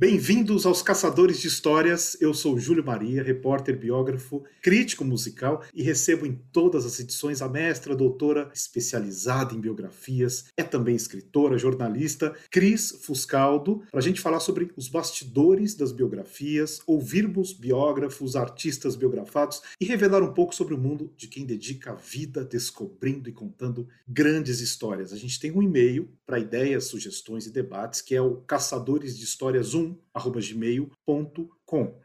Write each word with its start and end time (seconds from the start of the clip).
Bem-vindos 0.00 0.64
aos 0.64 0.80
Caçadores 0.80 1.40
de 1.40 1.48
Histórias. 1.48 2.16
Eu 2.22 2.32
sou 2.32 2.58
Júlio 2.58 2.82
Maria, 2.82 3.22
repórter, 3.22 3.78
biógrafo, 3.78 4.42
crítico 4.62 5.04
musical 5.04 5.62
e 5.74 5.82
recebo 5.82 6.24
em 6.24 6.40
todas 6.50 6.86
as 6.86 6.98
edições 6.98 7.42
a 7.42 7.48
mestra, 7.50 7.94
doutora 7.94 8.50
especializada 8.54 9.52
em 9.52 9.60
biografias, 9.60 10.46
é 10.56 10.62
também 10.62 10.96
escritora, 10.96 11.58
jornalista, 11.58 12.34
Cris 12.50 12.92
Fuscaldo, 13.02 13.82
para 13.90 14.00
a 14.00 14.02
gente 14.02 14.22
falar 14.22 14.40
sobre 14.40 14.72
os 14.74 14.88
bastidores 14.88 15.74
das 15.74 15.92
biografias, 15.92 16.80
ouvirmos 16.86 17.52
biógrafos, 17.52 18.36
artistas 18.36 18.96
biografados 18.96 19.60
e 19.78 19.84
revelar 19.84 20.22
um 20.22 20.32
pouco 20.32 20.54
sobre 20.54 20.72
o 20.72 20.78
mundo 20.78 21.12
de 21.14 21.28
quem 21.28 21.44
dedica 21.44 21.90
a 21.90 21.94
vida 21.94 22.42
descobrindo 22.42 23.28
e 23.28 23.32
contando 23.32 23.86
grandes 24.08 24.60
histórias. 24.60 25.12
A 25.12 25.16
gente 25.18 25.38
tem 25.38 25.52
um 25.52 25.62
e-mail 25.62 26.08
para 26.24 26.38
ideias, 26.38 26.84
sugestões 26.84 27.44
e 27.44 27.50
debates 27.50 28.00
que 28.00 28.14
é 28.14 28.22
o 28.22 28.36
caçadores 28.36 29.18
de 29.18 29.24
histórias 29.24 29.74
1 29.74 29.89
gmail.com. 30.14 32.00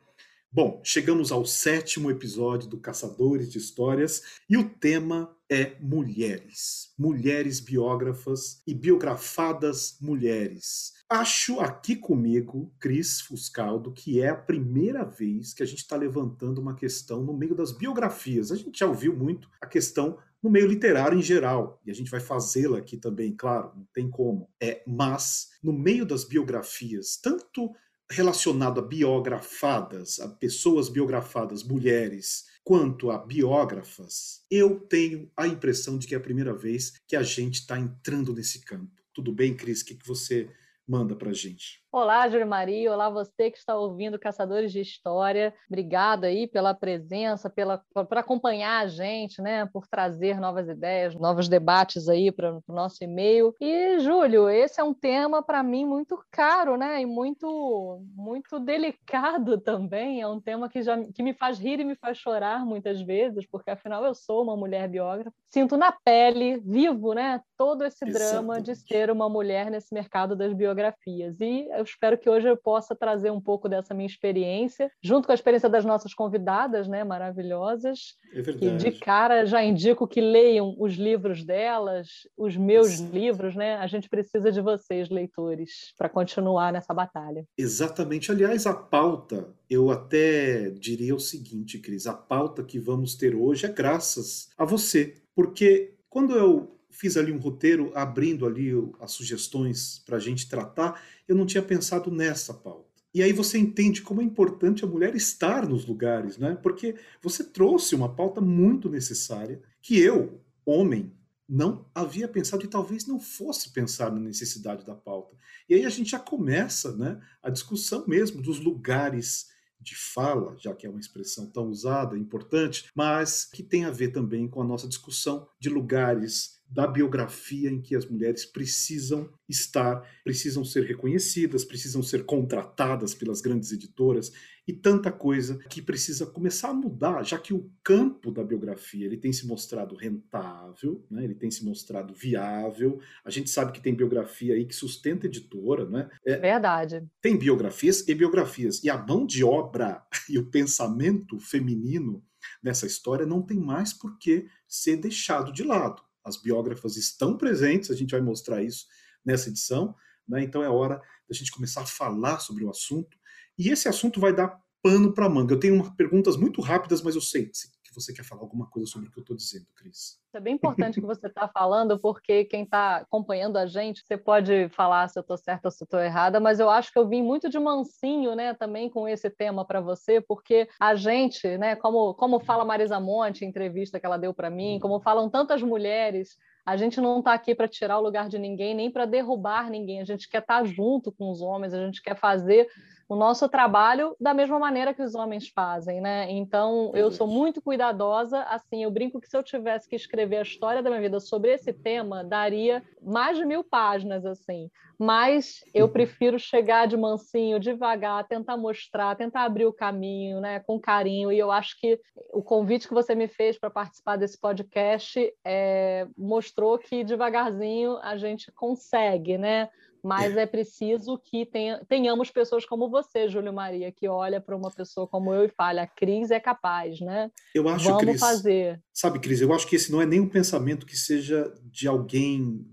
Bom, 0.55 0.81
chegamos 0.85 1.33
ao 1.33 1.45
sétimo 1.45 2.09
episódio 2.09 2.69
do 2.69 2.79
Caçadores 2.79 3.51
de 3.51 3.57
Histórias 3.57 4.21
e 4.49 4.55
o 4.55 4.69
tema 4.69 5.35
é 5.49 5.75
mulheres. 5.81 6.93
Mulheres 6.97 7.59
biógrafas 7.59 8.61
e 8.65 8.73
biografadas 8.73 9.97
mulheres. 9.99 10.93
Acho 11.09 11.59
aqui 11.59 11.95
comigo, 11.95 12.73
Cris 12.79 13.19
Fuscaldo, 13.19 13.91
que 13.91 14.21
é 14.21 14.29
a 14.29 14.35
primeira 14.35 15.03
vez 15.03 15.53
que 15.53 15.61
a 15.61 15.65
gente 15.65 15.79
está 15.79 15.97
levantando 15.97 16.61
uma 16.61 16.73
questão 16.73 17.21
no 17.21 17.33
meio 17.33 17.53
das 17.53 17.73
biografias. 17.73 18.49
A 18.49 18.55
gente 18.55 18.79
já 18.79 18.87
ouviu 18.87 19.13
muito 19.13 19.49
a 19.61 19.67
questão 19.67 20.17
no 20.45 20.51
meio 20.51 20.67
literário 20.67 21.17
em 21.17 21.23
geral, 21.23 21.81
e 21.83 21.89
a 21.89 21.93
gente 21.95 22.11
vai 22.11 22.19
fazê-la 22.19 22.77
aqui 22.77 22.97
também, 22.97 23.35
claro, 23.35 23.71
não 23.75 23.87
tem 23.91 24.07
como. 24.07 24.47
É, 24.61 24.83
mas 24.85 25.47
no 25.63 25.73
meio 25.73 26.05
das 26.05 26.23
biografias, 26.23 27.17
tanto 27.17 27.73
relacionado 28.11 28.79
a 28.79 28.83
biografadas, 28.83 30.19
a 30.19 30.29
pessoas 30.29 30.87
biografadas, 30.87 31.63
mulheres, 31.63 32.45
quanto 32.63 33.09
a 33.09 33.17
biógrafas, 33.17 34.45
eu 34.51 34.79
tenho 34.81 35.31
a 35.35 35.47
impressão 35.47 35.97
de 35.97 36.05
que 36.05 36.13
é 36.13 36.17
a 36.19 36.21
primeira 36.21 36.53
vez 36.53 36.93
que 37.07 37.15
a 37.15 37.23
gente 37.23 37.61
está 37.61 37.79
entrando 37.79 38.31
nesse 38.31 38.59
campo. 38.61 39.01
Tudo 39.15 39.31
bem, 39.31 39.55
Cris? 39.55 39.81
O 39.81 39.85
que, 39.85 39.95
que 39.95 40.07
você 40.07 40.47
manda 40.87 41.15
para 41.15 41.31
a 41.31 41.33
gente? 41.33 41.81
Olá, 41.97 42.27
Júlia 42.27 42.45
Maria. 42.45 42.91
Olá, 42.91 43.09
você 43.09 43.49
que 43.49 43.57
está 43.57 43.73
ouvindo 43.73 44.19
Caçadores 44.19 44.69
de 44.73 44.81
História. 44.81 45.53
Obrigada 45.69 46.27
aí 46.27 46.45
pela 46.45 46.73
presença, 46.73 47.49
pela, 47.49 47.81
por 47.93 48.17
acompanhar 48.17 48.83
a 48.83 48.87
gente, 48.87 49.41
né? 49.41 49.65
Por 49.67 49.87
trazer 49.87 50.37
novas 50.37 50.67
ideias, 50.67 51.15
novos 51.15 51.47
debates 51.47 52.09
aí 52.09 52.33
para 52.33 52.57
o 52.67 52.73
nosso 52.73 53.01
e-mail. 53.01 53.55
E, 53.61 53.97
Júlio, 53.99 54.49
esse 54.49 54.81
é 54.81 54.83
um 54.83 54.93
tema 54.93 55.41
para 55.41 55.63
mim 55.63 55.85
muito 55.85 56.21
caro, 56.29 56.75
né? 56.75 57.01
E 57.01 57.05
muito, 57.05 58.03
muito 58.13 58.59
delicado 58.59 59.57
também. 59.63 60.19
É 60.19 60.27
um 60.27 60.41
tema 60.41 60.67
que, 60.67 60.81
já, 60.81 61.01
que 61.01 61.23
me 61.23 61.33
faz 61.33 61.57
rir 61.57 61.79
e 61.79 61.85
me 61.85 61.95
faz 61.95 62.17
chorar 62.17 62.65
muitas 62.65 63.01
vezes, 63.01 63.47
porque 63.49 63.71
afinal 63.71 64.03
eu 64.03 64.13
sou 64.13 64.43
uma 64.43 64.57
mulher 64.57 64.89
biógrafa. 64.89 65.31
Sinto 65.49 65.77
na 65.77 65.93
pele, 65.93 66.57
vivo, 66.57 67.13
né? 67.13 67.39
Todo 67.57 67.85
esse 67.85 68.03
Exatamente. 68.03 68.31
drama 68.31 68.61
de 68.61 68.75
ser 68.75 69.09
uma 69.09 69.29
mulher 69.29 69.71
nesse 69.71 69.93
mercado 69.93 70.35
das 70.35 70.51
biografias. 70.51 71.39
E 71.39 71.69
espero 71.89 72.17
que 72.17 72.29
hoje 72.29 72.47
eu 72.47 72.57
possa 72.57 72.95
trazer 72.95 73.31
um 73.31 73.41
pouco 73.41 73.69
dessa 73.69 73.93
minha 73.93 74.07
experiência, 74.07 74.91
junto 75.01 75.25
com 75.25 75.31
a 75.31 75.35
experiência 75.35 75.69
das 75.69 75.85
nossas 75.85 76.13
convidadas, 76.13 76.87
né, 76.87 77.03
maravilhosas. 77.03 78.15
É 78.33 78.41
verdade. 78.41 78.83
Que 78.83 78.91
de 78.91 78.99
cara 78.99 79.45
já 79.45 79.63
indico 79.63 80.07
que 80.07 80.19
leiam 80.19 80.75
os 80.79 80.93
livros 80.93 81.43
delas, 81.43 82.09
os 82.37 82.57
meus 82.57 82.99
livros, 82.99 83.55
né? 83.55 83.75
A 83.77 83.87
gente 83.87 84.09
precisa 84.09 84.51
de 84.51 84.61
vocês, 84.61 85.09
leitores, 85.09 85.93
para 85.97 86.09
continuar 86.09 86.73
nessa 86.73 86.93
batalha. 86.93 87.45
Exatamente. 87.57 88.31
Aliás, 88.31 88.65
a 88.65 88.73
pauta, 88.73 89.47
eu 89.69 89.91
até 89.91 90.69
diria 90.71 91.15
o 91.15 91.19
seguinte, 91.19 91.79
Cris, 91.79 92.07
a 92.07 92.13
pauta 92.13 92.63
que 92.63 92.79
vamos 92.79 93.15
ter 93.15 93.35
hoje 93.35 93.65
é 93.65 93.69
graças 93.69 94.49
a 94.57 94.65
você, 94.65 95.15
porque 95.33 95.93
quando 96.09 96.35
eu 96.35 96.75
fiz 96.95 97.17
ali 97.17 97.31
um 97.31 97.37
roteiro 97.37 97.91
abrindo 97.93 98.45
ali 98.45 98.71
as 98.99 99.11
sugestões 99.11 100.01
para 100.05 100.17
a 100.17 100.19
gente 100.19 100.47
tratar, 100.47 101.01
eu 101.27 101.35
não 101.35 101.45
tinha 101.45 101.61
pensado 101.61 102.09
nessa 102.09 102.53
pauta. 102.53 102.85
E 103.13 103.21
aí 103.21 103.31
você 103.31 103.57
entende 103.57 104.01
como 104.01 104.21
é 104.21 104.23
importante 104.23 104.83
a 104.83 104.87
mulher 104.87 105.15
estar 105.15 105.67
nos 105.67 105.85
lugares, 105.85 106.37
né? 106.37 106.57
Porque 106.61 106.95
você 107.21 107.43
trouxe 107.43 107.95
uma 107.95 108.13
pauta 108.13 108.41
muito 108.41 108.89
necessária 108.89 109.61
que 109.81 109.97
eu, 109.97 110.41
homem, 110.65 111.13
não 111.47 111.85
havia 111.93 112.27
pensado 112.27 112.65
e 112.65 112.67
talvez 112.67 113.05
não 113.05 113.19
fosse 113.19 113.69
pensar 113.71 114.11
na 114.11 114.19
necessidade 114.19 114.85
da 114.85 114.95
pauta. 114.95 115.35
E 115.69 115.75
aí 115.75 115.85
a 115.85 115.89
gente 115.89 116.11
já 116.11 116.19
começa, 116.19 116.95
né, 116.95 117.19
a 117.41 117.49
discussão 117.49 118.05
mesmo 118.07 118.41
dos 118.41 118.59
lugares 118.59 119.47
de 119.79 119.95
fala, 119.95 120.55
já 120.57 120.73
que 120.73 120.87
é 120.87 120.89
uma 120.89 120.99
expressão 120.99 121.45
tão 121.45 121.69
usada, 121.69 122.17
importante, 122.17 122.89
mas 122.95 123.45
que 123.45 123.61
tem 123.61 123.85
a 123.85 123.91
ver 123.91 124.09
também 124.09 124.47
com 124.47 124.61
a 124.61 124.65
nossa 124.65 124.87
discussão 124.87 125.47
de 125.59 125.69
lugares 125.69 126.54
da 126.69 126.87
biografia 126.87 127.69
em 127.69 127.81
que 127.81 127.95
as 127.95 128.05
mulheres 128.05 128.45
precisam 128.45 129.29
estar, 129.47 130.01
precisam 130.23 130.65
ser 130.65 130.83
reconhecidas, 130.85 131.63
precisam 131.63 132.01
ser 132.01 132.25
contratadas 132.25 133.13
pelas 133.13 133.39
grandes 133.39 133.71
editoras 133.71 134.31
e 134.67 134.73
tanta 134.73 135.11
coisa 135.11 135.59
que 135.69 135.81
precisa 135.81 136.25
começar 136.25 136.69
a 136.69 136.73
mudar, 136.73 137.23
já 137.23 137.37
que 137.37 137.53
o 137.53 137.69
campo 137.83 138.31
da 138.31 138.43
biografia 138.43 139.05
ele 139.05 139.17
tem 139.17 139.31
se 139.31 139.45
mostrado 139.45 139.95
rentável, 139.95 141.05
né? 141.09 141.23
ele 141.23 141.35
tem 141.35 141.51
se 141.51 141.63
mostrado 141.63 142.13
viável. 142.13 142.99
A 143.23 143.29
gente 143.29 143.49
sabe 143.49 143.71
que 143.71 143.81
tem 143.81 143.93
biografia 143.93 144.55
aí 144.55 144.65
que 144.65 144.75
sustenta 144.75 145.27
editora, 145.27 145.87
né? 145.87 146.09
É, 146.25 146.37
Verdade. 146.37 147.05
Tem 147.21 147.37
biografias 147.37 148.07
e 148.07 148.15
biografias 148.15 148.83
e 148.83 148.89
a 148.89 148.97
mão 148.97 149.25
de 149.25 149.43
obra 149.43 150.03
e 150.27 150.39
o 150.39 150.49
pensamento 150.49 151.39
feminino 151.39 152.23
nessa 152.61 152.87
história 152.87 153.25
não 153.25 153.41
tem 153.41 153.59
mais 153.59 153.93
por 153.93 154.17
que 154.17 154.47
ser 154.67 154.97
deixado 154.97 155.53
de 155.53 155.63
lado 155.63 156.04
as 156.25 156.41
biógrafas 156.41 156.97
estão 156.97 157.37
presentes, 157.37 157.91
a 157.91 157.95
gente 157.95 158.11
vai 158.11 158.21
mostrar 158.21 158.63
isso 158.63 158.87
nessa 159.23 159.49
edição, 159.49 159.95
né? 160.27 160.43
então 160.43 160.63
é 160.63 160.69
hora 160.69 160.99
da 161.29 161.35
gente 161.35 161.51
começar 161.51 161.81
a 161.81 161.85
falar 161.85 162.39
sobre 162.39 162.65
o 162.65 162.69
assunto, 162.69 163.15
e 163.57 163.69
esse 163.69 163.87
assunto 163.87 164.19
vai 164.19 164.35
dar 164.35 164.59
pano 164.81 165.13
para 165.13 165.29
manga. 165.29 165.53
Eu 165.53 165.59
tenho 165.59 165.75
uma, 165.75 165.95
perguntas 165.95 166.35
muito 166.35 166.61
rápidas, 166.61 167.01
mas 167.01 167.15
eu 167.15 167.21
sei 167.21 167.49
que 167.83 167.84
você 167.95 168.13
quer 168.13 168.23
falar 168.23 168.41
alguma 168.41 168.69
coisa 168.69 168.89
sobre 168.89 169.07
o 169.07 169.11
que 169.11 169.19
eu 169.19 169.21
estou 169.21 169.35
dizendo, 169.35 169.65
Cris. 169.75 170.19
É 170.33 170.39
bem 170.39 170.55
importante 170.55 170.99
que 170.99 171.05
você 171.05 171.27
está 171.27 171.47
falando, 171.47 171.97
porque 171.97 172.45
quem 172.45 172.63
está 172.63 172.97
acompanhando 172.97 173.57
a 173.57 173.65
gente, 173.65 174.03
você 174.05 174.17
pode 174.17 174.69
falar 174.69 175.07
se 175.07 175.17
eu 175.17 175.21
estou 175.21 175.37
certa 175.37 175.67
ou 175.67 175.71
se 175.71 175.83
eu 175.83 175.85
estou 175.85 175.99
errada, 175.99 176.39
mas 176.39 176.59
eu 176.59 176.69
acho 176.69 176.91
que 176.91 176.99
eu 176.99 177.07
vim 177.07 177.21
muito 177.21 177.49
de 177.49 177.57
mansinho, 177.57 178.35
né, 178.35 178.53
também 178.53 178.89
com 178.89 179.07
esse 179.07 179.29
tema 179.29 179.65
para 179.65 179.79
você, 179.79 180.19
porque 180.19 180.67
a 180.79 180.93
gente, 180.95 181.57
né, 181.57 181.75
como, 181.75 182.13
como 182.15 182.39
fala 182.39 182.65
Marisa 182.65 182.99
Monte 182.99 183.45
entrevista 183.45 183.99
que 183.99 184.05
ela 184.05 184.17
deu 184.17 184.33
para 184.33 184.49
mim, 184.49 184.79
como 184.81 184.99
falam 184.99 185.29
tantas 185.29 185.61
mulheres 185.61 186.35
a 186.65 186.75
gente 186.75 186.99
não 186.99 187.19
está 187.19 187.33
aqui 187.33 187.53
para 187.53 187.67
tirar 187.67 187.99
o 187.99 188.01
lugar 188.01 188.27
de 188.27 188.39
ninguém, 188.39 188.73
nem 188.73 188.89
para 188.89 189.05
derrubar 189.05 189.69
ninguém. 189.69 190.01
A 190.01 190.03
gente 190.03 190.27
quer 190.27 190.39
estar 190.39 190.61
tá 190.61 190.65
junto 190.65 191.11
com 191.11 191.29
os 191.29 191.39
homens, 191.39 191.73
a 191.73 191.85
gente 191.85 192.01
quer 192.01 192.17
fazer 192.17 192.67
o 193.07 193.15
nosso 193.15 193.47
trabalho 193.47 194.15
da 194.19 194.33
mesma 194.33 194.57
maneira 194.57 194.93
que 194.93 195.01
os 195.01 195.13
homens 195.13 195.47
fazem, 195.49 196.01
né? 196.01 196.29
Então, 196.31 196.91
eu 196.95 197.11
sou 197.11 197.27
muito 197.27 197.61
cuidadosa, 197.61 198.41
assim, 198.43 198.83
eu 198.83 198.89
brinco 198.89 199.21
que 199.21 199.29
se 199.29 199.37
eu 199.37 199.43
tivesse 199.43 199.87
que 199.87 199.95
escrever 199.95 200.37
a 200.37 200.41
história 200.41 200.81
da 200.81 200.89
minha 200.89 201.01
vida 201.01 201.19
sobre 201.19 201.53
esse 201.53 201.71
tema, 201.71 202.23
daria 202.23 202.83
mais 203.01 203.37
de 203.37 203.45
mil 203.45 203.63
páginas, 203.63 204.25
assim. 204.25 204.71
Mas 204.97 205.63
eu 205.73 205.89
prefiro 205.89 206.39
chegar 206.39 206.87
de 206.87 206.97
mansinho, 206.97 207.59
devagar, 207.59 208.27
tentar 208.27 208.57
mostrar, 208.57 209.15
tentar 209.15 209.43
abrir 209.43 209.65
o 209.65 209.73
caminho, 209.73 210.39
né, 210.39 210.61
com 210.61 210.79
carinho. 210.79 211.31
E 211.31 211.37
eu 211.37 211.51
acho 211.51 211.79
que 211.79 211.99
o 212.33 212.41
convite 212.41 212.87
que 212.87 212.93
você 212.93 213.13
me 213.13 213.27
fez 213.27 213.59
para 213.59 213.69
participar 213.69 214.15
desse 214.15 214.39
podcast 214.39 215.31
é, 215.43 216.07
mostrou 216.17 216.79
que 216.79 217.03
devagarzinho 217.03 217.97
a 217.97 218.17
gente 218.17 218.51
consegue, 218.53 219.37
né? 219.37 219.69
Mas 220.05 220.37
é 220.37 220.45
preciso 220.45 221.17
que 221.17 221.47
tenha, 221.47 221.83
tenhamos 221.89 222.29
pessoas 222.29 222.63
como 222.63 222.87
você, 222.87 223.27
Júlio 223.27 223.51
Maria, 223.51 223.91
que 223.91 224.07
olha 224.07 224.39
para 224.39 224.55
uma 224.55 224.69
pessoa 224.69 225.07
como 225.07 225.33
eu 225.33 225.45
e 225.45 225.49
fala, 225.49 225.81
a 225.81 225.87
Cris 225.87 226.29
é 226.29 226.39
capaz, 226.39 226.99
né? 226.99 227.31
Eu 227.55 227.67
acho, 227.67 227.85
Vamos 227.85 228.03
Cris, 228.03 228.19
fazer. 228.19 228.79
Sabe, 228.93 229.17
Cris, 229.17 229.41
eu 229.41 229.51
acho 229.51 229.65
que 229.65 229.75
esse 229.75 229.91
não 229.91 229.99
é 229.99 230.05
nem 230.05 230.19
um 230.19 230.29
pensamento 230.29 230.85
que 230.85 230.95
seja 230.95 231.51
de 231.63 231.87
alguém 231.87 232.63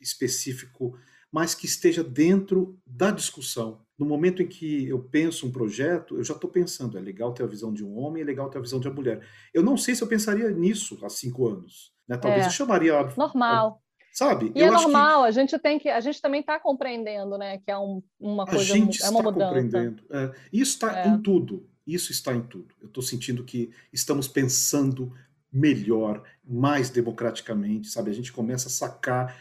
específico, 0.00 0.98
mas 1.30 1.54
que 1.54 1.64
esteja 1.64 2.02
dentro 2.02 2.76
da 2.84 3.12
discussão. 3.12 3.82
No 3.96 4.04
momento 4.04 4.42
em 4.42 4.48
que 4.48 4.88
eu 4.88 4.98
penso 4.98 5.46
um 5.46 5.52
projeto, 5.52 6.16
eu 6.16 6.24
já 6.24 6.34
estou 6.34 6.50
pensando, 6.50 6.98
é 6.98 7.00
legal 7.00 7.32
ter 7.32 7.44
a 7.44 7.46
visão 7.46 7.72
de 7.72 7.84
um 7.84 7.96
homem, 7.96 8.20
é 8.20 8.26
legal 8.26 8.50
ter 8.50 8.58
a 8.58 8.62
visão 8.62 8.80
de 8.80 8.88
uma 8.88 8.96
mulher. 8.96 9.24
Eu 9.54 9.62
não 9.62 9.76
sei 9.76 9.94
se 9.94 10.02
eu 10.02 10.08
pensaria 10.08 10.50
nisso 10.50 10.98
há 11.04 11.08
cinco 11.08 11.46
anos. 11.46 11.94
Né? 12.08 12.16
Talvez 12.16 12.46
é. 12.46 12.48
eu 12.48 12.52
chamaria... 12.52 13.00
Normal 13.16 13.80
sabe? 14.12 14.52
E 14.54 14.60
é 14.60 14.64
eu 14.64 14.68
é 14.68 14.70
normal, 14.70 15.22
que... 15.22 15.28
a 15.28 15.30
gente 15.30 15.58
tem 15.58 15.78
que, 15.78 15.88
a 15.88 16.00
gente 16.00 16.20
também 16.20 16.40
está 16.40 16.58
compreendendo, 16.58 17.38
né, 17.38 17.58
que 17.58 17.70
é 17.70 17.78
um, 17.78 18.02
uma 18.18 18.46
coisa, 18.46 18.72
a 18.72 18.76
gente 18.76 19.02
é 19.02 19.08
uma 19.08 19.20
está 19.20 19.22
mudança. 19.22 19.62
compreendendo. 19.62 20.02
É, 20.10 20.32
isso 20.52 20.72
está 20.72 21.00
é. 21.00 21.08
em 21.08 21.18
tudo, 21.20 21.68
isso 21.86 22.12
está 22.12 22.34
em 22.34 22.42
tudo. 22.42 22.74
Eu 22.80 22.88
estou 22.88 23.02
sentindo 23.02 23.44
que 23.44 23.70
estamos 23.92 24.28
pensando 24.28 25.12
melhor, 25.52 26.22
mais 26.44 26.90
democraticamente, 26.90 27.88
sabe? 27.88 28.10
A 28.10 28.14
gente 28.14 28.32
começa 28.32 28.68
a 28.68 28.70
sacar 28.70 29.36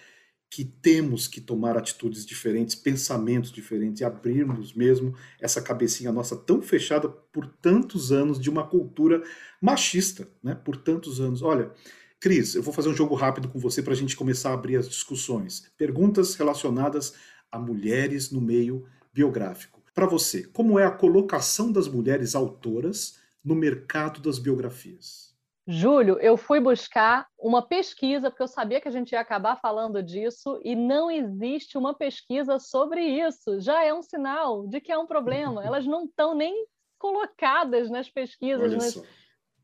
que 0.49 0.65
temos 0.65 1.27
que 1.27 1.39
tomar 1.39 1.77
atitudes 1.77 2.25
diferentes, 2.25 2.73
pensamentos 2.73 3.51
diferentes 3.51 4.01
e 4.01 4.03
abrirmos 4.03 4.73
mesmo 4.73 5.15
essa 5.39 5.61
cabecinha 5.61 6.11
nossa 6.11 6.35
tão 6.35 6.59
fechada 6.59 7.07
por 7.07 7.45
tantos 7.61 8.11
anos 8.11 8.39
de 8.39 8.49
uma 8.49 8.65
cultura 8.65 9.21
machista, 9.61 10.27
né? 10.41 10.55
Por 10.55 10.75
tantos 10.77 11.21
anos. 11.21 11.43
Olha, 11.43 11.71
Cris, 12.19 12.53
eu 12.53 12.61
vou 12.61 12.73
fazer 12.73 12.89
um 12.89 12.93
jogo 12.93 13.15
rápido 13.15 13.47
com 13.47 13.59
você 13.59 13.81
para 13.81 13.93
a 13.93 13.95
gente 13.95 14.17
começar 14.17 14.49
a 14.49 14.53
abrir 14.53 14.75
as 14.75 14.89
discussões. 14.89 15.71
Perguntas 15.77 16.35
relacionadas 16.35 17.13
a 17.49 17.57
mulheres 17.57 18.29
no 18.29 18.41
meio 18.41 18.85
biográfico. 19.13 19.81
Para 19.93 20.05
você, 20.05 20.43
como 20.43 20.77
é 20.77 20.85
a 20.85 20.91
colocação 20.91 21.71
das 21.71 21.87
mulheres 21.87 22.35
autoras 22.35 23.19
no 23.43 23.55
mercado 23.55 24.19
das 24.19 24.37
biografias? 24.37 25.33
Júlio, 25.65 26.17
eu 26.19 26.35
fui 26.35 26.59
buscar 26.59 27.27
uma 27.37 27.61
pesquisa, 27.61 28.29
porque 28.29 28.43
eu 28.43 28.47
sabia 28.47 28.81
que 28.81 28.87
a 28.87 28.91
gente 28.91 29.11
ia 29.11 29.19
acabar 29.21 29.55
falando 29.55 30.01
disso, 30.01 30.59
e 30.63 30.75
não 30.75 31.11
existe 31.11 31.77
uma 31.77 31.93
pesquisa 31.93 32.59
sobre 32.59 33.01
isso. 33.01 33.61
Já 33.61 33.83
é 33.85 33.93
um 33.93 34.01
sinal 34.01 34.67
de 34.67 34.81
que 34.81 34.91
é 34.91 34.97
um 34.97 35.05
problema. 35.05 35.63
Elas 35.65 35.85
não 35.85 36.05
estão 36.05 36.35
nem 36.35 36.65
colocadas 36.97 37.89
nas 37.89 38.09
pesquisas. 38.09 38.73
Nas... 38.73 39.03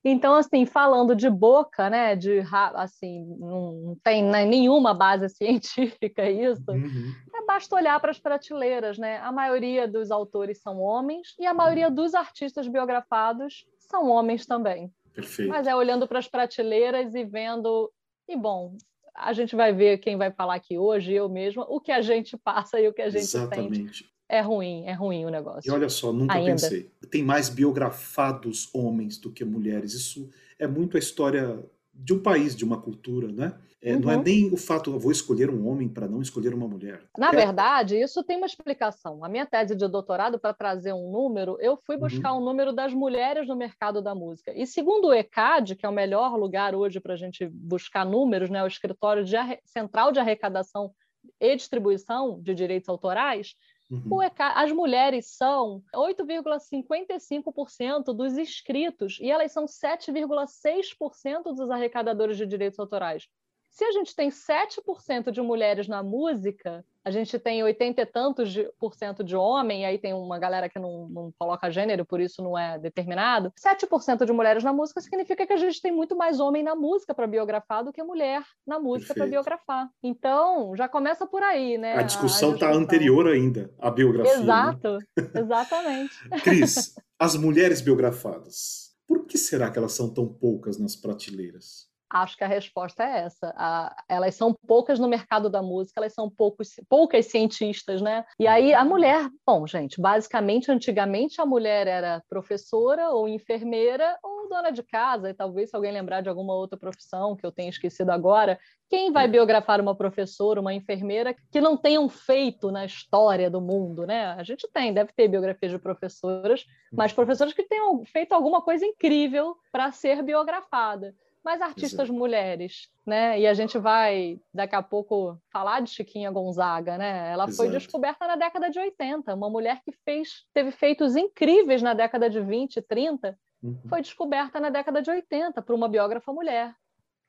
Então, 0.08 0.36
assim, 0.36 0.68
falando 0.68 1.16
de 1.16 1.28
boca, 1.28 1.90
né, 1.90 2.16
de 2.16 2.44
assim, 2.76 3.26
não 3.40 3.98
tem 4.04 4.24
né, 4.24 4.46
nenhuma 4.46 4.94
base 4.94 5.28
científica 5.34 6.30
isso. 6.30 6.70
Uhum. 6.70 7.12
É 7.36 7.44
basta 7.44 7.76
olhar 7.76 8.00
para 8.00 8.12
as 8.12 8.20
prateleiras, 8.20 9.00
né? 9.00 9.18
A 9.18 9.32
maioria 9.32 9.88
dos 9.88 10.12
autores 10.12 10.62
são 10.62 10.80
homens 10.80 11.34
e 11.40 11.46
a 11.48 11.56
maioria 11.56 11.90
dos 11.90 12.14
artistas 12.14 12.68
biografados 12.68 13.66
são 13.80 14.08
homens 14.08 14.46
também. 14.46 14.92
Perfeito. 15.12 15.50
Mas 15.50 15.66
é 15.66 15.76
olhando 15.76 16.08
para 16.08 16.20
as 16.20 16.28
prateleiras 16.28 17.16
e 17.16 17.24
vendo. 17.24 17.92
E 18.30 18.36
bom, 18.36 18.78
a 19.16 19.34
gente 19.34 19.56
vai 19.56 19.74
ver 19.74 19.98
quem 19.98 20.18
vai 20.18 20.32
falar 20.32 20.56
aqui 20.56 20.78
hoje, 20.78 21.14
eu 21.14 21.28
mesma, 21.28 21.66
o 21.68 21.82
que 21.82 21.92
a 21.92 22.02
gente 22.02 22.38
passa 22.38 22.80
e 22.80 22.88
o 22.88 22.94
que 22.94 23.02
a 23.02 23.10
gente 23.10 23.24
Exatamente. 23.24 23.78
Sente. 23.78 24.15
É 24.28 24.42
ruim, 24.42 24.84
é 24.86 24.94
ruim 24.94 25.26
o 25.26 25.30
negócio. 25.30 25.70
E 25.70 25.72
olha 25.72 25.90
só, 25.90 26.12
nunca 26.12 26.34
Ainda. 26.34 26.52
pensei. 26.52 26.90
Tem 27.12 27.24
mais 27.24 27.48
biografados 27.50 28.70
homens 28.74 29.18
do 29.18 29.32
que 29.32 29.46
mulheres. 29.46 29.94
Isso 29.94 30.30
é 30.58 30.68
muito 30.68 30.98
a 30.98 31.00
história 31.00 31.64
de 31.94 32.14
um 32.14 32.20
país, 32.20 32.56
de 32.56 32.66
uma 32.66 32.82
cultura, 32.82 33.32
né? 33.32 33.54
É, 33.82 33.94
uhum. 33.94 34.00
Não 34.00 34.12
é 34.12 34.18
uhum. 34.18 34.24
nem 34.24 34.52
o 34.52 34.58
fato, 34.58 34.92
eu 34.92 35.00
vou 35.00 35.12
escolher 35.12 35.50
um 35.52 35.68
homem 35.68 35.88
para 35.88 36.08
não 36.08 36.20
escolher 36.20 36.56
uma 36.56 36.68
mulher. 36.68 37.04
Na 37.16 37.30
é... 37.30 37.36
verdade, 37.36 37.96
isso 37.96 38.24
tem 38.24 38.36
uma 38.36 38.48
explicação. 38.48 39.24
A 39.24 39.30
minha 39.30 39.46
tese 39.46 39.76
de 39.76 39.88
doutorado, 39.88 40.40
para 40.40 40.56
trazer 40.56 40.92
um 40.92 41.12
número, 41.12 41.56
eu 41.62 41.78
fui 41.86 41.96
buscar 41.96 42.34
uhum. 42.34 42.42
um 42.42 42.46
número 42.46 42.74
das 42.74 42.96
mulheres 42.96 43.48
no 43.48 43.56
mercado 43.56 44.02
da 44.02 44.16
música. 44.16 44.52
E 44.56 44.66
segundo 44.66 45.10
o 45.10 45.14
ECAD, 45.14 45.76
que 45.76 45.86
é 45.86 45.90
o 45.90 45.94
melhor 45.94 46.36
lugar 46.36 46.74
hoje 46.74 47.00
para 47.00 47.14
a 47.14 47.18
gente 47.18 47.48
buscar 47.48 48.04
números, 48.04 48.50
né, 48.50 48.64
o 48.64 48.68
Escritório 48.68 49.24
de 49.24 49.36
Central 49.66 50.12
de 50.12 50.20
Arrecadação 50.20 50.92
e 51.40 51.56
Distribuição 51.56 52.42
de 52.42 52.56
Direitos 52.56 52.90
Autorais, 52.90 53.56
Uhum. 53.90 54.02
as 54.40 54.72
mulheres 54.72 55.36
são 55.36 55.84
8,55% 55.94 58.16
dos 58.16 58.38
inscritos 58.38 59.20
e 59.22 59.30
elas 59.30 59.52
são 59.52 59.66
7,6% 59.66 61.54
dos 61.54 61.70
arrecadadores 61.70 62.38
de 62.38 62.46
direitos 62.48 62.80
autorais. 62.80 63.28
Se 63.76 63.84
a 63.84 63.92
gente 63.92 64.16
tem 64.16 64.30
7% 64.30 65.32
de 65.32 65.42
mulheres 65.42 65.86
na 65.86 66.02
música, 66.02 66.86
a 67.04 67.12
gente 67.12 67.38
tem 67.38 67.62
80 67.62 68.02
e 68.02 68.06
tantos 68.06 68.50
de, 68.50 68.72
por 68.80 68.96
cento 68.96 69.22
de 69.22 69.36
homem, 69.36 69.82
e 69.82 69.86
aí 69.86 69.98
tem 69.98 70.14
uma 70.14 70.40
galera 70.40 70.70
que 70.70 70.80
não, 70.80 71.10
não 71.10 71.34
coloca 71.38 71.70
gênero, 71.70 72.06
por 72.06 72.22
isso 72.22 72.42
não 72.42 72.58
é 72.58 72.80
determinado. 72.80 73.52
7% 73.60 74.26
de 74.26 74.32
mulheres 74.32 74.64
na 74.64 74.72
música 74.72 75.02
significa 75.02 75.46
que 75.46 75.52
a 75.52 75.58
gente 75.58 75.82
tem 75.82 75.92
muito 75.92 76.16
mais 76.16 76.40
homem 76.40 76.64
na 76.64 76.74
música 76.74 77.14
para 77.14 77.28
biografar 77.28 77.84
do 77.84 77.92
que 77.92 78.02
mulher 78.02 78.46
na 78.66 78.80
música 78.80 79.14
para 79.14 79.28
biografar. 79.28 79.90
Então, 80.02 80.74
já 80.78 80.88
começa 80.88 81.28
por 81.28 81.44
aí, 81.44 81.78
né? 81.78 81.98
A 81.98 82.04
discussão 82.04 82.54
está 82.54 82.72
anterior 82.72 83.28
ainda 83.28 83.70
à 83.78 83.92
biografia. 83.92 84.38
Né? 84.38 84.44
Exato, 84.44 84.94
né? 84.94 85.32
exatamente. 85.36 86.30
Cris, 86.46 86.96
as 87.20 87.36
mulheres 87.36 87.82
biografadas, 87.82 88.96
por 89.06 89.26
que 89.26 89.38
será 89.38 89.70
que 89.70 89.78
elas 89.78 89.92
são 89.92 90.14
tão 90.14 90.26
poucas 90.26 90.78
nas 90.78 90.96
prateleiras? 90.96 91.94
Acho 92.16 92.38
que 92.38 92.46
a 92.46 92.48
resposta 92.48 93.04
é 93.04 93.26
essa. 93.26 93.54
A, 93.58 93.94
elas 94.08 94.36
são 94.36 94.54
poucas 94.66 94.98
no 94.98 95.08
mercado 95.08 95.50
da 95.50 95.62
música, 95.62 96.00
elas 96.00 96.14
são 96.14 96.30
poucos, 96.30 96.70
poucas 96.88 97.26
cientistas, 97.26 98.02
né? 98.02 98.24
E 98.40 98.48
aí 98.48 98.74
a 98.74 98.86
mulher, 98.86 99.30
bom, 99.46 99.68
gente, 99.68 100.00
basicamente, 100.00 100.72
antigamente 100.72 101.42
a 101.42 101.46
mulher 101.46 101.88
era 101.88 102.24
professora 102.30 103.10
ou 103.10 103.28
enfermeira 103.28 104.18
ou 104.24 104.48
dona 104.48 104.72
de 104.72 104.82
casa, 104.82 105.30
e 105.30 105.34
talvez 105.34 105.70
se 105.70 105.76
alguém 105.76 105.92
lembrar 105.92 106.22
de 106.22 106.30
alguma 106.30 106.54
outra 106.54 106.80
profissão 106.80 107.36
que 107.36 107.46
eu 107.46 107.52
tenha 107.52 107.70
esquecido 107.70 108.12
agora, 108.12 108.58
quem 108.90 109.12
vai 109.12 109.28
biografar 109.28 109.82
uma 109.82 109.96
professora, 109.96 110.62
uma 110.62 110.74
enfermeira 110.74 111.36
que 111.52 111.60
não 111.60 111.76
tenham 111.76 112.08
feito 112.08 112.72
na 112.72 112.86
história 112.86 113.50
do 113.50 113.60
mundo, 113.60 114.06
né? 114.06 114.28
A 114.38 114.44
gente 114.44 114.70
tem, 114.72 114.94
deve 114.94 115.12
ter 115.12 115.28
biografias 115.28 115.74
de 115.74 115.80
professoras, 115.80 116.64
mas 116.94 117.12
uhum. 117.12 117.16
professoras 117.16 117.52
que 117.52 117.64
tenham 117.64 118.06
feito 118.06 118.32
alguma 118.32 118.62
coisa 118.62 118.86
incrível 118.86 119.58
para 119.70 119.92
ser 119.92 120.24
biografada 120.24 121.14
mas 121.46 121.62
artistas 121.62 121.94
Exato. 121.94 122.14
mulheres, 122.14 122.90
né? 123.06 123.40
E 123.40 123.46
a 123.46 123.54
gente 123.54 123.78
vai 123.78 124.42
daqui 124.52 124.76
a 124.76 124.82
pouco 124.82 125.40
falar 125.52 125.80
de 125.80 125.92
Chiquinha 125.92 126.32
Gonzaga, 126.32 126.98
né? 126.98 127.32
Ela 127.32 127.44
Exato. 127.44 127.58
foi 127.58 127.70
descoberta 127.70 128.26
na 128.26 128.36
década 128.36 128.68
de 128.68 128.80
80, 128.80 129.32
uma 129.36 129.48
mulher 129.48 129.80
que 129.86 129.92
fez 130.04 130.44
teve 130.52 130.72
feitos 130.72 131.16
incríveis 131.16 131.84
na 131.84 131.94
década 131.94 132.28
de 132.28 132.42
20, 132.42 132.82
30, 132.82 133.38
uhum. 133.62 133.78
foi 133.88 134.02
descoberta 134.02 134.60
na 134.60 134.72
década 134.72 135.04
de 135.04 135.12
80 135.12 135.62
por 135.62 135.76
uma 135.76 135.88
biógrafa 135.88 136.34
mulher. 136.34 136.74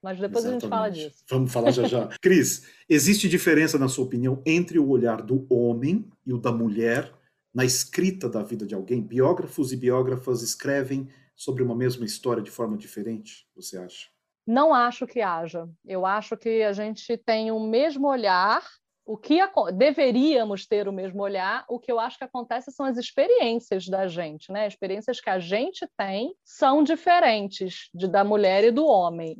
Mas 0.02 0.18
depois 0.18 0.46
Exatamente. 0.46 0.64
a 0.64 0.66
gente 0.66 0.70
fala 0.70 0.90
disso. 0.90 1.24
Vamos 1.28 1.52
falar 1.52 1.70
já 1.72 1.84
já. 1.84 2.08
Cris, 2.22 2.66
existe 2.88 3.28
diferença, 3.28 3.78
na 3.78 3.88
sua 3.88 4.06
opinião, 4.06 4.40
entre 4.46 4.78
o 4.78 4.88
olhar 4.88 5.20
do 5.20 5.46
homem 5.50 6.10
e 6.24 6.32
o 6.32 6.38
da 6.38 6.52
mulher 6.52 7.12
na 7.52 7.66
escrita 7.66 8.30
da 8.30 8.42
vida 8.42 8.64
de 8.64 8.74
alguém? 8.74 9.02
Biógrafos 9.02 9.72
e 9.72 9.76
biógrafas 9.76 10.40
escrevem 10.42 11.06
sobre 11.36 11.62
uma 11.62 11.76
mesma 11.76 12.04
história 12.04 12.42
de 12.42 12.50
forma 12.50 12.76
diferente, 12.76 13.46
você 13.54 13.76
acha? 13.76 14.08
Não 14.46 14.72
acho 14.72 15.06
que 15.06 15.20
haja. 15.20 15.68
Eu 15.84 16.06
acho 16.06 16.36
que 16.36 16.62
a 16.62 16.72
gente 16.72 17.16
tem 17.18 17.50
o 17.50 17.60
mesmo 17.60 18.08
olhar, 18.08 18.62
o 19.04 19.16
que 19.16 19.38
deveríamos 19.74 20.66
ter 20.66 20.88
o 20.88 20.92
mesmo 20.92 21.22
olhar, 21.22 21.64
o 21.68 21.78
que 21.78 21.92
eu 21.92 22.00
acho 22.00 22.18
que 22.18 22.24
acontece 22.24 22.72
são 22.72 22.86
as 22.86 22.96
experiências 22.96 23.86
da 23.86 24.08
gente, 24.08 24.50
né? 24.50 24.66
As 24.66 24.72
experiências 24.72 25.20
que 25.20 25.30
a 25.30 25.38
gente 25.38 25.86
tem 25.96 26.34
são 26.44 26.82
diferentes 26.82 27.88
de, 27.94 28.08
da 28.08 28.24
mulher 28.24 28.64
e 28.64 28.70
do 28.70 28.84
homem. 28.86 29.36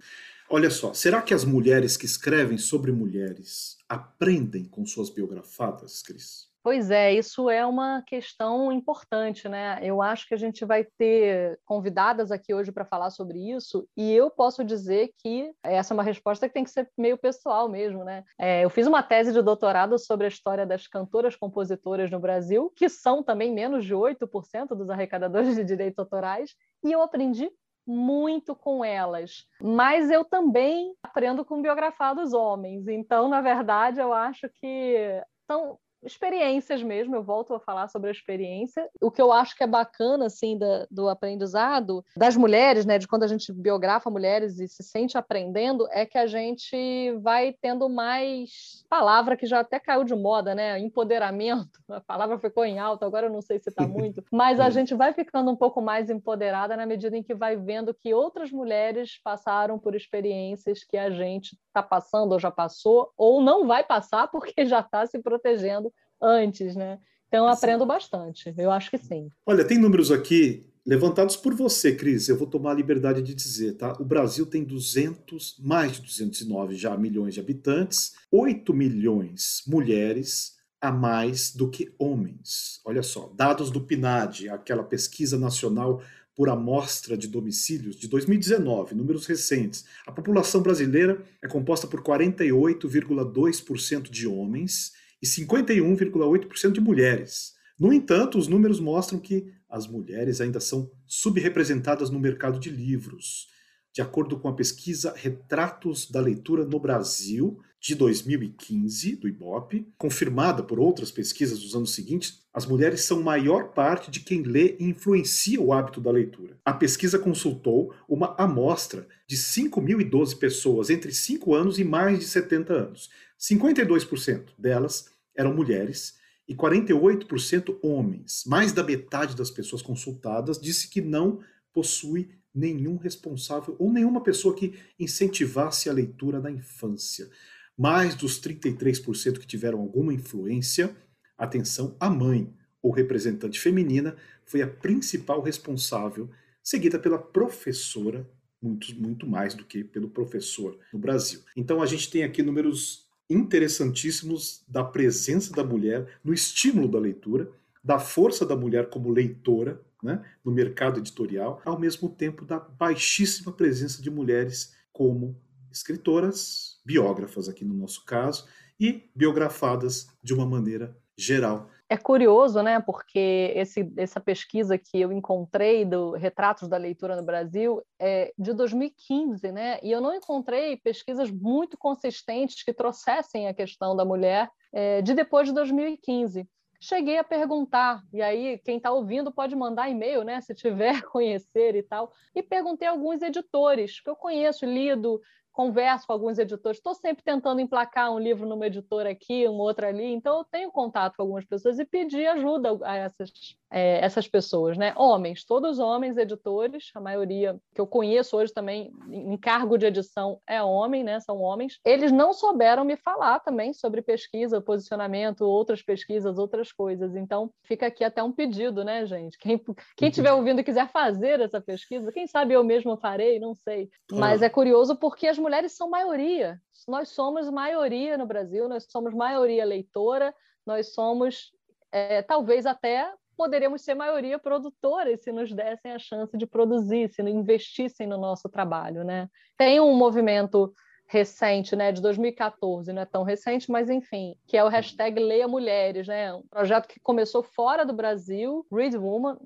Olha 0.49 0.71
só, 0.71 0.93
será 0.93 1.21
que 1.21 1.35
as 1.35 1.45
mulheres 1.45 1.97
que 1.97 2.07
escrevem 2.07 2.59
sobre 2.59 2.93
mulheres 2.93 3.77
aprendem 3.89 4.65
com 4.65 4.87
suas 4.87 5.11
biografadas, 5.11 6.03
Cris? 6.03 6.46
Pois 6.67 6.91
é, 6.91 7.13
isso 7.13 7.49
é 7.49 7.65
uma 7.65 8.03
questão 8.03 8.73
importante, 8.73 9.49
né? 9.49 9.79
Eu 9.83 10.03
acho 10.03 10.27
que 10.27 10.35
a 10.35 10.37
gente 10.37 10.65
vai 10.65 10.83
ter 10.99 11.57
convidadas 11.65 12.33
aqui 12.33 12.53
hoje 12.53 12.73
para 12.73 12.85
falar 12.85 13.11
sobre 13.11 13.39
isso, 13.39 13.89
e 13.97 14.13
eu 14.13 14.29
posso 14.33 14.65
dizer 14.65 15.11
que 15.23 15.53
essa 15.63 15.93
é 15.93 15.97
uma 15.97 16.03
resposta 16.03 16.49
que 16.49 16.55
tem 16.55 16.65
que 16.65 16.71
ser 16.73 16.91
meio 16.99 17.17
pessoal 17.17 17.69
mesmo, 17.69 18.03
né? 18.03 18.25
É, 18.37 18.65
eu 18.65 18.69
fiz 18.69 18.85
uma 18.89 19.01
tese 19.01 19.33
de 19.33 19.41
doutorado 19.43 19.97
sobre 19.97 20.25
a 20.25 20.29
história 20.29 20.67
das 20.67 20.89
cantoras 20.89 21.37
compositoras 21.37 22.11
no 22.11 22.19
Brasil, 22.19 22.73
que 22.75 22.89
são 22.89 23.23
também 23.23 23.55
menos 23.55 23.85
de 23.85 23.95
8% 23.95 24.75
dos 24.75 24.91
arrecadadores 24.91 25.55
de 25.55 25.63
direitos 25.63 26.01
autorais, 26.01 26.51
e 26.85 26.91
eu 26.91 27.01
aprendi 27.01 27.49
muito 27.87 28.57
com 28.57 28.85
elas, 28.85 29.45
mas 29.63 30.11
eu 30.11 30.25
também 30.25 30.93
aprendo 31.01 31.45
com 31.45 31.63
biografados 31.63 32.33
homens. 32.33 32.89
Então, 32.89 33.29
na 33.29 33.41
verdade, 33.41 34.01
eu 34.01 34.13
acho 34.13 34.49
que 34.61 35.23
são 35.47 35.79
experiências 36.03 36.83
mesmo, 36.83 37.15
eu 37.17 37.23
volto 37.23 37.55
a 37.55 37.61
falar 37.61 37.89
sobre 37.89 38.09
a 38.09 38.13
experiência. 38.13 38.89
O 39.01 39.11
que 39.11 39.21
eu 39.21 39.33
acho 39.33 39.57
que 39.57 39.63
é 39.63 39.67
bacana, 39.67 40.27
assim, 40.27 40.59
da, 40.59 40.87
do 40.91 41.09
aprendizado 41.09 42.05
das 42.17 42.37
mulheres, 42.37 42.85
né, 42.87 42.99
de 42.99 43.09
quando 43.09 43.25
a 43.25 43.27
gente 43.27 43.53
biografa 43.53 44.11
mulheres 44.11 44.59
e 44.59 44.69
se 44.69 44.83
sente 44.83 45.19
aprendendo, 45.19 45.89
é 45.91 46.07
que 46.07 46.19
a 46.19 46.27
gente 46.27 47.13
vai 47.21 47.55
tendo 47.61 47.89
mais 47.89 48.85
palavra 48.89 49.37
que 49.37 49.47
já 49.47 49.61
até 49.61 49.81
caiu 49.81 50.05
de 50.05 50.15
moda, 50.15 50.55
né, 50.55 50.79
empoderamento, 50.79 51.81
a 51.89 52.01
palavra 52.01 52.39
ficou 52.39 52.65
em 52.65 52.79
alta, 52.79 53.07
agora 53.07 53.27
eu 53.27 53.33
não 53.33 53.43
sei 53.43 53.59
se 53.59 53.71
está 53.71 53.87
muito, 53.87 54.23
mas 54.33 54.61
a 54.61 54.71
gente 54.71 54.95
vai 54.95 55.13
ficando 55.13 55.51
um 55.51 55.57
pouco 55.57 55.81
mais 55.81 56.11
empoderada 56.11 56.77
na 56.77 56.87
medida 56.87 57.17
em 57.17 57.23
que 57.23 57.35
vai 57.35 57.57
vendo 57.57 57.95
que 57.95 58.15
outras 58.15 58.51
mulheres 58.51 59.21
passaram 59.23 59.79
por 59.79 59.95
experiências 59.95 60.85
que 60.85 60.97
a 60.97 61.11
gente 61.11 61.57
está 61.67 61.83
passando 61.83 62.33
ou 62.33 62.39
já 62.39 62.51
passou, 62.51 63.13
ou 63.17 63.41
não 63.41 63.67
vai 63.67 63.85
passar 63.85 64.29
porque 64.29 64.55
já 64.67 64.81
está 64.81 65.07
se 65.07 65.19
protegendo 65.19 65.93
antes, 66.21 66.75
né? 66.75 66.99
Então 67.29 67.45
eu 67.45 67.53
aprendo 67.53 67.85
bastante, 67.85 68.55
eu 68.57 68.71
acho 68.71 68.91
que 68.91 68.99
sim. 68.99 69.29
Olha, 69.45 69.65
tem 69.65 69.79
números 69.79 70.13
aqui 70.13 70.65
levantados 70.87 71.37
por 71.37 71.53
você, 71.53 71.95
Cris, 71.95 72.29
eu 72.29 72.37
vou 72.37 72.47
tomar 72.47 72.71
a 72.71 72.75
liberdade 72.75 73.21
de 73.21 73.35
dizer, 73.35 73.73
tá? 73.73 73.97
O 73.99 74.05
Brasil 74.05 74.47
tem 74.47 74.63
200, 74.63 75.57
mais 75.59 75.95
de 75.95 76.03
209 76.03 76.77
já 76.77 76.97
milhões 76.97 77.35
de 77.35 77.41
habitantes, 77.41 78.13
8 78.31 78.73
milhões 78.73 79.65
mulheres 79.67 80.55
a 80.81 80.93
mais 80.93 81.53
do 81.53 81.69
que 81.69 81.93
homens. 81.99 82.81
Olha 82.85 83.03
só, 83.03 83.33
dados 83.35 83.69
do 83.71 83.81
PNAD, 83.81 84.49
aquela 84.49 84.85
pesquisa 84.85 85.37
nacional 85.37 86.01
por 86.37 86.49
amostra 86.49 87.17
de 87.17 87.27
domicílios 87.27 87.97
de 87.97 88.07
2019, 88.09 88.95
números 88.95 89.27
recentes, 89.27 89.85
a 90.07 90.13
população 90.13 90.63
brasileira 90.63 91.25
é 91.43 91.49
composta 91.49 91.87
por 91.87 92.03
48,2% 92.03 94.11
de 94.11 94.29
homens 94.29 94.93
e 95.27 95.45
51,8% 95.45 96.73
de 96.73 96.81
mulheres. 96.81 97.55
No 97.79 97.93
entanto, 97.93 98.39
os 98.39 98.49
números 98.49 98.81
mostram 98.81 99.19
que 99.19 99.53
as 99.69 99.87
mulheres 99.87 100.41
ainda 100.41 100.61
são 100.61 100.91
subrepresentadas 101.07 102.09
no 102.09 102.21
mercado 102.21 102.59
de 102.59 102.71
livros. 102.71 103.49
De 103.93 104.01
acordo 104.01 104.39
com 104.39 104.49
a 104.49 104.55
pesquisa 104.55 105.13
Retratos 105.17 106.11
da 106.11 106.21
Leitura 106.21 106.65
no 106.65 106.79
Brasil, 106.79 107.59
de 107.81 107.95
2015, 107.95 109.17
do 109.17 109.29
IBOP, 109.29 109.87
confirmada 109.99 110.63
por 110.63 110.81
outras 110.81 111.11
pesquisas 111.11 111.61
dos 111.61 111.75
anos 111.75 111.95
seguintes, 111.95 112.43
as 112.53 112.67
mulheres 112.67 113.03
são 113.03 113.23
maior 113.23 113.73
parte 113.75 114.11
de 114.11 114.21
quem 114.21 114.43
lê 114.43 114.77
e 114.81 114.85
influencia 114.85 115.61
o 115.61 115.73
hábito 115.73 116.01
da 116.01 116.11
leitura. 116.11 116.59
A 116.65 116.73
pesquisa 116.73 117.19
consultou 117.19 117.95
uma 118.09 118.35
amostra 118.39 119.07
de 119.27 119.37
5.012 119.37 120.39
pessoas 120.39 120.91
entre 120.91 121.13
5 121.13 121.55
anos 121.55 121.79
e 121.79 121.85
mais 121.85 122.19
de 122.19 122.25
70 122.25 122.73
anos. 122.73 123.11
52% 123.39 124.49
delas 124.59 125.11
eram 125.37 125.55
mulheres 125.55 126.19
e 126.49 126.55
48% 126.55 127.79
homens. 127.83 128.45
Mais 128.47 128.73
da 128.73 128.83
metade 128.83 129.37
das 129.37 129.51
pessoas 129.51 129.83
consultadas 129.83 130.61
disse 130.61 130.89
que 130.89 131.01
não 131.01 131.41
possui 131.73 132.31
nenhum 132.55 132.97
responsável 132.97 133.77
ou 133.79 133.93
nenhuma 133.93 134.23
pessoa 134.23 134.55
que 134.55 134.75
incentivasse 134.99 135.91
a 135.91 135.93
leitura 135.93 136.41
na 136.41 136.51
infância. 136.51 137.29
Mais 137.77 138.15
dos 138.15 138.41
33% 138.41 139.39
que 139.39 139.47
tiveram 139.47 139.81
alguma 139.81 140.15
influência, 140.15 140.97
atenção, 141.37 141.95
a 142.01 142.09
mãe 142.09 142.51
ou 142.83 142.91
representante 142.91 143.61
feminina 143.61 144.17
foi 144.47 144.63
a 144.63 144.67
principal 144.67 145.43
responsável, 145.43 146.31
seguida 146.63 146.99
pela 146.99 147.19
professora, 147.19 148.27
muito, 148.63 148.99
muito 148.99 149.27
mais 149.27 149.55
do 149.55 149.65
que 149.65 149.85
pelo 149.85 150.09
professor 150.09 150.79
no 150.93 150.99
Brasil. 150.99 151.41
Então 151.55 151.83
a 151.83 151.87
gente 151.87 152.11
tem 152.11 152.25
aqui 152.25 152.43
números 152.43 153.06
interessantíssimos 153.29 154.65
da 154.69 154.85
presença 154.85 155.53
da 155.53 155.65
mulher 155.65 156.19
no 156.23 156.33
estímulo 156.33 156.89
da 156.89 156.99
leitura, 156.99 157.51
da 157.83 157.99
força 157.99 158.45
da 158.45 158.57
mulher 158.57 158.89
como 158.89 159.11
leitora 159.11 159.81
né, 160.03 160.23
no 160.45 160.53
mercado 160.53 161.01
editorial, 161.01 161.61
ao 161.65 161.79
mesmo 161.79 162.09
tempo 162.09 162.45
da 162.45 162.59
baixíssima 162.59 163.53
presença 163.53 164.01
de 164.03 164.11
mulheres 164.11 164.75
como 164.93 165.37
escritoras, 165.71 166.81
biógrafas 166.85 167.49
aqui 167.49 167.65
no 167.65 167.75
nosso 167.75 168.05
caso, 168.05 168.47
e 168.79 169.09
biografadas 169.15 170.09
de 170.23 170.35
uma 170.35 170.47
maneira 170.47 170.97
geral. 171.17 171.71
É 171.89 171.97
curioso, 171.97 172.63
né? 172.63 172.81
Porque 172.81 173.53
esse, 173.55 173.93
essa 173.97 174.19
pesquisa 174.19 174.77
que 174.77 175.01
eu 175.01 175.13
encontrei 175.13 175.85
do 175.85 176.13
Retratos 176.13 176.69
da 176.69 176.77
Leitura 176.77 177.15
no 177.15 177.23
Brasil 177.23 177.81
é 177.97 178.33
de 178.37 178.53
2015, 178.53 179.53
né? 179.53 179.79
E 179.83 179.93
eu 179.93 180.01
não 180.01 180.13
encontrei 180.13 180.77
pesquisas 180.77 181.31
muito 181.31 181.79
consistentes 181.79 182.65
que 182.65 182.73
trouxessem 182.73 183.47
a 183.47 183.55
questão 183.55 183.95
da 183.95 184.05
mulher 184.05 184.51
é, 184.73 185.01
de 185.01 185.15
depois 185.15 185.47
de 185.47 185.55
2015. 185.55 186.49
Cheguei 186.81 187.19
a 187.19 187.25
perguntar, 187.25 188.03
e 188.13 188.21
aí 188.21 188.59
quem 188.59 188.79
está 188.79 188.91
ouvindo 188.91 189.33
pode 189.33 189.55
mandar 189.55 189.89
e-mail, 189.89 190.25
né? 190.25 190.41
Se 190.41 190.55
tiver 190.55 191.03
conhecer 191.07 191.77
e 191.77 191.85
tal. 191.85 192.13
E 192.35 192.43
perguntei 192.43 192.89
a 192.89 192.91
alguns 192.91 193.23
editores 193.23 194.01
que 194.01 194.11
eu 194.11 194.17
conheço, 194.17 194.67
lido, 194.67 195.21
converso 195.57 196.07
com 196.07 196.13
alguns 196.13 196.39
editores, 196.39 196.77
estou 196.77 196.95
sempre 196.95 197.25
tentando 197.25 197.63
emplacar 197.63 198.13
um 198.13 198.19
livro 198.19 198.47
numa 198.47 198.67
editora 198.67 199.09
aqui, 199.09 199.49
um 199.49 199.55
outro 199.55 199.87
ali, 199.87 200.05
então 200.13 200.37
eu 200.37 200.45
tenho 200.45 200.71
contato 200.71 201.17
com 201.17 201.23
algumas 201.23 201.47
pessoas 201.47 201.79
e 201.79 201.85
pedi 201.87 202.27
ajuda 202.27 202.79
a 202.83 202.95
essas, 202.95 203.31
é, 203.71 204.05
essas 204.05 204.29
pessoas, 204.29 204.77
né? 204.77 204.93
Homens, 204.99 205.47
todos 205.47 205.79
homens 205.79 206.19
editores, 206.19 206.91
a 206.95 207.01
maioria 207.01 207.59
que 207.75 207.81
eu 207.81 207.87
conheço 207.87 208.37
hoje 208.37 208.53
também 208.53 208.93
em 209.09 209.39
cargo 209.39 209.79
de 209.79 209.87
edição 209.87 210.39
é 210.47 210.63
homem, 210.63 211.03
né? 211.03 211.21
São 211.21 211.41
homens. 211.41 211.81
Eles 211.83 212.13
não 212.13 212.35
souberam 212.35 212.85
me 212.85 212.97
falar 212.99 213.41
também 213.41 213.73
sobre 213.73 214.03
pesquisa, 214.03 214.61
posicionamento, 214.61 215.41
outras 215.41 215.81
pesquisas, 215.81 216.37
outras 216.37 216.71
coisas. 216.71 217.17
Então 217.17 217.51
fica 217.65 217.87
aqui 217.87 218.05
até 218.05 218.23
um 218.23 218.31
pedido, 218.31 218.85
né, 218.85 219.07
gente? 219.07 219.39
Quem, 219.39 219.59
quem 219.97 220.09
estiver 220.11 220.35
ouvindo 220.35 220.61
e 220.61 220.65
quiser 220.65 220.89
fazer 220.89 221.41
essa 221.41 221.63
pesquisa, 221.63 222.13
quem 222.13 222.27
sabe 222.27 222.53
eu 222.53 222.63
mesmo 222.63 222.95
farei, 222.99 223.41
não 223.41 223.55
sei. 223.55 223.89
Mas 224.13 224.43
é 224.43 224.51
curioso 224.51 224.97
porque 224.97 225.27
as 225.27 225.39
mulheres 225.47 225.77
são 225.77 225.89
maioria. 225.89 226.61
Nós 226.89 227.11
somos 227.11 227.49
maioria 227.49 228.19
no 228.19 228.27
Brasil, 228.27 228.69
nós 228.69 228.87
somos 228.89 229.15
maioria 229.15 229.65
leitora, 229.65 230.35
nós 230.67 230.93
somos, 230.93 231.53
é, 231.93 232.21
talvez 232.21 232.67
até 232.67 233.13
poderíamos 233.37 233.83
ser 233.83 233.95
maioria 233.95 234.41
produtora 234.41 235.17
se 235.17 235.31
nos 235.31 235.53
dessem 235.53 235.93
a 235.93 235.99
chance 236.01 236.37
de 236.37 236.47
produzir, 236.47 237.11
se 237.11 237.23
investissem 237.23 238.09
no 238.09 238.19
nosso 238.19 238.49
trabalho. 238.49 239.05
Né? 239.05 239.29
Tem 239.57 239.79
um 239.79 239.95
movimento 239.95 240.75
recente, 241.09 241.77
né, 241.77 241.93
de 241.93 242.03
2014, 242.03 242.93
não 242.93 243.03
é 243.03 243.05
tão 243.05 243.23
recente, 243.23 243.71
mas 243.71 243.89
enfim, 243.89 244.35
que 244.47 244.57
é 244.57 244.65
o 244.65 244.69
hashtag 244.69 245.21
Leia 245.21 245.47
Mulheres, 245.47 246.07
né, 246.09 246.35
um 246.35 246.43
projeto 246.43 246.89
que 246.89 247.01
começou 247.01 247.43
fora 247.43 247.85
do 247.85 247.93
Brasil, 247.93 248.67
Read 248.73 248.97
Woman, 248.97 249.39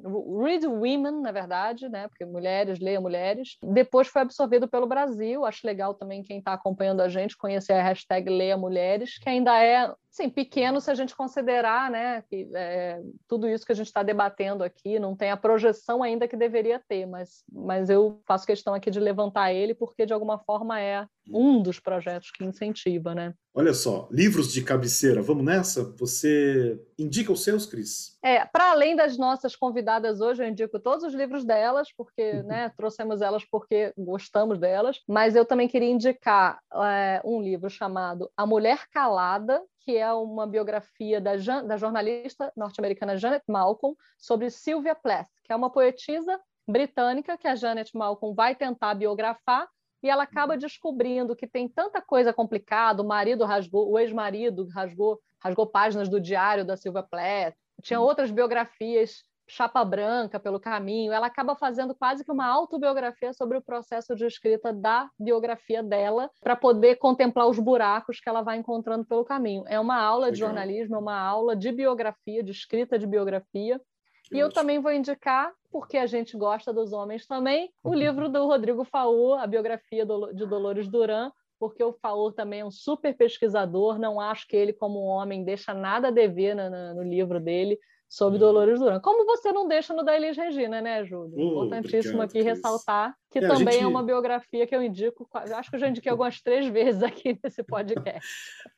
Read 0.43 0.67
Women, 0.67 1.21
na 1.21 1.33
verdade, 1.33 1.89
né, 1.89 2.09
porque 2.09 2.25
mulheres, 2.25 2.81
leia 2.81 3.01
mulheres, 3.01 3.59
depois 3.63 4.09
foi 4.09 4.23
absorvido 4.23 4.67
pelo 4.67 4.87
Brasil, 4.87 5.45
acho 5.45 5.67
legal 5.67 5.95
também 5.95 6.23
quem 6.23 6.39
está 6.39 6.55
acompanhando 6.55 7.01
a 7.01 7.09
gente 7.09 7.37
conhecer 7.37 7.75
a 7.75 7.83
hashtag 7.83 8.31
Leia 8.31 8.57
Mulheres, 8.57 9.19
que 9.19 9.29
ainda 9.29 9.63
é 9.63 9.93
Sim, 10.11 10.29
pequeno 10.29 10.81
se 10.81 10.91
a 10.91 10.95
gente 10.95 11.15
considerar 11.15 11.89
né, 11.89 12.23
que 12.23 12.51
é, 12.53 13.01
tudo 13.29 13.49
isso 13.49 13.65
que 13.65 13.71
a 13.71 13.75
gente 13.77 13.87
está 13.87 14.03
debatendo 14.03 14.65
aqui 14.65 14.99
não 14.99 15.15
tem 15.15 15.31
a 15.31 15.37
projeção 15.37 16.03
ainda 16.03 16.27
que 16.27 16.37
deveria 16.37 16.81
ter, 16.81 17.07
mas, 17.07 17.45
mas 17.51 17.89
eu 17.89 18.21
faço 18.27 18.45
questão 18.45 18.75
aqui 18.75 18.91
de 18.91 18.99
levantar 18.99 19.53
ele 19.53 19.73
porque 19.73 20.05
de 20.05 20.13
alguma 20.13 20.37
forma 20.41 20.81
é 20.81 21.07
um 21.33 21.63
dos 21.63 21.79
projetos 21.79 22.33
que 22.33 22.45
incentiva, 22.45 23.15
né? 23.15 23.33
Olha 23.53 23.75
só, 23.75 24.09
livros 24.13 24.53
de 24.53 24.63
cabeceira, 24.63 25.21
vamos 25.21 25.45
nessa? 25.45 25.93
Você 25.99 26.81
indica 26.97 27.33
os 27.33 27.43
seus, 27.43 27.67
Cris? 27.67 28.17
É, 28.23 28.45
para 28.45 28.71
além 28.71 28.95
das 28.95 29.19
nossas 29.19 29.57
convidadas 29.57 30.21
hoje, 30.21 30.43
eu 30.43 30.49
indico 30.49 30.79
todos 30.79 31.05
os 31.05 31.13
livros 31.15 31.45
delas, 31.45 31.89
porque 31.97 32.33
né, 32.45 32.71
trouxemos 32.77 33.21
elas 33.21 33.45
porque 33.45 33.93
gostamos 33.99 34.59
delas, 34.59 35.01
mas 35.09 35.35
eu 35.35 35.45
também 35.45 35.67
queria 35.67 35.91
indicar 35.91 36.61
é, 36.73 37.21
um 37.25 37.43
livro 37.43 37.69
chamado 37.69 38.31
A 38.37 38.47
Mulher 38.47 38.87
Calada, 38.93 39.61
que 39.81 39.97
é 39.97 40.13
uma 40.13 40.47
biografia 40.47 41.21
da, 41.21 41.33
da 41.63 41.77
jornalista 41.77 42.53
norte-americana 42.57 43.17
Janet 43.17 43.43
Malcolm 43.49 43.97
sobre 44.17 44.49
Sylvia 44.49 44.95
Plath, 44.95 45.29
que 45.43 45.53
é 45.53 45.57
uma 45.57 45.71
poetisa 45.71 46.39
britânica 46.69 47.37
que 47.37 47.49
a 47.49 47.57
Janet 47.57 47.91
Malcolm 47.97 48.33
vai 48.33 48.55
tentar 48.55 48.95
biografar 48.95 49.67
e 50.03 50.09
ela 50.09 50.23
acaba 50.23 50.57
descobrindo 50.57 51.37
que 51.37 51.47
tem 51.47 51.69
tanta 51.69 52.01
coisa 52.01 52.33
complicada, 52.33 53.03
o 53.03 53.07
marido 53.07 53.45
rasgou, 53.45 53.91
o 53.91 53.99
ex-marido 53.99 54.67
rasgou, 54.69 55.21
rasgou 55.43 55.67
páginas 55.67 56.09
do 56.09 56.21
diário 56.21 56.65
da 56.65 56.77
Silvia 56.77 57.03
Plath, 57.03 57.55
tinha 57.83 58.01
outras 58.01 58.31
biografias 58.31 59.25
chapa 59.51 59.85
branca 59.85 60.39
pelo 60.39 60.61
caminho, 60.61 61.13
ela 61.13 61.27
acaba 61.27 61.57
fazendo 61.57 61.95
quase 61.95 62.25
que 62.25 62.31
uma 62.31 62.47
autobiografia 62.47 63.33
sobre 63.33 63.59
o 63.59 63.63
processo 63.63 64.15
de 64.15 64.25
escrita 64.25 64.73
da 64.73 65.11
biografia 65.19 65.83
dela, 65.83 66.31
para 66.41 66.55
poder 66.55 66.97
contemplar 66.97 67.49
os 67.49 67.59
buracos 67.59 68.21
que 68.21 68.29
ela 68.29 68.43
vai 68.43 68.59
encontrando 68.59 69.05
pelo 69.05 69.25
caminho. 69.25 69.65
É 69.67 69.79
uma 69.79 70.01
aula 70.01 70.27
Legal. 70.27 70.33
de 70.33 70.39
jornalismo, 70.39 70.95
é 70.95 70.99
uma 70.99 71.21
aula 71.21 71.57
de 71.57 71.73
biografia, 71.73 72.43
de 72.43 72.53
escrita 72.53 72.99
de 72.99 73.07
biografia. 73.07 73.81
E 74.33 74.39
eu 74.39 74.51
também 74.51 74.79
vou 74.79 74.93
indicar, 74.93 75.53
porque 75.71 75.97
a 75.97 76.07
gente 76.07 76.37
gosta 76.37 76.73
dos 76.73 76.93
homens 76.93 77.27
também, 77.27 77.71
o 77.83 77.95
livro 77.95 78.29
do 78.29 78.47
Rodrigo 78.47 78.85
Faur, 78.85 79.39
a 79.39 79.47
biografia 79.47 80.05
de 80.05 80.47
Dolores 80.47 80.89
Duran, 80.89 81.31
porque 81.59 81.83
o 81.83 81.93
Faur 81.93 82.33
também 82.33 82.61
é 82.61 82.65
um 82.65 82.71
super 82.71 83.15
pesquisador, 83.17 83.99
não 83.99 84.21
acho 84.21 84.49
que 84.49 84.57
ele, 84.57 84.73
como 84.73 85.01
homem, 85.01 85.45
deixa 85.45 85.75
nada 85.75 86.09
a 86.09 86.11
dever 86.11 86.55
no, 86.55 86.95
no 86.95 87.03
livro 87.03 87.39
dele 87.39 87.79
sobre 88.09 88.35
uhum. 88.35 88.47
Dolores 88.47 88.81
Duran. 88.81 88.99
Como 89.01 89.25
você 89.25 89.53
não 89.53 89.69
deixa 89.69 89.95
no 89.95 90.03
da 90.03 90.17
Elis 90.17 90.37
Regina, 90.37 90.81
né, 90.81 91.05
Júlio? 91.05 91.33
Oh, 91.37 91.65
Importantíssimo 91.65 92.21
aqui 92.21 92.43
ressaltar 92.43 93.15
que 93.31 93.39
é, 93.39 93.47
também 93.47 93.75
gente... 93.75 93.85
é 93.85 93.87
uma 93.87 94.03
biografia 94.03 94.67
que 94.67 94.75
eu 94.75 94.83
indico, 94.83 95.29
acho 95.33 95.71
que 95.71 95.77
eu 95.77 95.81
já 95.81 95.89
indiquei 95.89 96.11
algumas 96.11 96.41
três 96.41 96.67
vezes 96.73 97.03
aqui 97.03 97.39
nesse 97.43 97.63
podcast. 97.63 98.29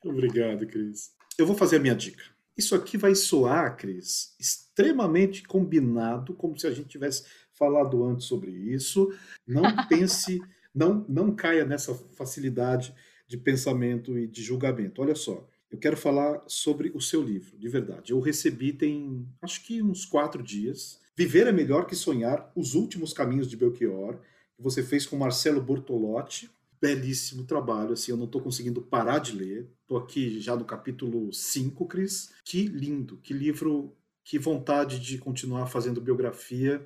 obrigado, 0.05 0.67
Cris. 0.67 1.13
Eu 1.39 1.47
vou 1.47 1.57
fazer 1.57 1.77
a 1.77 1.81
minha 1.81 1.95
dica. 1.95 2.23
Isso 2.57 2.75
aqui 2.75 2.97
vai 2.97 3.15
soar, 3.15 3.77
Cris, 3.77 4.35
extremamente 4.39 5.43
combinado, 5.43 6.35
como 6.35 6.59
se 6.59 6.67
a 6.67 6.71
gente 6.71 6.89
tivesse 6.89 7.25
falado 7.53 8.05
antes 8.05 8.27
sobre 8.27 8.51
isso. 8.51 9.13
Não 9.47 9.63
pense, 9.89 10.41
não, 10.75 11.05
não 11.09 11.35
caia 11.35 11.65
nessa 11.65 11.95
facilidade 11.95 12.95
de 13.27 13.39
pensamento 13.39 14.19
e 14.19 14.27
de 14.27 14.43
julgamento. 14.43 15.01
Olha 15.01 15.15
só, 15.15 15.49
eu 15.71 15.79
quero 15.79 15.97
falar 15.97 16.43
sobre 16.47 16.93
o 16.95 17.01
seu 17.01 17.23
livro, 17.23 17.57
de 17.59 17.69
verdade. 17.69 18.13
Eu 18.13 18.21
recebi 18.21 18.75
tem, 18.75 19.27
acho 19.41 19.65
que 19.65 19.83
uns 19.83 20.05
quatro 20.05 20.43
dias. 20.43 21.01
Viver 21.17 21.47
é 21.47 21.53
melhor 21.53 21.87
que 21.87 21.97
sonhar. 21.97 22.53
Os 22.55 22.75
últimos 22.75 23.15
caminhos 23.15 23.49
de 23.49 23.57
Belchior, 23.57 24.19
que 24.55 24.63
você 24.63 24.83
fez 24.83 25.07
com 25.07 25.17
Marcelo 25.17 25.63
Bortolotti. 25.63 26.51
Belíssimo 26.83 27.45
trabalho, 27.45 27.93
assim, 27.93 28.11
eu 28.11 28.17
não 28.17 28.25
estou 28.25 28.41
conseguindo 28.41 28.83
parar 28.83 29.21
de 29.21 29.37
ler. 29.37 29.71
Estou 29.83 29.97
aqui 29.97 30.41
já 30.41 30.57
no 30.57 30.65
capítulo 30.65 31.33
5, 31.33 31.87
Cris. 31.87 32.33
Que 32.45 32.67
lindo, 32.67 33.19
que 33.19 33.33
livro, 33.33 33.97
que 34.25 34.37
vontade 34.37 34.99
de 34.99 35.17
continuar 35.17 35.67
fazendo 35.67 36.01
biografia. 36.01 36.85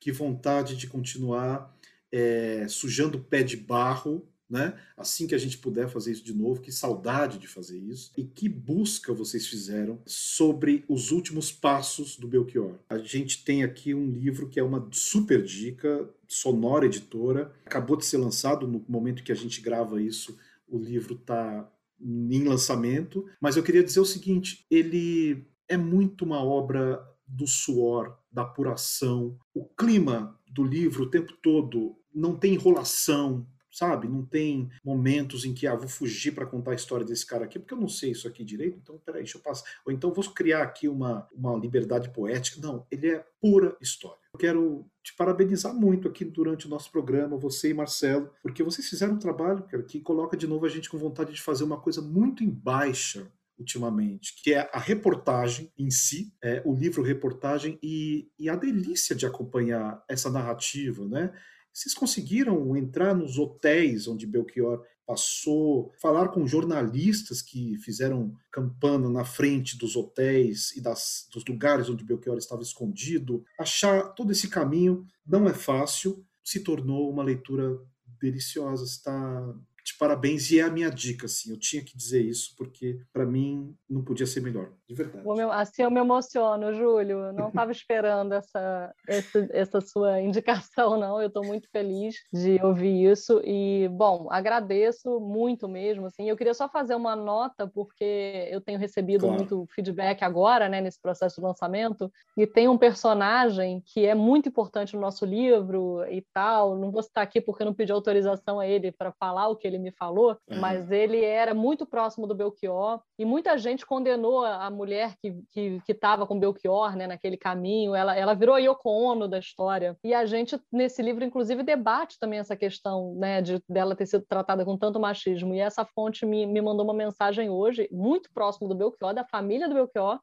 que 0.00 0.10
vontade 0.10 0.74
de 0.74 0.86
continuar 0.86 1.76
é, 2.10 2.66
sujando 2.66 3.18
pé 3.18 3.42
de 3.42 3.58
barro 3.58 4.26
né? 4.48 4.74
Assim 4.96 5.26
que 5.26 5.34
a 5.34 5.38
gente 5.38 5.58
puder 5.58 5.88
fazer 5.88 6.12
isso 6.12 6.24
de 6.24 6.32
novo, 6.32 6.60
que 6.60 6.70
saudade 6.70 7.38
de 7.38 7.48
fazer 7.48 7.78
isso. 7.78 8.12
E 8.16 8.24
que 8.24 8.48
busca 8.48 9.12
vocês 9.12 9.46
fizeram 9.46 10.00
sobre 10.06 10.84
os 10.88 11.10
últimos 11.10 11.50
passos 11.50 12.16
do 12.16 12.28
Belchior. 12.28 12.78
A 12.88 12.98
gente 12.98 13.44
tem 13.44 13.64
aqui 13.64 13.92
um 13.92 14.08
livro 14.10 14.48
que 14.48 14.60
é 14.60 14.62
uma 14.62 14.88
super 14.92 15.42
dica, 15.42 16.08
Sonora 16.28 16.86
Editora. 16.86 17.52
Acabou 17.64 17.96
de 17.96 18.04
ser 18.04 18.18
lançado 18.18 18.66
no 18.66 18.84
momento 18.88 19.22
que 19.22 19.32
a 19.32 19.36
gente 19.36 19.60
grava 19.60 20.00
isso. 20.00 20.38
O 20.68 20.78
livro 20.78 21.14
está 21.14 21.70
em 22.00 22.44
lançamento, 22.44 23.24
mas 23.40 23.56
eu 23.56 23.62
queria 23.62 23.84
dizer 23.84 24.00
o 24.00 24.04
seguinte: 24.04 24.66
ele 24.70 25.46
é 25.68 25.76
muito 25.76 26.24
uma 26.24 26.42
obra 26.42 27.02
do 27.26 27.46
suor, 27.46 28.18
da 28.30 28.42
apuração. 28.42 29.38
O 29.54 29.64
clima 29.64 30.38
do 30.46 30.62
livro 30.62 31.04
o 31.04 31.10
tempo 31.10 31.32
todo 31.42 31.96
não 32.14 32.36
tem 32.36 32.54
enrolação, 32.54 33.46
sabe? 33.76 34.08
Não 34.08 34.24
tem 34.24 34.70
momentos 34.82 35.44
em 35.44 35.52
que, 35.52 35.66
ah, 35.66 35.74
vou 35.74 35.86
fugir 35.86 36.32
para 36.32 36.46
contar 36.46 36.70
a 36.70 36.74
história 36.74 37.04
desse 37.04 37.26
cara 37.26 37.44
aqui, 37.44 37.58
porque 37.58 37.74
eu 37.74 37.78
não 37.78 37.88
sei 37.88 38.12
isso 38.12 38.26
aqui 38.26 38.42
direito, 38.42 38.78
então 38.82 38.98
peraí, 39.04 39.22
deixa 39.22 39.36
eu 39.36 39.42
passar. 39.42 39.68
Ou 39.84 39.92
então 39.92 40.14
vou 40.14 40.24
criar 40.32 40.62
aqui 40.62 40.88
uma, 40.88 41.28
uma 41.34 41.54
liberdade 41.58 42.08
poética. 42.08 42.58
Não, 42.58 42.86
ele 42.90 43.10
é 43.10 43.22
pura 43.38 43.76
história. 43.78 44.18
Eu 44.32 44.38
quero 44.38 44.86
te 45.02 45.14
parabenizar 45.14 45.74
muito 45.74 46.08
aqui 46.08 46.24
durante 46.24 46.66
o 46.66 46.70
nosso 46.70 46.90
programa, 46.90 47.36
você 47.36 47.68
e 47.68 47.74
Marcelo, 47.74 48.30
porque 48.42 48.62
vocês 48.62 48.88
fizeram 48.88 49.14
um 49.14 49.18
trabalho 49.18 49.62
cara, 49.64 49.82
que 49.82 50.00
coloca 50.00 50.38
de 50.38 50.46
novo 50.46 50.64
a 50.64 50.70
gente 50.70 50.88
com 50.88 50.96
vontade 50.96 51.34
de 51.34 51.42
fazer 51.42 51.64
uma 51.64 51.78
coisa 51.78 52.00
muito 52.00 52.42
em 52.42 52.48
baixa 52.48 53.30
ultimamente, 53.58 54.34
que 54.42 54.54
é 54.54 54.70
a 54.72 54.78
reportagem 54.78 55.70
em 55.78 55.90
si, 55.90 56.32
é, 56.42 56.62
o 56.64 56.74
livro 56.74 57.02
reportagem 57.02 57.78
e, 57.82 58.30
e 58.38 58.48
a 58.48 58.56
delícia 58.56 59.14
de 59.14 59.26
acompanhar 59.26 60.02
essa 60.08 60.30
narrativa, 60.30 61.06
né? 61.06 61.32
Vocês 61.76 61.94
conseguiram 61.94 62.74
entrar 62.74 63.14
nos 63.14 63.38
hotéis 63.38 64.08
onde 64.08 64.26
Belchior 64.26 64.82
passou, 65.04 65.92
falar 66.00 66.28
com 66.28 66.46
jornalistas 66.46 67.42
que 67.42 67.76
fizeram 67.80 68.34
campana 68.50 69.10
na 69.10 69.26
frente 69.26 69.76
dos 69.76 69.94
hotéis 69.94 70.74
e 70.74 70.80
das, 70.80 71.28
dos 71.30 71.44
lugares 71.44 71.90
onde 71.90 72.02
Belchior 72.02 72.38
estava 72.38 72.62
escondido? 72.62 73.44
Achar 73.60 74.14
todo 74.14 74.32
esse 74.32 74.48
caminho 74.48 75.06
não 75.26 75.46
é 75.46 75.52
fácil, 75.52 76.24
se 76.42 76.60
tornou 76.60 77.10
uma 77.10 77.22
leitura 77.22 77.78
deliciosa. 78.18 78.82
Está 78.82 79.54
de 79.86 79.96
parabéns 79.96 80.50
e 80.50 80.58
é 80.58 80.64
a 80.64 80.70
minha 80.70 80.90
dica, 80.90 81.26
assim. 81.26 81.52
Eu 81.52 81.58
tinha 81.58 81.82
que 81.82 81.96
dizer 81.96 82.20
isso 82.20 82.54
porque 82.58 82.98
para 83.12 83.24
mim 83.24 83.72
não 83.88 84.02
podia 84.02 84.26
ser 84.26 84.40
melhor, 84.40 84.72
de 84.88 84.94
verdade. 84.94 85.24
Meu, 85.24 85.52
assim 85.52 85.82
eu 85.82 85.90
me 85.90 86.00
emociono, 86.00 86.74
Júlio. 86.74 87.18
Eu 87.26 87.32
não 87.32 87.48
estava 87.48 87.70
esperando 87.70 88.32
essa, 88.32 88.92
essa, 89.06 89.48
essa 89.50 89.80
sua 89.80 90.20
indicação, 90.20 90.98
não. 90.98 91.22
Eu 91.22 91.28
estou 91.28 91.44
muito 91.44 91.68
feliz 91.70 92.16
de 92.32 92.60
ouvir 92.62 93.10
isso 93.12 93.40
e, 93.44 93.88
bom, 93.92 94.26
agradeço 94.28 95.20
muito 95.20 95.68
mesmo. 95.68 96.06
Assim, 96.06 96.28
eu 96.28 96.36
queria 96.36 96.54
só 96.54 96.68
fazer 96.68 96.96
uma 96.96 97.14
nota 97.14 97.68
porque 97.68 98.48
eu 98.50 98.60
tenho 98.60 98.80
recebido 98.80 99.20
claro. 99.20 99.36
muito 99.36 99.66
feedback 99.72 100.22
agora, 100.22 100.68
né, 100.68 100.80
nesse 100.80 101.00
processo 101.00 101.36
de 101.36 101.46
lançamento 101.46 102.10
e 102.36 102.46
tem 102.46 102.68
um 102.68 102.76
personagem 102.76 103.82
que 103.86 104.04
é 104.04 104.14
muito 104.14 104.48
importante 104.48 104.94
no 104.94 105.00
nosso 105.00 105.24
livro 105.24 106.04
e 106.10 106.24
tal. 106.32 106.76
Não 106.76 106.90
vou 106.90 107.02
citar 107.02 107.22
aqui 107.22 107.40
porque 107.40 107.62
eu 107.62 107.66
não 107.66 107.74
pedi 107.74 107.92
autorização 107.92 108.58
a 108.58 108.66
ele 108.66 108.90
para 108.90 109.12
falar 109.12 109.48
o 109.48 109.56
que 109.56 109.66
ele 109.66 109.75
ele 109.76 109.84
me 109.84 109.92
falou, 109.92 110.36
uhum. 110.48 110.58
mas 110.58 110.90
ele 110.90 111.24
era 111.24 111.54
muito 111.54 111.86
próximo 111.86 112.26
do 112.26 112.34
Belchior 112.34 113.00
e 113.18 113.24
muita 113.24 113.56
gente 113.56 113.86
condenou 113.86 114.44
a 114.44 114.68
mulher 114.70 115.14
que 115.20 115.80
estava 115.88 116.26
com 116.26 116.38
Belchior 116.38 116.96
né, 116.96 117.06
naquele 117.06 117.36
caminho. 117.36 117.94
Ela, 117.94 118.16
ela 118.16 118.34
virou 118.34 118.54
a 118.54 118.58
Yoko 118.58 118.88
Ono 118.88 119.28
da 119.28 119.38
história. 119.38 119.96
E 120.02 120.12
a 120.12 120.26
gente, 120.26 120.60
nesse 120.72 121.02
livro, 121.02 121.24
inclusive, 121.24 121.62
debate 121.62 122.18
também 122.18 122.38
essa 122.38 122.56
questão 122.56 123.14
né, 123.14 123.40
de 123.40 123.62
dela 123.68 123.94
ter 123.94 124.06
sido 124.06 124.24
tratada 124.26 124.64
com 124.64 124.76
tanto 124.76 124.98
machismo. 124.98 125.54
E 125.54 125.60
essa 125.60 125.84
fonte 125.84 126.26
me, 126.26 126.46
me 126.46 126.60
mandou 126.60 126.84
uma 126.84 126.94
mensagem 126.94 127.48
hoje, 127.50 127.88
muito 127.92 128.30
próximo 128.32 128.68
do 128.68 128.74
Belchior, 128.74 129.14
da 129.14 129.24
família 129.24 129.68
do 129.68 129.74
Belchior, 129.74 130.18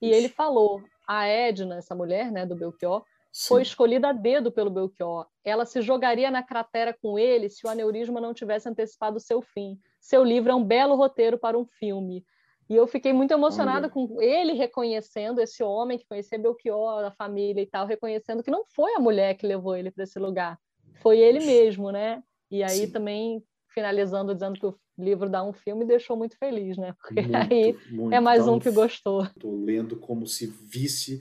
e 0.00 0.10
ele 0.10 0.28
falou: 0.28 0.82
a 1.08 1.26
Edna, 1.26 1.76
essa 1.76 1.94
mulher 1.94 2.30
né, 2.30 2.44
do 2.44 2.56
Belchior, 2.56 3.02
Sim. 3.36 3.48
foi 3.48 3.60
escolhida 3.60 4.08
a 4.08 4.12
dedo 4.14 4.50
pelo 4.50 4.70
Belchior. 4.70 5.26
Ela 5.44 5.66
se 5.66 5.82
jogaria 5.82 6.30
na 6.30 6.42
cratera 6.42 6.96
com 7.02 7.18
ele 7.18 7.50
se 7.50 7.66
o 7.66 7.68
aneurisma 7.68 8.18
não 8.18 8.32
tivesse 8.32 8.66
antecipado 8.66 9.18
o 9.18 9.20
seu 9.20 9.42
fim. 9.42 9.78
Seu 10.00 10.24
livro 10.24 10.50
é 10.50 10.54
um 10.54 10.64
belo 10.64 10.94
roteiro 10.96 11.38
para 11.38 11.58
um 11.58 11.66
filme. 11.66 12.24
E 12.66 12.74
eu 12.74 12.86
fiquei 12.86 13.12
muito 13.12 13.32
emocionada 13.32 13.88
Olha. 13.88 13.90
com 13.90 14.22
ele 14.22 14.54
reconhecendo 14.54 15.38
esse 15.38 15.62
homem 15.62 15.98
que 15.98 16.06
conhecia 16.08 16.38
Belchior, 16.38 17.04
a 17.04 17.10
família 17.10 17.60
e 17.60 17.66
tal, 17.66 17.86
reconhecendo 17.86 18.42
que 18.42 18.50
não 18.50 18.64
foi 18.74 18.94
a 18.94 18.98
mulher 18.98 19.34
que 19.34 19.46
levou 19.46 19.76
ele 19.76 19.90
para 19.90 20.04
esse 20.04 20.18
lugar, 20.18 20.58
foi 21.02 21.18
ele 21.18 21.40
mesmo, 21.40 21.92
né? 21.92 22.22
E 22.50 22.62
aí 22.62 22.86
Sim. 22.86 22.90
também 22.90 23.44
finalizando 23.68 24.32
dizendo 24.32 24.58
que 24.58 24.64
o 24.66 24.74
livro 24.96 25.28
dá 25.28 25.44
um 25.44 25.52
filme 25.52 25.84
deixou 25.84 26.16
muito 26.16 26.38
feliz, 26.38 26.78
né? 26.78 26.94
Porque 26.98 27.20
muito, 27.20 27.36
aí 27.36 27.76
muito, 27.90 28.14
é 28.14 28.18
mais 28.18 28.48
um 28.48 28.58
que 28.58 28.70
gostou. 28.70 29.24
Estou 29.24 29.62
lendo 29.62 29.94
como 29.96 30.26
se 30.26 30.46
visse 30.46 31.20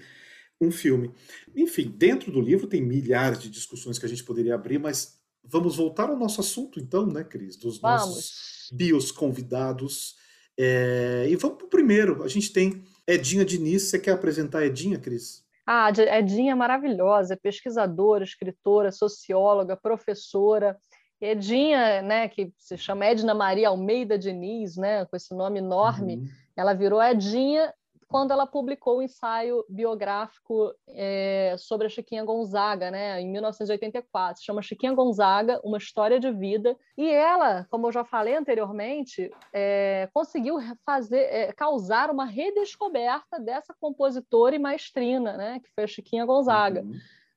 um 0.61 0.71
filme. 0.71 1.11
Enfim, 1.55 1.93
dentro 1.95 2.31
do 2.31 2.41
livro 2.41 2.67
tem 2.67 2.81
milhares 2.81 3.39
de 3.39 3.49
discussões 3.49 3.99
que 3.99 4.05
a 4.05 4.09
gente 4.09 4.23
poderia 4.23 4.55
abrir, 4.55 4.79
mas 4.79 5.19
vamos 5.43 5.75
voltar 5.75 6.09
ao 6.09 6.17
nosso 6.17 6.41
assunto, 6.41 6.79
então, 6.79 7.05
né, 7.05 7.23
Cris? 7.23 7.55
Dos 7.55 7.79
vamos. 7.79 8.05
nossos 8.05 8.69
bios 8.71 9.11
convidados. 9.11 10.15
É... 10.57 11.27
E 11.29 11.35
vamos 11.35 11.57
para 11.57 11.67
o 11.67 11.69
primeiro. 11.69 12.23
A 12.23 12.27
gente 12.27 12.51
tem 12.51 12.83
Edinha 13.07 13.45
Diniz. 13.45 13.83
Você 13.83 13.99
quer 13.99 14.11
apresentar 14.11 14.59
a 14.59 14.65
Edinha, 14.65 14.97
Cris? 14.97 15.45
Ah, 15.67 15.89
Edinha 15.89 16.51
é 16.51 16.55
maravilhosa, 16.55 17.33
é 17.33 17.37
pesquisadora, 17.37 18.23
escritora, 18.23 18.91
socióloga, 18.91 19.75
professora. 19.75 20.77
Edinha, 21.19 22.01
né, 22.01 22.27
que 22.27 22.53
se 22.57 22.77
chama 22.77 23.05
Edna 23.05 23.33
Maria 23.33 23.69
Almeida 23.69 24.17
Diniz, 24.17 24.75
né, 24.75 25.05
com 25.05 25.15
esse 25.15 25.33
nome 25.33 25.59
enorme, 25.59 26.17
uhum. 26.17 26.27
ela 26.55 26.73
virou 26.73 27.01
Edinha 27.01 27.73
quando 28.15 28.31
ela 28.31 28.47
publicou 28.47 28.99
o 28.99 29.01
ensaio 29.01 29.65
biográfico 29.67 30.73
é, 30.87 31.53
sobre 31.57 31.87
a 31.87 31.89
Chiquinha 31.89 32.23
Gonzaga, 32.23 32.89
né, 32.89 33.19
em 33.19 33.29
1984. 33.29 34.39
Se 34.39 34.45
chama 34.45 34.61
Chiquinha 34.61 34.93
Gonzaga, 34.93 35.59
uma 35.65 35.77
história 35.77 36.17
de 36.17 36.31
vida. 36.31 36.77
E 36.97 37.09
ela, 37.09 37.67
como 37.69 37.87
eu 37.87 37.91
já 37.91 38.05
falei 38.05 38.33
anteriormente, 38.33 39.29
é, 39.51 40.07
conseguiu 40.13 40.55
fazer, 40.85 41.23
é, 41.23 41.51
causar 41.51 42.09
uma 42.09 42.23
redescoberta 42.23 43.37
dessa 43.37 43.75
compositora 43.81 44.55
e 44.55 44.59
maestrina, 44.59 45.35
né, 45.35 45.59
que 45.59 45.69
foi 45.75 45.83
a 45.83 45.87
Chiquinha 45.87 46.25
Gonzaga. 46.25 46.83
Uhum. 46.83 46.93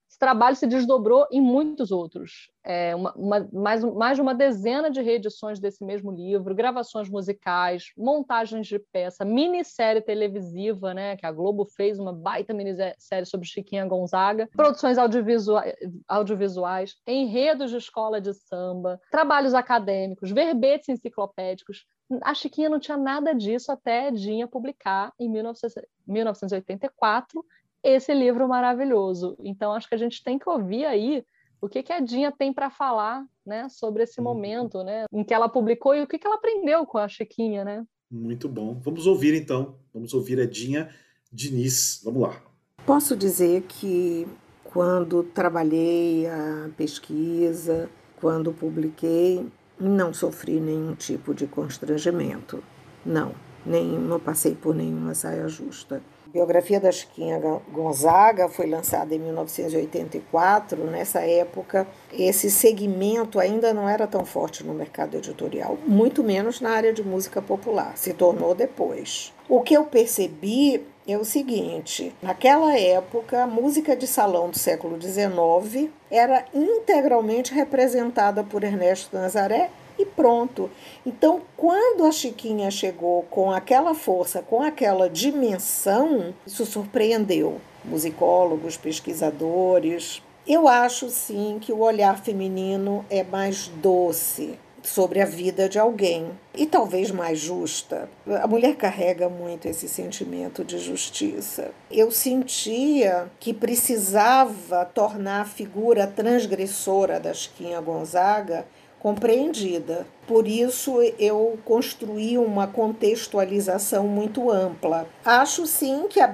Esse 0.08 0.18
trabalho 0.18 0.56
se 0.56 0.66
desdobrou 0.66 1.26
em 1.30 1.40
muitos 1.40 1.92
outros. 1.92 2.50
É, 2.64 2.96
uma, 2.96 3.12
uma, 3.14 3.48
mais, 3.52 3.84
mais 3.84 4.16
de 4.16 4.22
uma 4.22 4.34
dezena 4.34 4.90
de 4.90 5.02
reedições 5.02 5.60
desse 5.60 5.84
mesmo 5.84 6.10
livro, 6.10 6.54
gravações 6.54 7.10
musicais, 7.10 7.92
montagens 7.96 8.66
de 8.66 8.78
peça, 8.78 9.24
minissérie 9.24 10.00
televisiva, 10.00 10.94
né, 10.94 11.16
que 11.16 11.26
a 11.26 11.32
Globo 11.32 11.64
fez 11.64 11.98
uma 11.98 12.12
baita 12.12 12.54
minissérie 12.54 13.26
sobre 13.26 13.46
Chiquinha 13.46 13.86
Gonzaga, 13.86 14.48
produções 14.56 14.96
audiovisuais, 14.96 15.74
audiovisuais 16.08 16.94
enredos 17.06 17.70
de 17.70 17.76
escola 17.76 18.18
de 18.20 18.32
samba, 18.32 18.98
trabalhos 19.10 19.54
acadêmicos, 19.54 20.30
verbetes 20.30 20.88
enciclopédicos. 20.88 21.84
A 22.22 22.32
Chiquinha 22.32 22.70
não 22.70 22.80
tinha 22.80 22.96
nada 22.96 23.34
disso 23.34 23.70
até 23.70 24.10
Dinha 24.10 24.48
publicar 24.48 25.12
em 25.20 25.28
1984 25.28 27.44
esse 27.82 28.12
livro 28.12 28.48
maravilhoso. 28.48 29.36
Então, 29.40 29.72
acho 29.72 29.88
que 29.88 29.94
a 29.94 29.98
gente 29.98 30.22
tem 30.22 30.38
que 30.38 30.48
ouvir 30.48 30.84
aí 30.84 31.24
o 31.60 31.68
que, 31.68 31.82
que 31.82 31.92
a 31.92 32.00
Dinha 32.00 32.32
tem 32.32 32.52
para 32.52 32.70
falar 32.70 33.24
né, 33.44 33.68
sobre 33.68 34.04
esse 34.04 34.20
uhum. 34.20 34.24
momento 34.24 34.82
né, 34.84 35.04
em 35.12 35.24
que 35.24 35.34
ela 35.34 35.48
publicou 35.48 35.94
e 35.94 36.02
o 36.02 36.06
que, 36.06 36.18
que 36.18 36.26
ela 36.26 36.36
aprendeu 36.36 36.86
com 36.86 36.98
a 36.98 37.08
Chiquinha. 37.08 37.64
Né? 37.64 37.84
Muito 38.10 38.48
bom. 38.48 38.78
Vamos 38.80 39.06
ouvir 39.06 39.34
então. 39.34 39.76
Vamos 39.92 40.14
ouvir 40.14 40.40
a 40.40 40.46
Dinha 40.46 40.88
Diniz. 41.32 42.00
Vamos 42.04 42.22
lá. 42.22 42.42
Posso 42.86 43.16
dizer 43.16 43.62
que 43.62 44.26
quando 44.64 45.22
trabalhei 45.22 46.26
a 46.26 46.70
pesquisa, 46.76 47.90
quando 48.20 48.52
publiquei, 48.52 49.46
não 49.78 50.12
sofri 50.12 50.60
nenhum 50.60 50.94
tipo 50.94 51.34
de 51.34 51.46
constrangimento. 51.46 52.62
Não, 53.04 53.34
nem, 53.64 53.86
não 53.86 54.18
passei 54.18 54.54
por 54.54 54.74
nenhuma 54.74 55.14
saia 55.14 55.48
justa. 55.48 56.02
Biografia 56.32 56.78
da 56.78 56.92
Chiquinha 56.92 57.40
Gonzaga 57.72 58.50
foi 58.50 58.66
lançada 58.66 59.14
em 59.14 59.18
1984. 59.18 60.84
Nessa 60.84 61.20
época, 61.20 61.86
esse 62.12 62.50
segmento 62.50 63.40
ainda 63.40 63.72
não 63.72 63.88
era 63.88 64.06
tão 64.06 64.26
forte 64.26 64.62
no 64.62 64.74
mercado 64.74 65.16
editorial, 65.16 65.78
muito 65.86 66.22
menos 66.22 66.60
na 66.60 66.70
área 66.70 66.92
de 66.92 67.02
música 67.02 67.40
popular. 67.40 67.96
Se 67.96 68.12
tornou 68.12 68.54
depois. 68.54 69.32
O 69.48 69.62
que 69.62 69.72
eu 69.72 69.84
percebi 69.84 70.86
é 71.06 71.16
o 71.16 71.24
seguinte: 71.24 72.14
naquela 72.20 72.78
época, 72.78 73.44
a 73.44 73.46
música 73.46 73.96
de 73.96 74.06
salão 74.06 74.50
do 74.50 74.58
século 74.58 75.00
XIX 75.00 75.90
era 76.10 76.44
integralmente 76.52 77.54
representada 77.54 78.44
por 78.44 78.62
Ernesto 78.62 79.16
Nazaré 79.16 79.70
e 79.98 80.06
pronto. 80.06 80.70
Então, 81.04 81.42
quando 81.56 82.04
a 82.04 82.12
Chiquinha 82.12 82.70
chegou 82.70 83.24
com 83.24 83.50
aquela 83.50 83.94
força, 83.94 84.40
com 84.42 84.62
aquela 84.62 85.08
dimensão, 85.08 86.34
isso 86.46 86.64
surpreendeu 86.64 87.60
musicólogos, 87.84 88.76
pesquisadores. 88.76 90.22
Eu 90.46 90.68
acho 90.68 91.10
sim 91.10 91.58
que 91.60 91.72
o 91.72 91.80
olhar 91.80 92.22
feminino 92.22 93.04
é 93.10 93.22
mais 93.22 93.68
doce 93.68 94.58
sobre 94.82 95.20
a 95.20 95.26
vida 95.26 95.68
de 95.68 95.78
alguém 95.78 96.30
e 96.54 96.64
talvez 96.64 97.10
mais 97.10 97.38
justa. 97.38 98.08
A 98.40 98.46
mulher 98.46 98.76
carrega 98.76 99.28
muito 99.28 99.66
esse 99.66 99.88
sentimento 99.88 100.64
de 100.64 100.78
justiça. 100.78 101.70
Eu 101.90 102.10
sentia 102.10 103.30
que 103.38 103.52
precisava 103.52 104.84
tornar 104.86 105.42
a 105.42 105.44
figura 105.44 106.06
transgressora 106.06 107.20
da 107.20 107.34
Chiquinha 107.34 107.80
Gonzaga 107.80 108.66
compreendida. 109.00 110.06
Por 110.26 110.46
isso 110.46 111.00
eu 111.18 111.58
construí 111.64 112.36
uma 112.36 112.66
contextualização 112.66 114.06
muito 114.06 114.50
ampla. 114.50 115.06
Acho 115.24 115.66
sim 115.66 116.06
que 116.08 116.20
a 116.20 116.28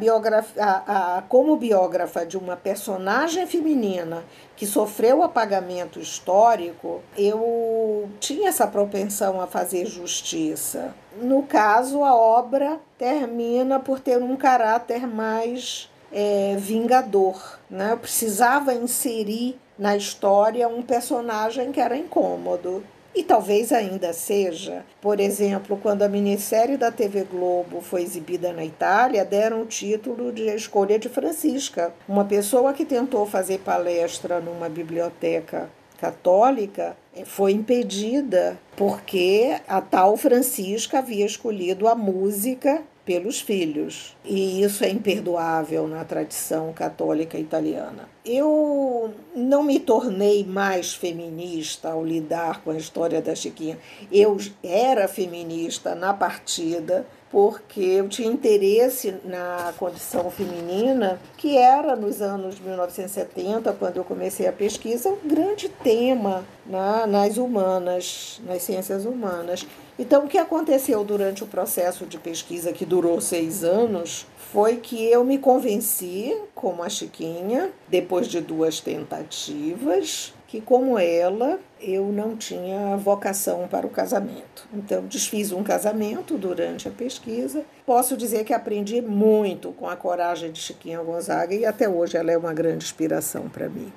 a, 0.58 1.18
a, 1.18 1.22
como 1.22 1.56
biógrafa 1.56 2.26
de 2.26 2.36
uma 2.36 2.56
personagem 2.56 3.46
feminina 3.46 4.24
que 4.56 4.66
sofreu 4.66 5.22
apagamento 5.22 6.00
histórico, 6.00 7.02
eu 7.16 8.08
tinha 8.18 8.48
essa 8.48 8.66
propensão 8.66 9.40
a 9.40 9.46
fazer 9.46 9.86
justiça. 9.86 10.94
No 11.20 11.44
caso, 11.44 12.02
a 12.02 12.14
obra 12.14 12.80
termina 12.98 13.78
por 13.78 14.00
ter 14.00 14.20
um 14.20 14.36
caráter 14.36 15.06
mais 15.06 15.88
é, 16.12 16.56
vingador. 16.58 17.58
Né? 17.68 17.92
Eu 17.92 17.98
precisava 17.98 18.72
inserir 18.74 19.58
na 19.78 19.96
história 19.96 20.68
um 20.68 20.82
personagem 20.82 21.72
que 21.72 21.80
era 21.80 21.96
incômodo. 21.96 22.82
E 23.14 23.22
talvez 23.22 23.72
ainda 23.72 24.12
seja, 24.12 24.84
por 25.00 25.20
exemplo, 25.20 25.78
quando 25.80 26.02
a 26.02 26.08
minissérie 26.08 26.76
da 26.76 26.90
TV 26.90 27.22
Globo 27.22 27.80
foi 27.80 28.02
exibida 28.02 28.52
na 28.52 28.64
Itália, 28.64 29.24
deram 29.24 29.62
o 29.62 29.66
título 29.66 30.32
de 30.32 30.50
A 30.50 30.56
Escolha 30.56 30.98
de 30.98 31.08
Francisca, 31.08 31.94
uma 32.08 32.24
pessoa 32.24 32.72
que 32.72 32.84
tentou 32.84 33.24
fazer 33.24 33.58
palestra 33.60 34.40
numa 34.40 34.68
biblioteca 34.68 35.70
católica 35.96 36.96
foi 37.24 37.52
impedida 37.52 38.58
porque 38.76 39.56
a 39.68 39.80
tal 39.80 40.16
Francisca 40.16 40.98
havia 40.98 41.24
escolhido 41.24 41.86
a 41.86 41.94
música 41.94 42.82
pelos 43.04 43.40
filhos. 43.40 44.16
E 44.24 44.62
isso 44.62 44.84
é 44.84 44.88
imperdoável 44.88 45.86
na 45.86 46.04
tradição 46.04 46.72
católica 46.72 47.38
italiana. 47.38 48.13
Eu 48.24 49.12
não 49.36 49.62
me 49.62 49.78
tornei 49.78 50.44
mais 50.44 50.94
feminista 50.94 51.90
ao 51.90 52.02
lidar 52.02 52.62
com 52.62 52.70
a 52.70 52.76
história 52.76 53.20
da 53.20 53.34
Chiquinha. 53.34 53.78
Eu 54.10 54.38
era 54.62 55.06
feminista 55.06 55.94
na 55.94 56.14
partida, 56.14 57.06
porque 57.30 57.80
eu 57.80 58.08
tinha 58.08 58.32
interesse 58.32 59.14
na 59.24 59.74
condição 59.76 60.30
feminina, 60.30 61.20
que 61.36 61.58
era 61.58 61.94
nos 61.94 62.22
anos 62.22 62.58
1970, 62.60 63.72
quando 63.74 63.98
eu 63.98 64.04
comecei 64.04 64.46
a 64.46 64.52
pesquisa, 64.52 65.10
um 65.10 65.28
grande 65.28 65.68
tema 65.68 66.46
na, 66.64 67.06
nas 67.06 67.36
humanas, 67.36 68.40
nas 68.46 68.62
ciências 68.62 69.04
humanas. 69.04 69.66
Então, 69.98 70.24
o 70.24 70.28
que 70.28 70.38
aconteceu 70.38 71.04
durante 71.04 71.44
o 71.44 71.46
processo 71.46 72.06
de 72.06 72.18
pesquisa, 72.18 72.72
que 72.72 72.86
durou 72.86 73.20
seis 73.20 73.62
anos, 73.62 74.26
foi 74.54 74.76
que 74.76 75.04
eu 75.10 75.24
me 75.24 75.36
convenci, 75.36 76.32
como 76.54 76.84
a 76.84 76.88
Chiquinha, 76.88 77.72
depois 77.88 78.28
de 78.28 78.40
duas 78.40 78.78
tentativas, 78.78 80.32
que, 80.46 80.60
como 80.60 80.96
ela, 80.96 81.58
eu 81.80 82.12
não 82.12 82.36
tinha 82.36 82.96
vocação 82.96 83.66
para 83.66 83.84
o 83.84 83.90
casamento. 83.90 84.68
Então, 84.72 85.06
desfiz 85.06 85.50
um 85.50 85.64
casamento 85.64 86.38
durante 86.38 86.86
a 86.86 86.92
pesquisa. 86.92 87.64
Posso 87.84 88.16
dizer 88.16 88.44
que 88.44 88.54
aprendi 88.54 89.02
muito 89.02 89.72
com 89.72 89.88
a 89.88 89.96
coragem 89.96 90.52
de 90.52 90.60
Chiquinha 90.60 91.02
Gonzaga 91.02 91.52
e 91.52 91.66
até 91.66 91.88
hoje 91.88 92.16
ela 92.16 92.30
é 92.30 92.38
uma 92.38 92.54
grande 92.54 92.84
inspiração 92.84 93.48
para 93.48 93.68
mim. 93.68 93.92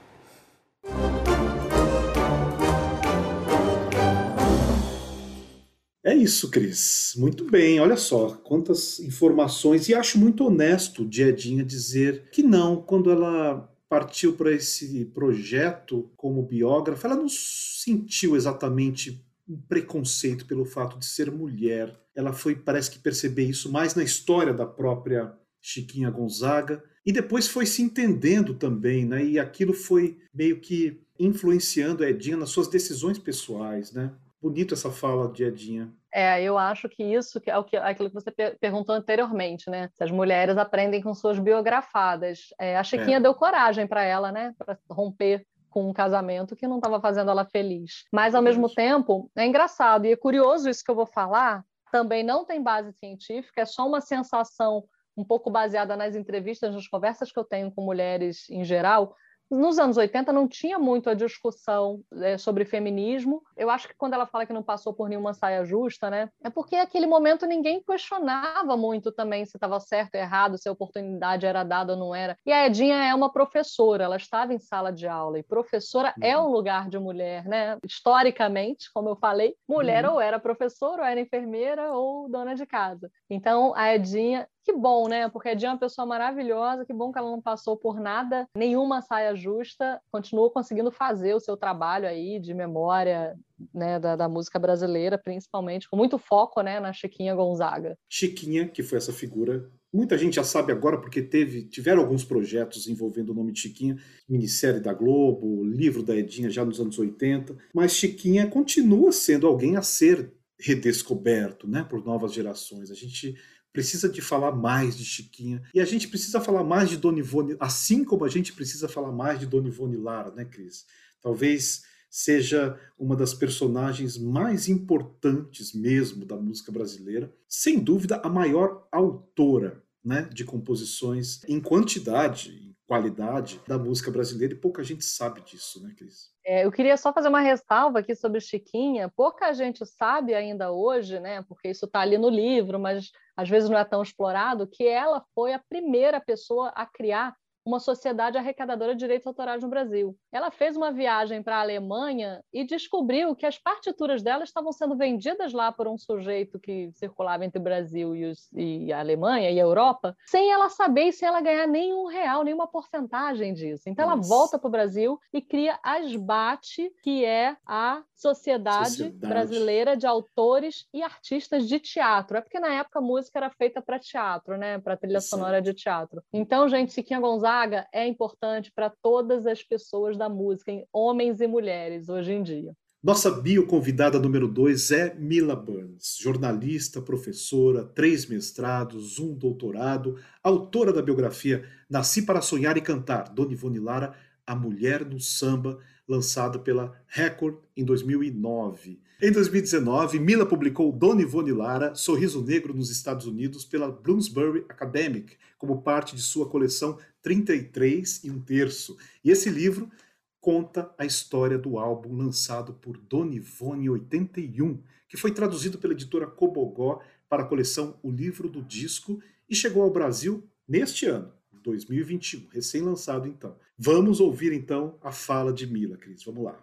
É 6.07 6.15
isso, 6.15 6.49
Cris. 6.49 7.15
Muito 7.17 7.43
bem. 7.43 7.81
Olha 7.81 7.97
só 7.97 8.29
quantas 8.29 8.97
informações. 9.01 9.89
E 9.89 9.93
acho 9.93 10.17
muito 10.17 10.45
honesto 10.45 11.03
de 11.03 11.21
Edinha 11.21 11.65
dizer 11.65 12.29
que 12.31 12.41
não, 12.41 12.81
quando 12.81 13.11
ela 13.11 13.69
partiu 13.89 14.31
para 14.31 14.53
esse 14.53 15.03
projeto 15.03 16.09
como 16.15 16.47
biógrafa, 16.47 17.09
ela 17.09 17.17
não 17.17 17.27
sentiu 17.27 18.37
exatamente 18.37 19.21
um 19.45 19.57
preconceito 19.57 20.45
pelo 20.45 20.63
fato 20.63 20.97
de 20.97 21.05
ser 21.05 21.29
mulher. 21.29 21.93
Ela 22.15 22.31
foi, 22.31 22.55
parece 22.55 22.89
que, 22.89 22.99
perceber 22.99 23.43
isso 23.43 23.69
mais 23.69 23.93
na 23.93 24.03
história 24.03 24.53
da 24.53 24.65
própria 24.65 25.33
Chiquinha 25.61 26.09
Gonzaga 26.09 26.81
e 27.05 27.11
depois 27.11 27.49
foi 27.49 27.65
se 27.65 27.81
entendendo 27.81 28.53
também, 28.53 29.05
né? 29.05 29.25
E 29.25 29.37
aquilo 29.37 29.73
foi 29.73 30.17
meio 30.33 30.61
que 30.61 31.01
influenciando 31.19 32.01
a 32.01 32.09
Edinha 32.09 32.37
nas 32.37 32.49
suas 32.49 32.69
decisões 32.69 33.19
pessoais, 33.19 33.91
né? 33.91 34.13
Bonito 34.41 34.73
essa 34.73 34.91
fala 34.91 35.32
de 35.32 35.43
Edinha. 35.43 35.91
É, 36.13 36.41
eu 36.41 36.58
acho 36.58 36.88
que 36.88 37.04
isso 37.04 37.41
é 37.45 37.58
o 37.58 37.63
que, 37.63 37.76
aquilo 37.76 38.10
que 38.10 38.15
você 38.15 38.32
perguntou 38.60 38.93
anteriormente, 38.93 39.69
né? 39.69 39.89
Se 39.93 40.04
as 40.04 40.12
mulheres 40.12 40.58
aprendem 40.58 41.02
com 41.02 41.13
suas 41.13 41.39
biografadas. 41.39 42.47
É, 42.60 42.78
a 42.78 42.84
Chiquinha 42.84 43.17
é. 43.17 43.19
deu 43.19 43.34
coragem 43.34 43.88
para 43.88 44.04
ela, 44.04 44.32
né? 44.32 44.54
Para 44.58 44.78
romper 44.89 45.45
com 45.69 45.89
um 45.89 45.93
casamento 45.93 46.56
que 46.56 46.67
não 46.67 46.78
estava 46.78 47.00
fazendo 47.00 47.30
ela 47.30 47.45
feliz. 47.45 48.06
Mas, 48.12 48.34
ao 48.34 48.41
mesmo 48.41 48.67
tempo, 48.73 49.30
é 49.36 49.45
engraçado 49.45 50.06
e 50.06 50.12
é 50.12 50.15
curioso 50.15 50.69
isso 50.69 50.84
que 50.84 50.89
eu 50.89 50.95
vou 50.95 51.06
falar. 51.06 51.63
Também 51.91 52.23
não 52.23 52.45
tem 52.45 52.62
base 52.62 52.91
científica, 52.93 53.62
é 53.62 53.65
só 53.65 53.88
uma 53.88 54.02
sensação 54.02 54.84
um 55.15 55.23
pouco 55.23 55.50
baseada 55.50 55.97
nas 55.97 56.15
entrevistas, 56.15 56.73
nas 56.73 56.88
conversas 56.88 57.32
que 57.32 57.39
eu 57.39 57.43
tenho 57.43 57.71
com 57.71 57.84
mulheres 57.84 58.50
em 58.50 58.63
geral, 58.63 59.15
nos 59.49 59.79
anos 59.79 59.97
80 59.97 60.31
não 60.31 60.47
tinha 60.47 60.77
muito 60.77 61.10
a 61.10 61.13
discussão 61.13 62.01
é, 62.21 62.38
sobre 62.38 62.65
feminismo. 62.65 63.41
Eu 63.55 63.69
acho 63.69 63.88
que 63.88 63.95
quando 63.95 64.13
ela 64.13 64.25
fala 64.25 64.45
que 64.45 64.53
não 64.53 64.63
passou 64.63 64.93
por 64.93 65.10
nenhuma 65.10 65.33
saia 65.33 65.63
justa, 65.63 66.10
né? 66.10 66.29
É 66.43 66.49
porque 66.49 66.77
naquele 66.77 67.07
momento 67.07 67.45
ninguém 67.45 67.81
questionava 67.81 68.75
muito 68.75 69.12
também 69.12 69.45
se 69.45 69.57
estava 69.57 69.79
certo 69.79 70.15
ou 70.15 70.21
errado, 70.21 70.57
se 70.57 70.67
a 70.67 70.71
oportunidade 70.71 71.45
era 71.45 71.63
dada 71.63 71.93
ou 71.93 71.99
não 71.99 72.15
era. 72.15 72.38
E 72.45 72.51
a 72.51 72.65
Edinha 72.65 73.03
é 73.03 73.13
uma 73.13 73.31
professora, 73.31 74.03
ela 74.03 74.17
estava 74.17 74.53
em 74.53 74.60
sala 74.60 74.91
de 74.91 75.07
aula. 75.07 75.39
E 75.39 75.43
professora 75.43 76.13
uhum. 76.17 76.27
é 76.27 76.38
um 76.38 76.49
lugar 76.49 76.89
de 76.89 76.99
mulher, 76.99 77.45
né? 77.45 77.77
Historicamente, 77.86 78.91
como 78.93 79.10
eu 79.10 79.15
falei, 79.15 79.55
mulher 79.67 80.05
uhum. 80.05 80.13
ou 80.13 80.21
era 80.21 80.39
professora, 80.39 81.01
ou 81.01 81.07
era 81.07 81.19
enfermeira, 81.19 81.91
ou 81.91 82.29
dona 82.29 82.55
de 82.55 82.65
casa. 82.65 83.10
Então 83.29 83.73
a 83.75 83.93
Edinha 83.93 84.47
que 84.67 84.73
bom, 84.73 85.08
né? 85.08 85.30
Porque 85.30 85.47
a 85.47 85.53
é 85.53 85.69
uma 85.69 85.77
pessoa 85.77 86.06
maravilhosa, 86.06 86.86
que 86.86 86.93
bom 86.93 87.10
que 87.10 87.17
ela 87.17 87.32
não 87.32 87.41
passou 87.41 87.77
por 87.77 88.01
nada, 88.01 88.45
nenhuma 88.53 89.01
saia 89.01 89.34
justa, 89.34 90.01
continuou 90.12 90.51
conseguindo 90.51 90.91
fazer 90.91 91.34
o 91.34 91.39
seu 91.39 91.56
trabalho 91.56 92.06
aí 92.06 92.38
de 92.38 92.53
memória 92.53 93.39
né, 93.73 93.97
da, 93.97 94.17
da, 94.17 94.27
música 94.27 94.60
brasileira, 94.60 95.17
principalmente, 95.17 95.89
com 95.89 95.95
muito 95.95 96.17
foco 96.17 96.62
né, 96.62 96.82
na 96.82 96.91
Chiquinha 96.91 97.34
Gonzaga. 97.34 97.97
Chiquinha, 98.10 98.67
que 98.67 98.84
foi 98.84 98.97
essa 98.97 99.13
figura. 99.13 99.71
Muita 99.91 100.17
gente 100.17 100.36
já 100.36 100.43
sabe 100.43 100.73
agora 100.73 100.99
porque 100.99 101.21
teve, 101.21 101.63
tiveram 101.63 102.01
alguns 102.01 102.25
projetos 102.25 102.89
envolvendo 102.89 103.30
o 103.30 103.34
nome 103.34 103.53
de 103.53 103.62
Chiquinha, 103.62 103.95
minissérie 104.27 104.82
da 104.82 104.93
Globo, 104.93 105.63
livro 105.63 106.03
da 106.03 106.13
Edinha 106.13 106.49
já 106.49 106.65
nos 106.65 106.82
anos 106.82 106.99
80, 106.99 107.56
mas 107.73 107.93
Chiquinha 107.93 108.47
continua 108.47 109.13
sendo 109.13 109.47
alguém 109.47 109.77
a 109.77 109.82
ser 109.82 110.34
redescoberto 110.60 111.69
né, 111.69 111.86
por 111.89 112.03
novas 112.03 112.34
gerações. 112.34 112.91
A 112.91 112.95
gente 112.95 113.38
precisa 113.77 114.09
de 114.09 114.21
falar 114.21 114.53
mais 114.53 114.97
de 114.97 115.05
Chiquinha. 115.05 115.61
E 115.71 115.79
a 115.79 115.85
gente 115.85 116.07
precisa 116.07 116.41
falar 116.41 116.63
mais 116.63 116.89
de 116.89 116.97
Dona 116.97 117.19
Ivone, 117.19 117.55
assim 117.59 118.03
como 118.03 118.25
a 118.25 118.27
gente 118.27 118.51
precisa 118.51 118.87
falar 118.87 119.11
mais 119.11 119.39
de 119.39 119.45
Dona 119.45 119.67
Ivone 119.67 119.97
Lara, 119.97 120.31
né, 120.31 120.45
Cris? 120.45 120.83
Talvez 121.21 121.83
seja 122.09 122.75
uma 122.97 123.15
das 123.15 123.35
personagens 123.35 124.17
mais 124.17 124.67
importantes 124.67 125.73
mesmo 125.73 126.25
da 126.25 126.35
música 126.35 126.71
brasileira, 126.71 127.31
sem 127.47 127.77
dúvida 127.77 128.19
a 128.23 128.29
maior 128.29 128.87
autora 128.91 129.83
né, 130.03 130.27
de 130.33 130.43
composições 130.43 131.43
em 131.47 131.59
quantidade, 131.59 132.75
qualidade 132.87 133.61
da 133.67 133.77
música 133.77 134.09
brasileira, 134.09 134.55
e 134.55 134.57
pouca 134.57 134.83
gente 134.83 135.05
sabe 135.05 135.41
disso, 135.41 135.83
né, 135.83 135.93
Cris? 135.95 136.31
É, 136.49 136.63
eu 136.63 136.71
queria 136.71 136.95
só 136.95 137.12
fazer 137.12 137.27
uma 137.27 137.41
ressalva 137.41 137.99
aqui 137.99 138.15
sobre 138.15 138.39
Chiquinha. 138.39 139.12
Pouca 139.13 139.51
gente 139.51 139.86
sabe 139.86 140.33
ainda 140.33 140.71
hoje, 140.71 141.19
né, 141.19 141.41
porque 141.41 141.67
isso 141.67 141.86
está 141.86 141.99
ali 141.99 142.17
no 142.17 142.29
livro, 142.29 142.79
mas 142.79 143.12
às 143.36 143.49
vezes 143.49 143.69
não 143.69 143.77
é 143.77 143.83
tão 143.83 144.01
explorado, 144.01 144.65
que 144.65 144.88
ela 144.88 145.21
foi 145.36 145.51
a 145.53 145.60
primeira 145.60 146.21
pessoa 146.21 146.69
a 146.69 146.86
criar 146.86 147.36
uma 147.67 147.82
sociedade 147.82 148.38
arrecadadora 148.38 148.93
de 148.93 148.99
direitos 148.99 149.27
autorais 149.27 149.62
no 149.62 149.67
Brasil. 149.67 150.17
Ela 150.32 150.49
fez 150.49 150.77
uma 150.77 150.89
viagem 150.89 151.43
para 151.43 151.58
a 151.58 151.62
Alemanha 151.62 152.41
e 152.53 152.63
descobriu 152.63 153.36
que 153.36 153.45
as 153.45 153.58
partituras 153.58 154.23
dela 154.23 154.45
estavam 154.45 154.71
sendo 154.71 154.95
vendidas 154.95 155.51
lá 155.51 155.69
por 155.69 155.86
um 155.86 155.97
sujeito 155.97 156.58
que 156.58 156.89
circulava 156.93 157.43
entre 157.43 157.60
o 157.60 157.63
Brasil 157.63 158.15
e, 158.15 158.25
os, 158.25 158.49
e 158.53 158.93
a 158.93 158.99
Alemanha 158.99 159.51
e 159.51 159.60
a 159.60 159.63
Europa, 159.63 160.15
sem 160.27 160.49
ela 160.49 160.69
saber 160.69 161.10
e 161.10 161.12
sem 161.12 161.27
ela 161.27 161.41
ganhar 161.41 161.67
nenhum 161.67 162.06
real, 162.06 162.43
nenhuma 162.43 162.67
porcentagem 162.67 163.53
disso. 163.53 163.89
Então 163.89 164.08
Nossa. 164.08 164.17
ela 164.17 164.27
volta 164.27 164.58
para 164.58 164.67
o 164.67 164.71
Brasil 164.71 165.19
e 165.34 165.41
cria 165.41 165.77
a 165.84 165.99
SBAT, 165.99 166.89
que 167.03 167.25
é 167.25 167.58
a 167.65 168.01
Sociedade, 168.15 168.89
Sociedade, 168.89 169.27
Brasileira 169.27 169.97
de 169.97 170.08
Autores 170.08 170.88
e 170.93 171.03
Artistas 171.03 171.67
de 171.67 171.80
Teatro. 171.80 172.38
É 172.38 172.41
porque 172.41 172.60
na 172.60 172.73
época 172.73 172.99
a 172.99 173.01
música 173.01 173.38
era 173.38 173.49
feita 173.49 173.82
para 173.82 173.99
teatro, 173.99 174.58
né? 174.58 174.80
Para 174.80 174.95
trilha 174.95 175.19
sonora 175.19 175.62
de 175.62 175.73
teatro. 175.73 176.23
Então, 176.32 176.67
gente, 176.69 176.93
Siquinha 176.93 177.19
Gonzaga 177.19 177.56
vaga 177.57 177.87
é 177.91 178.05
importante 178.05 178.71
para 178.71 178.91
todas 179.01 179.47
as 179.47 179.63
pessoas 179.63 180.15
da 180.15 180.29
música, 180.29 180.71
homens 180.93 181.41
e 181.41 181.47
mulheres, 181.47 182.07
hoje 182.07 182.31
em 182.31 182.43
dia. 182.43 182.71
Nossa 183.03 183.31
bio 183.31 183.65
convidada 183.65 184.19
número 184.19 184.47
2 184.47 184.91
é 184.91 185.15
Mila 185.15 185.55
Burns, 185.55 186.17
jornalista, 186.19 187.01
professora, 187.01 187.83
três 187.83 188.27
mestrados, 188.27 189.17
um 189.17 189.33
doutorado, 189.33 190.19
autora 190.43 190.93
da 190.93 191.01
biografia 191.01 191.63
Nasci 191.89 192.23
para 192.23 192.41
Sonhar 192.41 192.77
e 192.77 192.81
Cantar, 192.81 193.33
Dona 193.33 193.53
Ivone 193.53 193.79
Lara, 193.79 194.13
A 194.45 194.55
Mulher 194.55 195.03
no 195.03 195.19
Samba, 195.19 195.79
lançada 196.07 196.59
pela 196.59 196.93
Record 197.07 197.57
em 197.75 197.83
2009. 197.83 198.99
Em 199.19 199.31
2019, 199.31 200.19
Mila 200.19 200.45
publicou 200.45 200.91
Dona 200.91 201.23
Ivone 201.23 201.51
Lara, 201.51 201.95
Sorriso 201.95 202.43
Negro 202.43 202.71
nos 202.71 202.91
Estados 202.91 203.25
Unidos, 203.25 203.65
pela 203.65 203.89
Bloomsbury 203.89 204.65
Academic, 204.69 205.37
como 205.57 205.81
parte 205.81 206.15
de 206.15 206.21
sua 206.21 206.47
coleção 206.47 206.99
33 207.27 208.23
e 208.23 208.31
um 208.31 208.39
terço. 208.39 208.97
E 209.21 209.29
esse 209.29 209.49
livro 209.49 209.91
conta 210.39 210.89
a 210.97 211.05
história 211.05 211.57
do 211.57 211.77
álbum 211.77 212.15
lançado 212.15 212.71
por 212.75 212.97
Dona 212.97 213.35
Ivone 213.35 213.87
em 213.87 213.89
81, 213.89 214.81
que 215.09 215.17
foi 215.17 215.33
traduzido 215.33 215.77
pela 215.77 215.91
editora 215.91 216.25
Cobogó 216.25 217.01
para 217.27 217.43
a 217.43 217.45
coleção 217.45 217.99
O 218.01 218.09
Livro 218.09 218.47
do 218.47 218.61
Disco 218.61 219.21
e 219.49 219.53
chegou 219.53 219.83
ao 219.83 219.91
Brasil 219.91 220.47
neste 220.65 221.05
ano, 221.05 221.33
2021, 221.51 222.47
recém-lançado 222.47 223.27
então. 223.27 223.57
Vamos 223.77 224.21
ouvir 224.21 224.53
então 224.53 224.95
a 225.01 225.11
fala 225.11 225.51
de 225.51 225.67
Mila, 225.67 225.97
Cris. 225.97 226.23
Vamos 226.23 226.45
lá. 226.45 226.57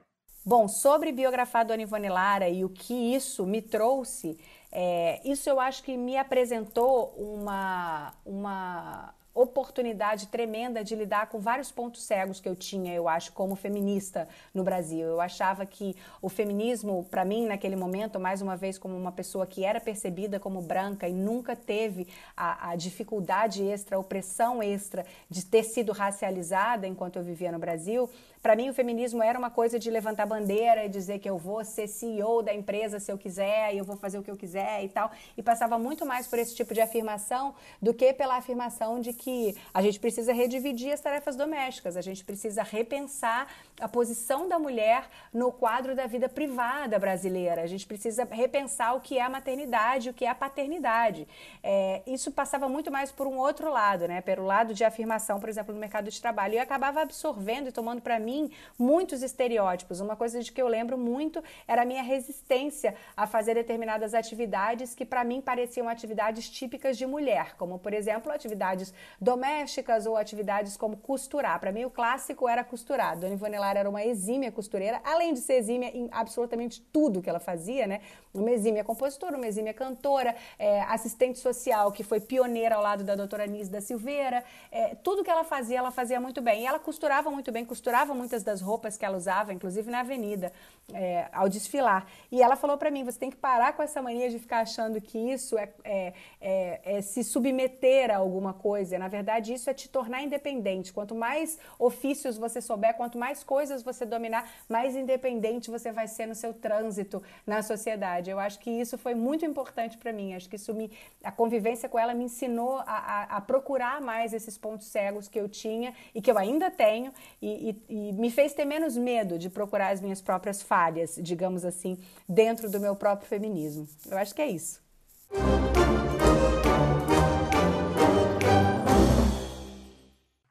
Bom, 0.47 0.67
sobre 0.67 1.13
biografar 1.13 1.67
Dona 1.67 1.83
Ivone 1.83 2.09
Lara 2.09 2.49
e 2.49 2.65
o 2.65 2.71
que 2.71 2.95
isso 3.15 3.45
me 3.45 3.61
trouxe, 3.61 4.39
é, 4.73 5.21
isso 5.31 5.51
eu 5.51 5.61
acho 5.61 5.83
que 5.83 5.95
me 5.95 6.17
apresentou 6.17 7.15
uma, 7.19 8.15
uma 8.25 9.15
oportunidade 9.35 10.29
tremenda 10.29 10.85
de 10.85 10.95
lidar 10.95 11.29
com 11.29 11.41
vários 11.41 11.71
pontos 11.71 12.05
cegos 12.05 12.41
que 12.41 12.49
eu 12.49 12.55
tinha, 12.55 12.95
eu 12.95 13.09
acho, 13.09 13.33
como 13.33 13.57
feminista 13.57 14.29
no 14.55 14.63
Brasil. 14.63 15.07
Eu 15.07 15.21
achava 15.21 15.67
que 15.67 15.97
o 16.23 16.29
feminismo, 16.29 17.05
para 17.11 17.25
mim, 17.25 17.47
naquele 17.47 17.75
momento, 17.75 18.21
mais 18.21 18.41
uma 18.41 18.57
vez, 18.57 18.79
como 18.79 18.97
uma 18.97 19.11
pessoa 19.11 19.47
que 19.47 19.65
era 19.65 19.81
percebida 19.81 20.39
como 20.39 20.63
branca 20.63 21.09
e 21.09 21.13
nunca 21.13 21.57
teve 21.57 22.07
a, 22.37 22.71
a 22.71 22.77
dificuldade 22.77 23.65
extra, 23.65 23.97
a 23.97 23.99
opressão 23.99 24.63
extra 24.63 25.05
de 25.29 25.45
ter 25.45 25.65
sido 25.65 25.93
racializada 25.93 26.87
enquanto 26.87 27.17
eu 27.17 27.23
vivia 27.23 27.51
no 27.51 27.59
Brasil, 27.59 28.09
para 28.45 28.55
mim, 28.55 28.69
o 28.69 28.75
feminismo 28.75 29.23
era 29.23 29.39
uma 29.39 29.49
coisa 29.49 29.79
de 29.79 29.91
levantar 29.91 30.27
bandeira 30.27 30.85
e 30.85 30.89
dizer 30.91 31.19
que 31.19 31.31
eu 31.31 31.39
vou 31.39 31.65
ser 31.65 31.89
CEO 31.89 32.43
da 32.43 32.53
empresa 32.53 33.01
se 33.01 33.11
eu 33.11 33.17
quiser, 33.17 33.75
e 33.75 33.79
eu 33.79 33.87
vou 33.87 33.97
fazer 33.97 34.19
o 34.19 34.23
que 34.23 34.31
eu 34.31 34.37
quiser 34.37 34.85
e 34.85 34.89
tal. 34.91 35.11
E 35.35 35.43
passava 35.43 35.79
muito 35.79 36.05
mais 36.05 36.27
por 36.27 36.39
esse 36.39 36.55
tipo 36.55 36.75
de 36.75 36.83
afirmação 36.83 37.55
do 37.81 37.95
que 37.95 38.13
pela 38.13 38.37
afirmação 38.37 39.01
de 39.01 39.15
que 39.15 39.24
a 39.73 39.83
gente 39.83 39.99
precisa 40.01 40.33
redividir 40.33 40.93
as 40.93 41.01
tarefas 41.01 41.37
domésticas, 41.37 41.97
a 41.97 42.01
gente 42.03 42.25
precisa 42.25 42.63
repensar 42.63 43.47
a 43.81 43.89
posição 43.89 44.49
da 44.49 44.57
mulher 44.57 45.09
no 45.33 45.51
quadro 45.51 45.97
da 45.97 46.07
vida 46.07 46.29
privada 46.29 46.97
brasileira, 46.99 47.63
a 47.63 47.67
gente 47.67 47.87
precisa 47.87 48.25
repensar 48.31 48.95
o 48.95 49.01
que 49.01 49.19
é 49.19 49.23
a 49.23 49.29
maternidade, 49.29 50.11
o 50.11 50.15
que 50.15 50.25
é 50.25 50.29
a 50.29 50.35
paternidade. 50.35 51.27
É, 51.63 52.03
isso 52.07 52.31
passava 52.31 52.69
muito 52.69 52.91
mais 52.91 53.11
por 53.11 53.27
um 53.27 53.37
outro 53.37 53.71
lado, 53.71 54.07
né? 54.07 54.21
Pelo 54.21 54.45
lado 54.45 54.73
de 54.73 54.85
afirmação, 54.85 55.41
por 55.41 55.49
exemplo, 55.49 55.75
no 55.75 55.81
mercado 55.81 56.09
de 56.09 56.21
trabalho. 56.21 56.55
E 56.55 56.57
eu 56.59 56.63
acabava 56.63 57.03
absorvendo 57.03 57.69
e 57.69 57.73
tomando 57.73 58.01
para 58.01 58.19
mim 58.21 58.51
muitos 58.79 59.23
estereótipos. 59.23 59.99
Uma 59.99 60.15
coisa 60.15 60.41
de 60.41 60.53
que 60.53 60.63
eu 60.63 60.69
lembro 60.69 60.97
muito 60.97 61.43
era 61.67 61.83
a 61.83 61.85
minha 61.85 62.03
resistência 62.03 62.95
a 63.17 63.27
fazer 63.27 63.55
determinadas 63.55 64.15
atividades 64.15 64.95
que 64.95 65.05
para 65.05 65.25
mim 65.25 65.41
pareciam 65.41 65.89
atividades 65.89 66.49
típicas 66.49 66.97
de 66.97 67.07
mulher, 67.07 67.57
como 67.57 67.79
por 67.79 67.93
exemplo 67.93 68.31
atividades 68.31 68.95
domésticas 69.21 70.07
ou 70.07 70.17
atividades 70.17 70.77
como 70.77 70.97
costurar. 70.97 71.59
Para 71.59 71.73
mim 71.73 71.85
o 71.85 71.91
clássico 71.91 72.49
era 72.49 72.63
costurar. 72.63 73.19
Dona 73.19 73.35
Ivone 73.35 73.64
Era 73.71 73.89
uma 73.89 74.05
exímia 74.05 74.51
costureira, 74.53 75.01
além 75.05 75.33
de 75.33 75.41
ser 75.41 75.55
exímia 75.55 75.91
em 75.97 76.09
absolutamente 76.11 76.83
tudo 76.93 77.23
que 77.23 77.29
ela 77.29 77.41
fazia, 77.41 77.87
né? 77.87 78.01
Uma 78.35 78.51
exímia 78.51 78.83
compositora, 78.83 79.37
uma 79.37 79.47
exímia 79.47 79.73
cantora, 79.73 80.35
é, 80.59 80.83
assistente 80.83 81.39
social 81.39 81.93
que 81.93 82.03
foi 82.03 82.21
pioneira 82.21 82.75
ao 82.75 82.83
lado 82.83 83.05
da 83.05 83.15
doutora 83.15 83.47
Nise 83.47 83.71
da 83.71 83.81
Silveira. 83.81 84.43
É, 84.73 84.97
tudo 84.97 85.23
que 85.23 85.31
ela 85.31 85.45
fazia, 85.45 85.79
ela 85.79 85.93
fazia 85.93 86.21
muito 86.21 86.43
bem. 86.43 86.63
E 86.63 86.67
ela 86.67 86.81
costurava 86.81 87.31
muito 87.31 87.53
bem, 87.53 87.65
costurava 87.65 88.13
muitas 88.13 88.43
das 88.43 88.61
roupas 88.61 88.97
que 88.97 89.05
ela 89.05 89.17
usava, 89.17 89.53
inclusive 89.53 89.89
na 89.91 90.01
avenida, 90.01 90.53
é, 90.93 91.29
ao 91.33 91.49
desfilar. 91.49 92.07
E 92.31 92.43
ela 92.43 92.57
falou 92.57 92.77
para 92.77 92.91
mim: 92.91 93.05
você 93.05 93.19
tem 93.19 93.31
que 93.31 93.37
parar 93.37 93.73
com 93.75 93.83
essa 93.83 94.03
mania 94.03 94.29
de 94.29 94.39
ficar 94.39 94.61
achando 94.61 95.01
que 95.01 95.17
isso 95.17 95.57
é, 95.57 95.69
é, 95.85 96.13
é, 96.41 96.81
é 96.85 97.03
se 97.03 97.23
submeter 97.23 98.11
a 98.11 98.17
alguma 98.17 98.53
coisa. 98.53 98.99
Na 98.99 99.09
verdade, 99.09 99.55
isso 99.55 99.71
é 99.71 99.75
te 99.75 99.89
tornar 99.89 100.23
independente. 100.23 100.93
Quanto 100.93 101.15
mais 101.15 101.59
ofícios 101.79 102.37
você 102.37 102.61
souber, 102.61 102.95
quanto 102.95 103.17
mais 103.17 103.45
coisas 103.45 103.83
você 103.83 104.05
dominar, 104.05 104.51
mais 104.69 104.97
independente 104.97 105.71
você 105.71 105.93
vai 105.93 106.09
ser 106.09 106.27
no 106.27 106.35
seu 106.35 106.53
trânsito 106.53 107.23
na 107.47 107.63
sociedade. 107.63 108.24
Eu 108.31 108.39
acho 108.39 108.59
que 108.59 108.71
isso 108.71 108.97
foi 108.99 109.15
muito 109.15 109.45
importante 109.45 109.97
para 109.99 110.13
mim. 110.13 110.35
Acho 110.35 110.49
que 110.49 110.57
isso 110.57 110.75
me, 110.75 110.91
a 111.23 111.33
convivência 111.33 111.89
com 111.89 111.99
ela 111.99 112.15
me 112.15 112.25
ensinou 112.25 112.79
a, 112.79 112.85
a, 112.85 113.23
a, 113.37 113.41
procurar 113.41 114.01
mais 114.01 114.33
esses 114.33 114.59
pontos 114.59 114.87
cegos 114.87 115.29
que 115.29 115.39
eu 115.39 115.49
tinha 115.49 115.95
e 116.15 116.21
que 116.21 116.31
eu 116.31 116.39
ainda 116.39 116.71
tenho 116.71 117.13
e, 117.41 117.77
e, 117.89 118.09
e 118.09 118.13
me 118.13 118.31
fez 118.31 118.53
ter 118.53 118.65
menos 118.65 118.97
medo 118.97 119.39
de 119.39 119.49
procurar 119.49 119.93
as 119.93 120.01
minhas 120.01 120.21
próprias 120.21 120.63
falhas, 120.63 121.19
digamos 121.21 121.65
assim, 121.65 121.99
dentro 122.29 122.71
do 122.71 122.81
meu 122.81 122.97
próprio 122.97 123.29
feminismo. 123.29 123.89
Eu 124.11 124.19
acho 124.19 124.35
que 124.35 124.43
é 124.43 124.49
isso. 124.49 124.83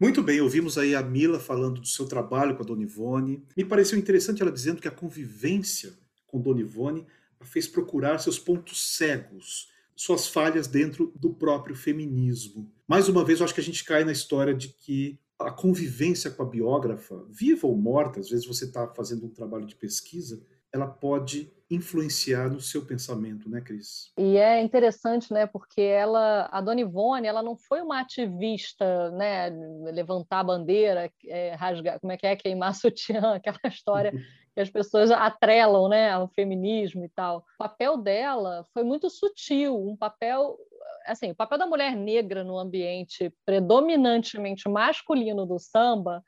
Muito 0.04 0.22
bem, 0.22 0.42
ouvimos 0.42 0.78
aí 0.78 0.96
a 0.96 1.02
Mila 1.02 1.40
falando 1.40 1.80
do 1.80 1.88
seu 1.88 2.06
trabalho 2.06 2.58
com 2.58 2.62
a 2.62 2.66
Dona 2.66 2.84
Ivone. 2.84 3.42
Me 3.56 3.64
pareceu 3.64 3.98
interessante 3.98 4.42
ela 4.42 4.52
dizendo 4.52 4.82
que 4.82 4.88
a 4.90 4.92
convivência 4.92 5.94
com 6.28 6.42
Dona 6.42 6.60
Ivone 6.60 7.08
a 7.44 7.48
fez 7.48 7.68
procurar 7.68 8.20
seus 8.20 8.40
pontos 8.40 8.96
cegos, 8.96 9.72
suas 9.96 10.28
falhas 10.28 10.68
dentro 10.68 11.14
do 11.16 11.34
próprio 11.34 11.76
feminismo. 11.76 12.72
Mais 12.88 13.08
uma 13.08 13.24
vez, 13.24 13.40
eu 13.40 13.46
acho 13.46 13.54
que 13.54 13.62
a 13.62 13.64
gente 13.64 13.84
cai 13.84 14.04
na 14.04 14.12
história 14.12 14.54
de 14.54 14.70
que 14.70 15.20
a 15.40 15.52
convivência 15.52 16.32
com 16.32 16.44
a 16.44 16.46
biógrafa, 16.46 17.26
viva 17.30 17.68
ou 17.68 17.76
morta, 17.76 18.20
às 18.20 18.30
vezes 18.30 18.46
você 18.46 18.66
está 18.66 18.88
fazendo 18.88 19.26
um 19.26 19.30
trabalho 19.30 19.66
de 19.66 19.76
pesquisa, 19.76 20.42
ela 20.72 20.88
pode 20.88 21.52
influenciar 21.70 22.50
no 22.50 22.60
seu 22.60 22.86
pensamento, 22.86 23.50
né, 23.50 23.62
Cris? 23.62 24.12
E 24.18 24.38
é 24.38 24.62
interessante, 24.62 25.32
né, 25.34 25.46
porque 25.46 25.82
ela, 25.82 26.48
a 26.52 26.62
Dona 26.62 26.82
Ivone, 26.82 27.28
ela 27.28 27.42
não 27.42 27.56
foi 27.56 27.82
uma 27.82 28.00
ativista, 28.00 29.12
né, 29.12 29.50
levantar 29.92 30.40
a 30.40 30.44
bandeira, 30.44 31.12
é, 31.26 31.56
rasgar, 31.56 32.00
como 32.00 32.12
é 32.12 32.18
que 32.18 32.28
é, 32.28 32.36
queimar 32.36 32.76
sutiã, 32.76 33.34
aquela 33.36 33.60
história 33.66 34.14
que 34.54 34.62
as 34.62 34.70
pessoas 34.70 35.12
atrelam, 35.12 35.90
né, 35.90 36.12
ao 36.12 36.28
feminismo 36.28 37.04
e 37.04 37.10
tal. 37.10 37.40
O 37.56 37.58
papel 37.58 37.98
dela 37.98 38.66
foi 38.74 38.84
muito 38.84 39.10
sutil, 39.10 39.76
um 39.76 39.96
papel 39.96 40.58
assim, 41.06 41.32
o 41.32 41.36
papel 41.36 41.58
da 41.58 41.66
mulher 41.66 41.96
negra 41.96 42.44
no 42.44 42.58
ambiente 42.58 43.34
predominantemente 43.46 44.70
masculino 44.70 45.46
do 45.46 45.60
samba 45.60 46.24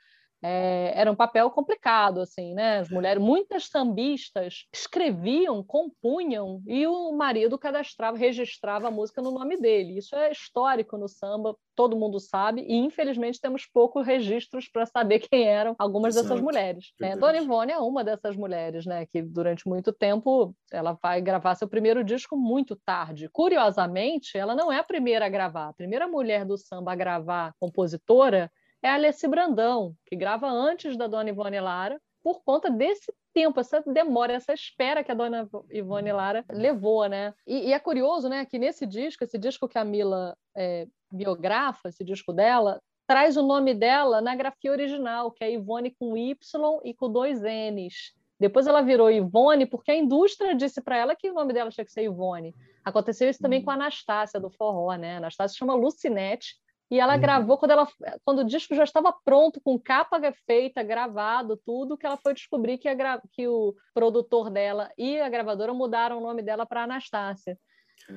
é, 0.47 0.93
era 0.95 1.11
um 1.11 1.15
papel 1.15 1.49
complicado, 1.49 2.21
assim, 2.21 2.53
né? 2.53 2.77
As 2.77 2.89
mulheres, 2.89 3.21
muitas 3.21 3.67
sambistas 3.67 4.67
escreviam, 4.71 5.63
compunham 5.63 6.61
e 6.67 6.85
o 6.85 7.11
marido 7.13 7.57
cadastrava, 7.57 8.15
registrava 8.15 8.87
a 8.87 8.91
música 8.91 9.23
no 9.23 9.31
nome 9.31 9.57
dele. 9.57 9.97
Isso 9.97 10.15
é 10.15 10.31
histórico 10.31 10.99
no 10.99 11.07
samba, 11.07 11.57
todo 11.75 11.97
mundo 11.97 12.19
sabe, 12.19 12.61
e 12.61 12.75
infelizmente 12.75 13.41
temos 13.41 13.65
poucos 13.65 14.05
registros 14.05 14.69
para 14.69 14.85
saber 14.85 15.19
quem 15.27 15.47
eram 15.47 15.75
algumas 15.79 16.15
Exato. 16.15 16.29
dessas 16.29 16.43
mulheres. 16.43 16.93
Né? 16.99 17.15
Dona 17.15 17.39
Ivone 17.39 17.71
é 17.71 17.79
uma 17.79 18.03
dessas 18.03 18.35
mulheres, 18.35 18.85
né? 18.85 19.07
Que 19.07 19.23
durante 19.23 19.67
muito 19.67 19.91
tempo 19.91 20.55
ela 20.71 20.95
vai 21.01 21.21
gravar 21.21 21.55
seu 21.55 21.67
primeiro 21.67 22.03
disco 22.03 22.37
muito 22.37 22.75
tarde. 22.85 23.27
Curiosamente, 23.33 24.37
ela 24.37 24.53
não 24.53 24.71
é 24.71 24.77
a 24.77 24.83
primeira 24.83 25.25
a 25.25 25.29
gravar. 25.29 25.69
A 25.69 25.73
primeira 25.73 26.07
mulher 26.07 26.45
do 26.45 26.55
samba 26.55 26.91
a 26.91 26.95
gravar 26.95 27.51
compositora 27.59 28.51
é 28.85 28.89
a 28.89 28.93
Alessi 28.93 29.27
Brandão, 29.27 29.95
que 30.05 30.15
grava 30.15 30.47
antes 30.47 30.95
da 30.95 31.07
Dona 31.07 31.29
Ivone 31.29 31.59
Lara, 31.59 31.99
por 32.23 32.43
conta 32.43 32.69
desse 32.69 33.11
tempo, 33.33 33.59
essa 33.59 33.81
demora, 33.81 34.33
essa 34.33 34.53
espera 34.53 35.03
que 35.03 35.11
a 35.11 35.15
Dona 35.15 35.49
Ivone 35.71 36.11
Lara 36.11 36.45
levou, 36.51 37.07
né? 37.07 37.33
E, 37.47 37.69
e 37.69 37.73
é 37.73 37.79
curioso, 37.79 38.29
né, 38.29 38.45
que 38.45 38.59
nesse 38.59 38.85
disco, 38.85 39.23
esse 39.23 39.39
disco 39.39 39.67
que 39.67 39.77
a 39.77 39.83
Mila 39.83 40.37
é, 40.55 40.87
biografa, 41.11 41.89
esse 41.89 42.03
disco 42.03 42.31
dela, 42.31 42.79
traz 43.07 43.37
o 43.37 43.43
nome 43.43 43.73
dela 43.73 44.21
na 44.21 44.35
grafia 44.35 44.71
original, 44.71 45.31
que 45.31 45.43
é 45.43 45.51
Ivone 45.51 45.95
com 45.99 46.15
Y 46.15 46.35
e 46.83 46.93
com 46.93 47.11
dois 47.11 47.41
N's. 47.41 48.13
Depois 48.39 48.67
ela 48.67 48.81
virou 48.81 49.09
Ivone 49.09 49.65
porque 49.65 49.91
a 49.91 49.95
indústria 49.95 50.53
disse 50.53 50.81
para 50.81 50.97
ela 50.97 51.15
que 51.15 51.29
o 51.29 51.33
nome 51.33 51.53
dela 51.53 51.71
tinha 51.71 51.85
que 51.85 51.91
ser 51.91 52.03
Ivone. 52.03 52.53
Aconteceu 52.83 53.29
isso 53.29 53.39
também 53.39 53.63
com 53.63 53.71
a 53.71 53.75
uhum. 53.75 53.81
Anastácia 53.81 54.39
do 54.39 54.49
forró, 54.51 54.93
né? 54.95 55.15
A 55.15 55.17
Anastácia 55.17 55.57
chama 55.57 55.73
Lucinete 55.73 56.55
e 56.89 56.99
ela 56.99 57.15
uhum. 57.15 57.21
gravou 57.21 57.57
quando, 57.57 57.71
ela, 57.71 57.87
quando 58.23 58.39
o 58.39 58.45
disco 58.45 58.75
já 58.75 58.83
estava 58.83 59.13
pronto, 59.23 59.59
com 59.61 59.79
capa 59.79 60.19
feita, 60.45 60.83
gravado, 60.83 61.59
tudo, 61.65 61.97
que 61.97 62.05
ela 62.05 62.17
foi 62.17 62.33
descobrir 62.33 62.77
que, 62.77 62.87
a, 62.87 63.21
que 63.31 63.47
o 63.47 63.73
produtor 63.93 64.49
dela 64.49 64.91
e 64.97 65.19
a 65.19 65.29
gravadora 65.29 65.73
mudaram 65.73 66.19
o 66.19 66.21
nome 66.21 66.43
dela 66.43 66.65
para 66.65 66.83
Anastácia. 66.83 67.57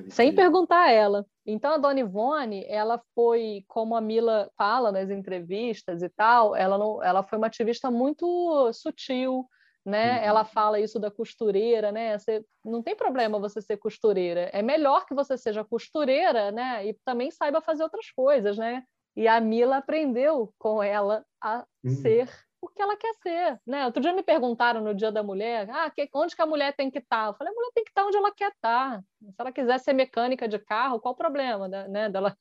sem 0.09 0.35
perguntar 0.35 0.83
a 0.83 0.91
ela. 0.91 1.25
Então, 1.45 1.73
a 1.73 1.77
Dona 1.77 2.01
Ivone, 2.01 2.63
ela 2.67 3.01
foi, 3.15 3.63
como 3.67 3.95
a 3.95 4.01
Mila 4.01 4.51
fala 4.55 4.91
nas 4.91 5.09
entrevistas 5.09 6.03
e 6.03 6.09
tal, 6.09 6.55
ela, 6.55 6.77
não, 6.77 7.03
ela 7.03 7.23
foi 7.23 7.39
uma 7.39 7.47
ativista 7.47 7.89
muito 7.89 8.71
sutil, 8.71 9.47
né? 9.85 10.19
Uhum. 10.19 10.25
Ela 10.25 10.45
fala 10.45 10.79
isso 10.79 10.99
da 10.99 11.09
costureira, 11.09 11.91
né? 11.91 12.17
Você, 12.17 12.43
não 12.63 12.81
tem 12.81 12.95
problema 12.95 13.39
você 13.39 13.61
ser 13.61 13.77
costureira. 13.77 14.49
É 14.53 14.61
melhor 14.61 15.05
que 15.05 15.15
você 15.15 15.37
seja 15.37 15.63
costureira, 15.63 16.51
né? 16.51 16.87
E 16.87 16.93
também 17.05 17.31
saiba 17.31 17.61
fazer 17.61 17.83
outras 17.83 18.11
coisas, 18.11 18.57
né? 18.57 18.83
E 19.15 19.27
a 19.27 19.39
Mila 19.39 19.77
aprendeu 19.77 20.53
com 20.57 20.81
ela 20.81 21.25
a 21.41 21.65
uhum. 21.83 21.91
ser 21.91 22.29
o 22.61 22.67
que 22.67 22.81
ela 22.81 22.97
quer 22.97 23.13
ser, 23.23 23.59
né? 23.65 23.85
Outro 23.85 24.01
dia 24.01 24.13
me 24.13 24.23
perguntaram 24.23 24.81
no 24.81 24.93
Dia 24.93 25.11
da 25.11 25.23
Mulher, 25.23 25.69
ah, 25.71 25.89
que, 25.89 26.09
onde 26.13 26.35
que 26.35 26.41
a 26.41 26.45
mulher 26.45 26.75
tem 26.75 26.91
que 26.91 26.99
estar? 26.99 27.25
Tá? 27.25 27.29
Eu 27.29 27.33
falei, 27.33 27.53
a 27.53 27.55
mulher 27.55 27.71
tem 27.73 27.83
que 27.83 27.89
estar 27.89 28.01
tá 28.01 28.07
onde 28.07 28.17
ela 28.17 28.31
quer 28.33 28.51
estar. 28.51 28.97
Tá. 28.97 29.03
Se 29.19 29.35
ela 29.37 29.51
quiser 29.51 29.79
ser 29.79 29.93
mecânica 29.93 30.47
de 30.47 30.59
carro, 30.59 30.99
qual 30.99 31.13
o 31.13 31.17
problema, 31.17 31.67
né? 31.67 32.09
Dela 32.09 32.35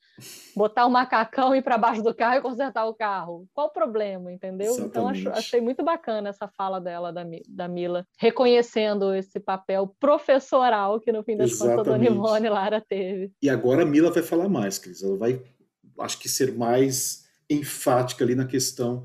botar 0.57 0.85
o 0.85 0.89
um 0.89 0.93
macacão 0.93 1.55
e 1.55 1.59
ir 1.59 1.63
para 1.63 1.79
baixo 1.79 2.03
do 2.03 2.15
carro 2.15 2.37
e 2.37 2.43
consertar 2.43 2.87
o 2.87 2.95
carro? 2.95 3.47
Qual 3.53 3.69
o 3.69 3.73
problema, 3.73 4.33
entendeu? 4.33 4.73
Exatamente. 4.73 4.89
Então 4.89 5.09
acho, 5.09 5.29
achei 5.31 5.61
muito 5.61 5.85
bacana 5.85 6.29
essa 6.29 6.49
fala 6.49 6.81
dela 6.81 7.13
da, 7.13 7.25
da 7.49 7.69
Mila, 7.69 8.05
reconhecendo 8.19 9.15
esse 9.15 9.39
papel 9.39 9.95
professoral 10.01 11.01
que 11.01 11.13
no 11.13 11.23
fim 11.23 11.37
das 11.37 11.51
Exatamente. 11.51 11.77
contas 11.79 11.95
a 11.95 11.97
Dona 11.97 12.11
Ivone 12.11 12.49
Lara 12.49 12.81
teve. 12.81 13.33
E 13.43 13.49
agora 13.49 13.83
a 13.83 13.87
Mila 13.87 14.11
vai 14.11 14.23
falar 14.23 14.49
mais, 14.49 14.79
Cris. 14.79 15.03
Ela 15.03 15.17
vai, 15.17 15.43
acho 16.01 16.19
que 16.19 16.29
ser 16.29 16.57
mais 16.57 17.29
enfática 17.51 18.25
ali 18.25 18.35
na 18.35 18.47
questão 18.47 19.05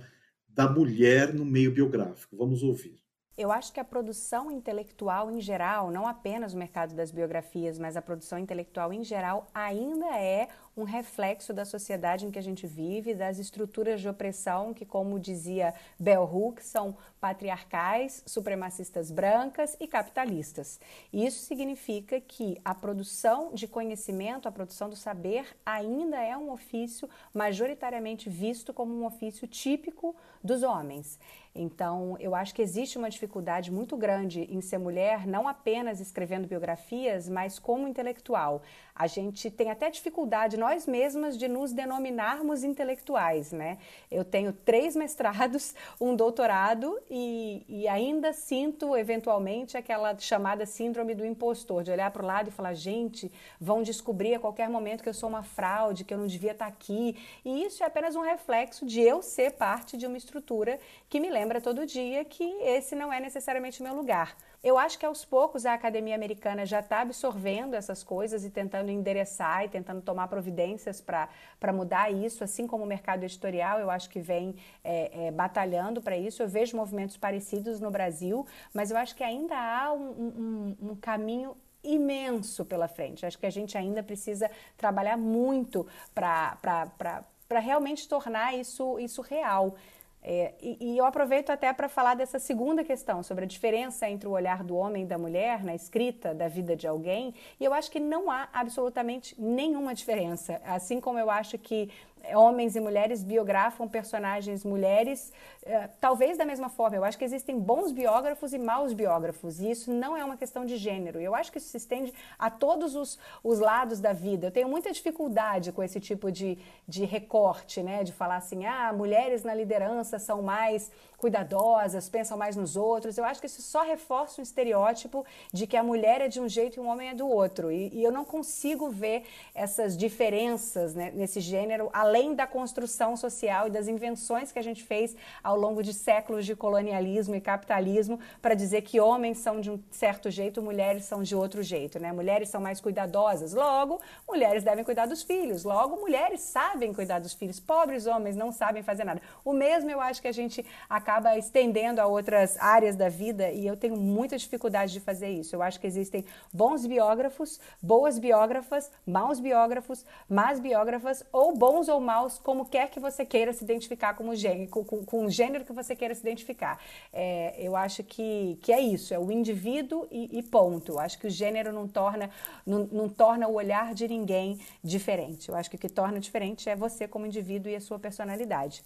da 0.53 0.69
mulher 0.69 1.33
no 1.33 1.43
meio 1.43 1.71
biográfico. 1.71 2.37
Vamos 2.37 2.63
ouvir. 2.63 3.03
Eu 3.35 3.51
acho 3.51 3.73
que 3.73 3.79
a 3.79 3.83
produção 3.83 4.51
intelectual 4.51 5.31
em 5.31 5.41
geral, 5.41 5.89
não 5.89 6.07
apenas 6.07 6.53
o 6.53 6.57
mercado 6.57 6.93
das 6.93 7.09
biografias, 7.09 7.79
mas 7.79 7.97
a 7.97 8.01
produção 8.01 8.37
intelectual 8.37 8.93
em 8.93 9.03
geral, 9.03 9.47
ainda 9.51 10.05
é 10.19 10.49
um 10.75 10.83
reflexo 10.83 11.53
da 11.53 11.65
sociedade 11.65 12.25
em 12.25 12.31
que 12.31 12.39
a 12.39 12.43
gente 12.43 12.65
vive, 12.65 13.13
das 13.13 13.37
estruturas 13.37 14.01
de 14.01 14.09
opressão 14.09 14.73
que, 14.73 14.85
como 14.85 15.19
dizia 15.19 15.73
Bell 15.99 16.23
Hooks, 16.23 16.65
são 16.65 16.97
patriarcais, 17.19 18.23
supremacistas 18.25 19.09
brancas 19.09 19.77
e 19.79 19.87
capitalistas. 19.87 20.79
Isso 21.11 21.45
significa 21.45 22.19
que 22.19 22.59
a 22.65 22.75
produção 22.75 23.53
de 23.53 23.67
conhecimento, 23.67 24.47
a 24.47 24.51
produção 24.51 24.89
do 24.89 24.95
saber, 24.95 25.45
ainda 25.65 26.21
é 26.21 26.35
um 26.35 26.51
ofício 26.51 27.09
majoritariamente 27.33 28.29
visto 28.29 28.73
como 28.73 28.93
um 28.93 29.05
ofício 29.05 29.47
típico 29.47 30.15
dos 30.43 30.63
homens. 30.63 31.19
Então, 31.55 32.17
eu 32.19 32.33
acho 32.33 32.53
que 32.53 32.63
existe 32.63 32.97
uma 32.97 33.09
dificuldade 33.09 33.71
muito 33.71 33.95
grande 33.95 34.41
em 34.49 34.59
ser 34.59 34.79
mulher, 34.79 35.27
não 35.27 35.47
apenas 35.47 35.99
escrevendo 35.99 36.47
biografias, 36.47 37.29
mas 37.29 37.59
como 37.59 37.87
intelectual. 37.87 38.63
A 38.95 39.05
gente 39.05 39.51
tem 39.51 39.69
até 39.69 39.89
dificuldade 39.91 40.57
nós 40.63 40.87
mesmas 40.87 41.37
de 41.37 41.49
nos 41.49 41.73
denominarmos 41.73 42.63
intelectuais, 42.63 43.51
né? 43.51 43.77
Eu 44.09 44.23
tenho 44.23 44.53
três 44.53 44.95
mestrados, 44.95 45.75
um 45.99 46.15
doutorado 46.15 46.97
e, 47.11 47.65
e 47.67 47.85
ainda 47.85 48.31
sinto 48.31 48.95
eventualmente 48.95 49.75
aquela 49.75 50.17
chamada 50.17 50.65
síndrome 50.65 51.13
do 51.13 51.25
impostor, 51.25 51.83
de 51.83 51.91
olhar 51.91 52.09
para 52.11 52.23
o 52.23 52.25
lado 52.25 52.47
e 52.47 52.51
falar, 52.51 52.73
gente, 52.73 53.29
vão 53.59 53.83
descobrir 53.83 54.35
a 54.35 54.39
qualquer 54.39 54.69
momento 54.69 55.03
que 55.03 55.09
eu 55.09 55.13
sou 55.13 55.27
uma 55.27 55.43
fraude, 55.43 56.05
que 56.05 56.13
eu 56.13 56.17
não 56.17 56.27
devia 56.27 56.53
estar 56.53 56.67
aqui. 56.67 57.17
E 57.43 57.65
isso 57.65 57.83
é 57.83 57.85
apenas 57.85 58.15
um 58.15 58.21
reflexo 58.21 58.85
de 58.85 59.01
eu 59.01 59.21
ser 59.21 59.51
parte 59.51 59.97
de 59.97 60.07
uma 60.07 60.17
estrutura 60.17 60.79
que 61.09 61.19
me 61.19 61.29
lembra 61.29 61.59
todo 61.59 61.85
dia 61.85 62.23
que 62.23 62.45
esse 62.61 62.95
não 62.95 63.11
é 63.11 63.19
necessariamente 63.19 63.81
o 63.81 63.83
meu 63.83 63.93
lugar. 63.93 64.37
Eu 64.63 64.77
acho 64.77 64.97
que 64.97 65.05
aos 65.05 65.25
poucos 65.25 65.65
a 65.65 65.73
academia 65.73 66.15
americana 66.15 66.65
já 66.65 66.79
está 66.79 67.01
absorvendo 67.01 67.73
essas 67.73 68.01
coisas 68.01 68.45
e 68.45 68.49
tentando 68.49 68.89
endereçar 68.89 69.65
e 69.65 69.67
tentando 69.67 70.01
tomar 70.01 70.29
providências 70.29 71.01
para 71.01 71.73
mudar 71.73 72.09
isso, 72.09 72.45
assim 72.45 72.65
como 72.65 72.85
o 72.85 72.87
mercado 72.87 73.23
editorial, 73.23 73.79
eu 73.79 73.89
acho 73.89 74.09
que 74.09 74.21
vem 74.21 74.55
é, 74.81 75.27
é, 75.27 75.31
batalhando 75.31 76.01
para 76.01 76.17
isso. 76.17 76.41
Eu 76.41 76.47
vejo 76.47 76.77
movimentos 76.77 77.17
parecidos 77.17 77.81
no 77.81 77.91
Brasil, 77.91 78.47
mas 78.73 78.89
eu 78.89 78.95
acho 78.95 79.13
que 79.15 79.23
ainda 79.23 79.57
há 79.57 79.91
um, 79.91 80.77
um, 80.79 80.91
um 80.91 80.95
caminho 80.95 81.57
imenso 81.83 82.63
pela 82.63 82.87
frente. 82.87 83.25
Acho 83.25 83.37
que 83.37 83.45
a 83.45 83.51
gente 83.51 83.77
ainda 83.77 84.01
precisa 84.01 84.49
trabalhar 84.77 85.17
muito 85.17 85.85
para 86.15 87.59
realmente 87.59 88.07
tornar 88.07 88.55
isso, 88.55 88.97
isso 88.97 89.21
real. 89.21 89.75
É, 90.25 90.53
e, 90.61 90.77
e, 90.79 90.97
eu 90.97 91.03
aproveito 91.03 91.49
até 91.49 91.71
para 91.73 91.89
falar 91.89 92.15
dessa 92.15 92.39
segunda 92.39 92.81
questão, 92.81 93.21
sobre 93.21 93.43
a 93.43 93.47
diferença 93.47 94.09
entre 94.09 94.27
o 94.27 94.31
olhar 94.31 94.63
do 94.63 94.75
homem 94.75 95.03
e 95.03 95.05
da 95.05 95.17
mulher 95.17 95.63
na 95.65 95.75
escrita 95.75 96.33
da 96.33 96.47
vida 96.47 96.77
de 96.77 96.87
alguém, 96.87 97.33
e 97.59 97.65
eu 97.65 97.73
acho 97.73 97.91
que 97.91 97.99
não 97.99 98.31
há 98.31 98.47
absolutamente 98.53 99.35
nenhuma 99.37 99.93
diferença. 99.93 100.61
Assim 100.63 101.01
como 101.01 101.19
eu 101.19 101.29
acho 101.29 101.57
que 101.57 101.89
homens 102.35 102.75
e 102.75 102.79
mulheres 102.79 103.23
biografam 103.23 103.87
personagens 103.87 104.63
mulheres, 104.63 105.31
eh, 105.65 105.89
talvez 105.99 106.37
da 106.37 106.45
mesma 106.45 106.69
forma. 106.69 106.95
Eu 106.95 107.03
acho 107.03 107.17
que 107.17 107.25
existem 107.25 107.59
bons 107.59 107.91
biógrafos 107.91 108.53
e 108.53 108.57
maus 108.57 108.93
biógrafos, 108.93 109.59
e 109.59 109.69
isso 109.69 109.91
não 109.91 110.15
é 110.15 110.23
uma 110.23 110.37
questão 110.37 110.65
de 110.65 110.77
gênero. 110.77 111.19
Eu 111.19 111.35
acho 111.35 111.51
que 111.51 111.57
isso 111.57 111.69
se 111.69 111.77
estende 111.77 112.13
a 112.39 112.49
todos 112.49 112.95
os, 112.95 113.19
os 113.43 113.59
lados 113.59 113.99
da 113.99 114.13
vida. 114.13 114.47
Eu 114.47 114.51
tenho 114.51 114.69
muita 114.69 114.91
dificuldade 114.91 115.71
com 115.71 115.83
esse 115.83 115.99
tipo 115.99 116.31
de, 116.31 116.57
de 116.87 117.05
recorte, 117.05 117.83
né? 117.83 118.03
De 118.03 118.13
falar 118.13 118.37
assim, 118.37 118.65
ah, 118.65 118.93
mulheres 118.93 119.43
na 119.43 119.53
liderança 119.53 120.17
são 120.19 120.41
mais 120.41 120.91
cuidadosas, 121.23 122.09
pensam 122.09 122.37
mais 122.37 122.57
nos 122.57 122.75
outros. 122.75 123.17
Eu 123.17 123.23
acho 123.23 123.39
que 123.39 123.47
isso 123.47 123.61
só 123.61 123.81
reforça 123.81 124.41
um 124.41 124.43
estereótipo 124.43 125.25
de 125.53 125.65
que 125.65 125.77
a 125.77 125.83
mulher 125.83 126.19
é 126.19 126.27
de 126.27 126.41
um 126.41 126.49
jeito 126.49 126.77
e 126.77 126.79
o 126.81 126.85
homem 126.85 127.09
é 127.11 127.15
do 127.15 127.25
outro. 127.25 127.71
E, 127.71 127.89
e 127.93 128.03
eu 128.03 128.11
não 128.11 128.25
consigo 128.25 128.89
ver 128.89 129.23
essas 129.55 129.95
diferenças 129.95 130.93
né, 130.93 131.13
nesse 131.15 131.39
gênero, 131.39 131.89
além 131.93 132.12
da 132.35 132.45
construção 132.45 133.17
social 133.17 133.67
e 133.67 133.71
das 133.71 133.87
invenções 133.87 134.51
que 134.51 134.59
a 134.59 134.61
gente 134.61 134.83
fez 134.83 135.15
ao 135.43 135.57
longo 135.57 135.81
de 135.81 135.93
séculos 135.93 136.45
de 136.45 136.55
colonialismo 136.55 137.35
e 137.35 137.41
capitalismo 137.41 138.19
para 138.39 138.53
dizer 138.53 138.83
que 138.83 138.99
homens 138.99 139.39
são 139.39 139.59
de 139.59 139.71
um 139.71 139.79
certo 139.89 140.29
jeito, 140.29 140.61
mulheres 140.61 141.05
são 141.05 141.23
de 141.23 141.35
outro 141.35 141.63
jeito. 141.63 141.99
Né? 141.99 142.11
Mulheres 142.11 142.49
são 142.49 142.61
mais 142.61 142.79
cuidadosas, 142.79 143.53
logo, 143.53 143.99
mulheres 144.27 144.63
devem 144.63 144.83
cuidar 144.83 145.07
dos 145.07 145.23
filhos, 145.23 145.63
logo, 145.63 145.97
mulheres 145.97 146.41
sabem 146.41 146.93
cuidar 146.93 147.19
dos 147.19 147.33
filhos. 147.33 147.59
Pobres 147.59 148.05
homens 148.05 148.35
não 148.35 148.51
sabem 148.51 148.83
fazer 148.83 149.03
nada. 149.03 149.21
O 149.43 149.51
mesmo 149.51 149.89
eu 149.89 149.99
acho 149.99 150.21
que 150.21 150.27
a 150.27 150.31
gente 150.31 150.63
acaba 150.87 151.35
estendendo 151.37 151.99
a 151.99 152.05
outras 152.05 152.57
áreas 152.59 152.95
da 152.95 153.09
vida 153.09 153.49
e 153.51 153.65
eu 153.65 153.75
tenho 153.75 153.97
muita 153.97 154.37
dificuldade 154.37 154.93
de 154.93 154.99
fazer 154.99 155.29
isso. 155.29 155.55
Eu 155.55 155.63
acho 155.63 155.79
que 155.79 155.87
existem 155.87 156.23
bons 156.51 156.85
biógrafos, 156.85 157.59
boas 157.81 158.19
biógrafas, 158.19 158.91
maus 159.05 159.39
biógrafos, 159.39 160.05
más 160.29 160.59
biógrafas 160.59 161.23
ou 161.31 161.55
bons 161.55 161.89
ou 161.89 161.99
maus, 162.03 162.37
como 162.37 162.65
quer 162.65 162.89
que 162.91 162.99
você 162.99 163.25
queira 163.25 163.53
se 163.53 163.63
identificar 163.63 164.13
como 164.13 164.35
gênero, 164.35 164.69
com, 164.69 164.83
com, 164.83 165.03
com 165.03 165.25
o 165.25 165.29
gênero 165.29 165.65
que 165.65 165.73
você 165.73 165.95
queira 165.95 166.13
se 166.13 166.21
identificar. 166.21 166.79
É, 167.11 167.55
eu 167.57 167.75
acho 167.75 168.03
que, 168.03 168.57
que 168.61 168.71
é 168.71 168.79
isso, 168.79 169.13
é 169.13 169.19
o 169.19 169.31
indivíduo 169.31 170.07
e, 170.11 170.37
e 170.37 170.43
ponto. 170.43 170.93
Eu 170.93 170.99
acho 170.99 171.17
que 171.17 171.27
o 171.27 171.29
gênero 171.29 171.71
não 171.71 171.87
torna, 171.87 172.29
não, 172.65 172.87
não 172.91 173.09
torna 173.09 173.47
o 173.47 173.53
olhar 173.53 173.93
de 173.93 174.07
ninguém 174.07 174.59
diferente. 174.83 175.49
Eu 175.49 175.55
acho 175.55 175.69
que 175.69 175.75
o 175.75 175.79
que 175.79 175.89
torna 175.89 176.19
diferente 176.19 176.69
é 176.69 176.75
você 176.75 177.07
como 177.07 177.25
indivíduo 177.25 177.71
e 177.71 177.75
a 177.75 177.81
sua 177.81 177.97
personalidade. 177.97 178.83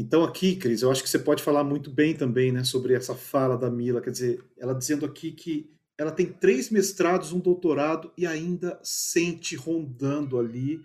Então 0.00 0.22
aqui, 0.22 0.54
Cris, 0.54 0.80
eu 0.80 0.90
acho 0.92 1.02
que 1.02 1.08
você 1.08 1.18
pode 1.18 1.42
falar 1.42 1.64
muito 1.64 1.90
bem 1.90 2.14
também, 2.14 2.52
né, 2.52 2.62
sobre 2.62 2.94
essa 2.94 3.14
fala 3.14 3.58
da 3.58 3.68
Mila, 3.68 4.00
quer 4.00 4.10
dizer, 4.10 4.42
ela 4.56 4.72
dizendo 4.72 5.04
aqui 5.04 5.32
que 5.32 5.70
ela 5.98 6.12
tem 6.12 6.32
três 6.32 6.70
mestrados, 6.70 7.32
um 7.32 7.40
doutorado 7.40 8.12
e 8.16 8.24
ainda 8.24 8.78
sente 8.84 9.56
rondando 9.56 10.38
ali 10.38 10.80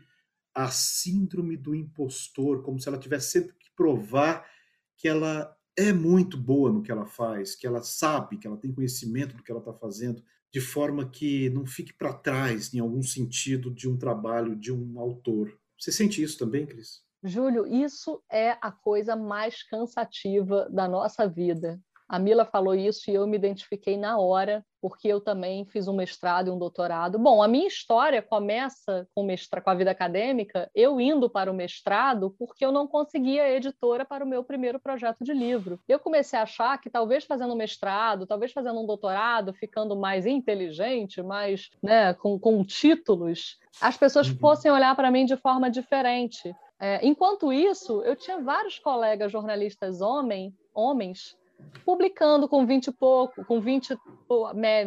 a 0.55 0.69
síndrome 0.69 1.55
do 1.55 1.75
impostor, 1.75 2.63
como 2.63 2.79
se 2.79 2.87
ela 2.87 2.97
tivesse 2.97 3.31
sempre 3.31 3.55
que 3.59 3.69
provar 3.75 4.45
que 4.97 5.07
ela 5.07 5.55
é 5.77 5.93
muito 5.93 6.37
boa 6.37 6.71
no 6.71 6.81
que 6.81 6.91
ela 6.91 7.05
faz, 7.05 7.55
que 7.55 7.65
ela 7.65 7.81
sabe, 7.81 8.37
que 8.37 8.47
ela 8.47 8.57
tem 8.57 8.71
conhecimento 8.71 9.35
do 9.35 9.43
que 9.43 9.51
ela 9.51 9.59
está 9.59 9.73
fazendo, 9.73 10.23
de 10.51 10.61
forma 10.61 11.09
que 11.09 11.49
não 11.49 11.65
fique 11.65 11.93
para 11.93 12.13
trás, 12.13 12.73
em 12.73 12.79
algum 12.79 13.01
sentido, 13.01 13.71
de 13.71 13.89
um 13.89 13.97
trabalho 13.97 14.55
de 14.55 14.71
um 14.71 14.99
autor. 14.99 15.57
Você 15.79 15.91
sente 15.91 16.21
isso 16.21 16.37
também, 16.37 16.65
Cris? 16.65 17.01
Júlio, 17.23 17.65
isso 17.65 18.21
é 18.31 18.51
a 18.61 18.71
coisa 18.71 19.15
mais 19.15 19.63
cansativa 19.63 20.69
da 20.69 20.87
nossa 20.87 21.27
vida. 21.27 21.81
A 22.07 22.19
Mila 22.19 22.45
falou 22.45 22.75
isso 22.75 23.09
e 23.09 23.15
eu 23.15 23.25
me 23.25 23.37
identifiquei 23.37 23.97
na 23.97 24.19
hora, 24.19 24.63
porque 24.83 25.07
eu 25.07 25.21
também 25.21 25.63
fiz 25.63 25.87
um 25.87 25.95
mestrado 25.95 26.49
e 26.49 26.51
um 26.51 26.59
doutorado. 26.59 27.17
Bom, 27.17 27.41
a 27.41 27.47
minha 27.47 27.69
história 27.69 28.21
começa 28.21 29.07
com, 29.15 29.23
mestra, 29.23 29.61
com 29.61 29.69
a 29.69 29.73
vida 29.73 29.89
acadêmica, 29.89 30.69
eu 30.75 30.99
indo 30.99 31.29
para 31.29 31.49
o 31.49 31.53
mestrado, 31.53 32.35
porque 32.37 32.65
eu 32.65 32.71
não 32.71 32.85
conseguia 32.85 33.49
editora 33.49 34.03
para 34.03 34.25
o 34.25 34.27
meu 34.27 34.43
primeiro 34.43 34.77
projeto 34.77 35.23
de 35.23 35.33
livro. 35.33 35.79
Eu 35.87 35.99
comecei 35.99 36.37
a 36.37 36.43
achar 36.43 36.77
que 36.81 36.89
talvez 36.89 37.23
fazendo 37.23 37.53
um 37.53 37.55
mestrado, 37.55 38.27
talvez 38.27 38.51
fazendo 38.51 38.81
um 38.81 38.85
doutorado, 38.85 39.53
ficando 39.53 39.95
mais 39.95 40.25
inteligente, 40.25 41.23
mais 41.23 41.69
né, 41.81 42.13
com, 42.15 42.37
com 42.37 42.61
títulos, 42.61 43.57
as 43.79 43.95
pessoas 43.95 44.27
uhum. 44.27 44.35
fossem 44.35 44.69
olhar 44.69 44.93
para 44.97 45.09
mim 45.09 45.23
de 45.23 45.37
forma 45.37 45.71
diferente. 45.71 46.53
É, 46.77 46.99
enquanto 47.07 47.53
isso, 47.53 48.01
eu 48.01 48.17
tinha 48.17 48.41
vários 48.41 48.79
colegas 48.79 49.31
jornalistas 49.31 50.01
homem, 50.01 50.53
homens 50.73 51.37
publicando 51.85 52.47
com 52.47 52.65
20 52.65 52.87
e 52.87 52.91
pouco, 52.91 53.43
com 53.45 53.59
20, 53.59 53.97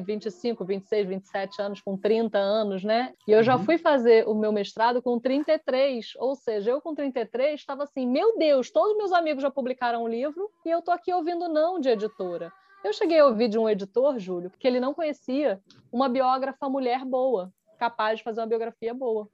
25, 0.04 0.64
26, 0.64 1.08
27 1.08 1.62
anos, 1.62 1.80
com 1.80 1.96
30 1.96 2.38
anos, 2.38 2.82
né? 2.82 3.12
E 3.26 3.32
eu 3.32 3.42
já 3.42 3.56
uhum. 3.56 3.64
fui 3.64 3.78
fazer 3.78 4.26
o 4.26 4.34
meu 4.34 4.52
mestrado 4.52 5.02
com 5.02 5.18
33, 5.18 6.14
ou 6.16 6.34
seja, 6.34 6.70
eu 6.70 6.80
com 6.80 6.94
33 6.94 7.60
estava 7.60 7.84
assim, 7.84 8.06
meu 8.06 8.38
Deus, 8.38 8.70
todos 8.70 8.96
meus 8.96 9.12
amigos 9.12 9.42
já 9.42 9.50
publicaram 9.50 10.04
um 10.04 10.08
livro 10.08 10.50
e 10.64 10.70
eu 10.70 10.82
tô 10.82 10.90
aqui 10.90 11.12
ouvindo 11.12 11.48
não 11.48 11.78
de 11.78 11.88
editora. 11.88 12.52
Eu 12.84 12.92
cheguei 12.92 13.18
a 13.18 13.26
ouvir 13.26 13.48
de 13.48 13.58
um 13.58 13.68
editor, 13.68 14.18
Júlio, 14.18 14.50
que 14.58 14.66
ele 14.66 14.80
não 14.80 14.94
conhecia 14.94 15.60
uma 15.90 16.08
biógrafa 16.08 16.68
mulher 16.68 17.04
boa, 17.04 17.52
capaz 17.78 18.18
de 18.18 18.24
fazer 18.24 18.40
uma 18.40 18.46
biografia 18.46 18.94
boa. 18.94 19.28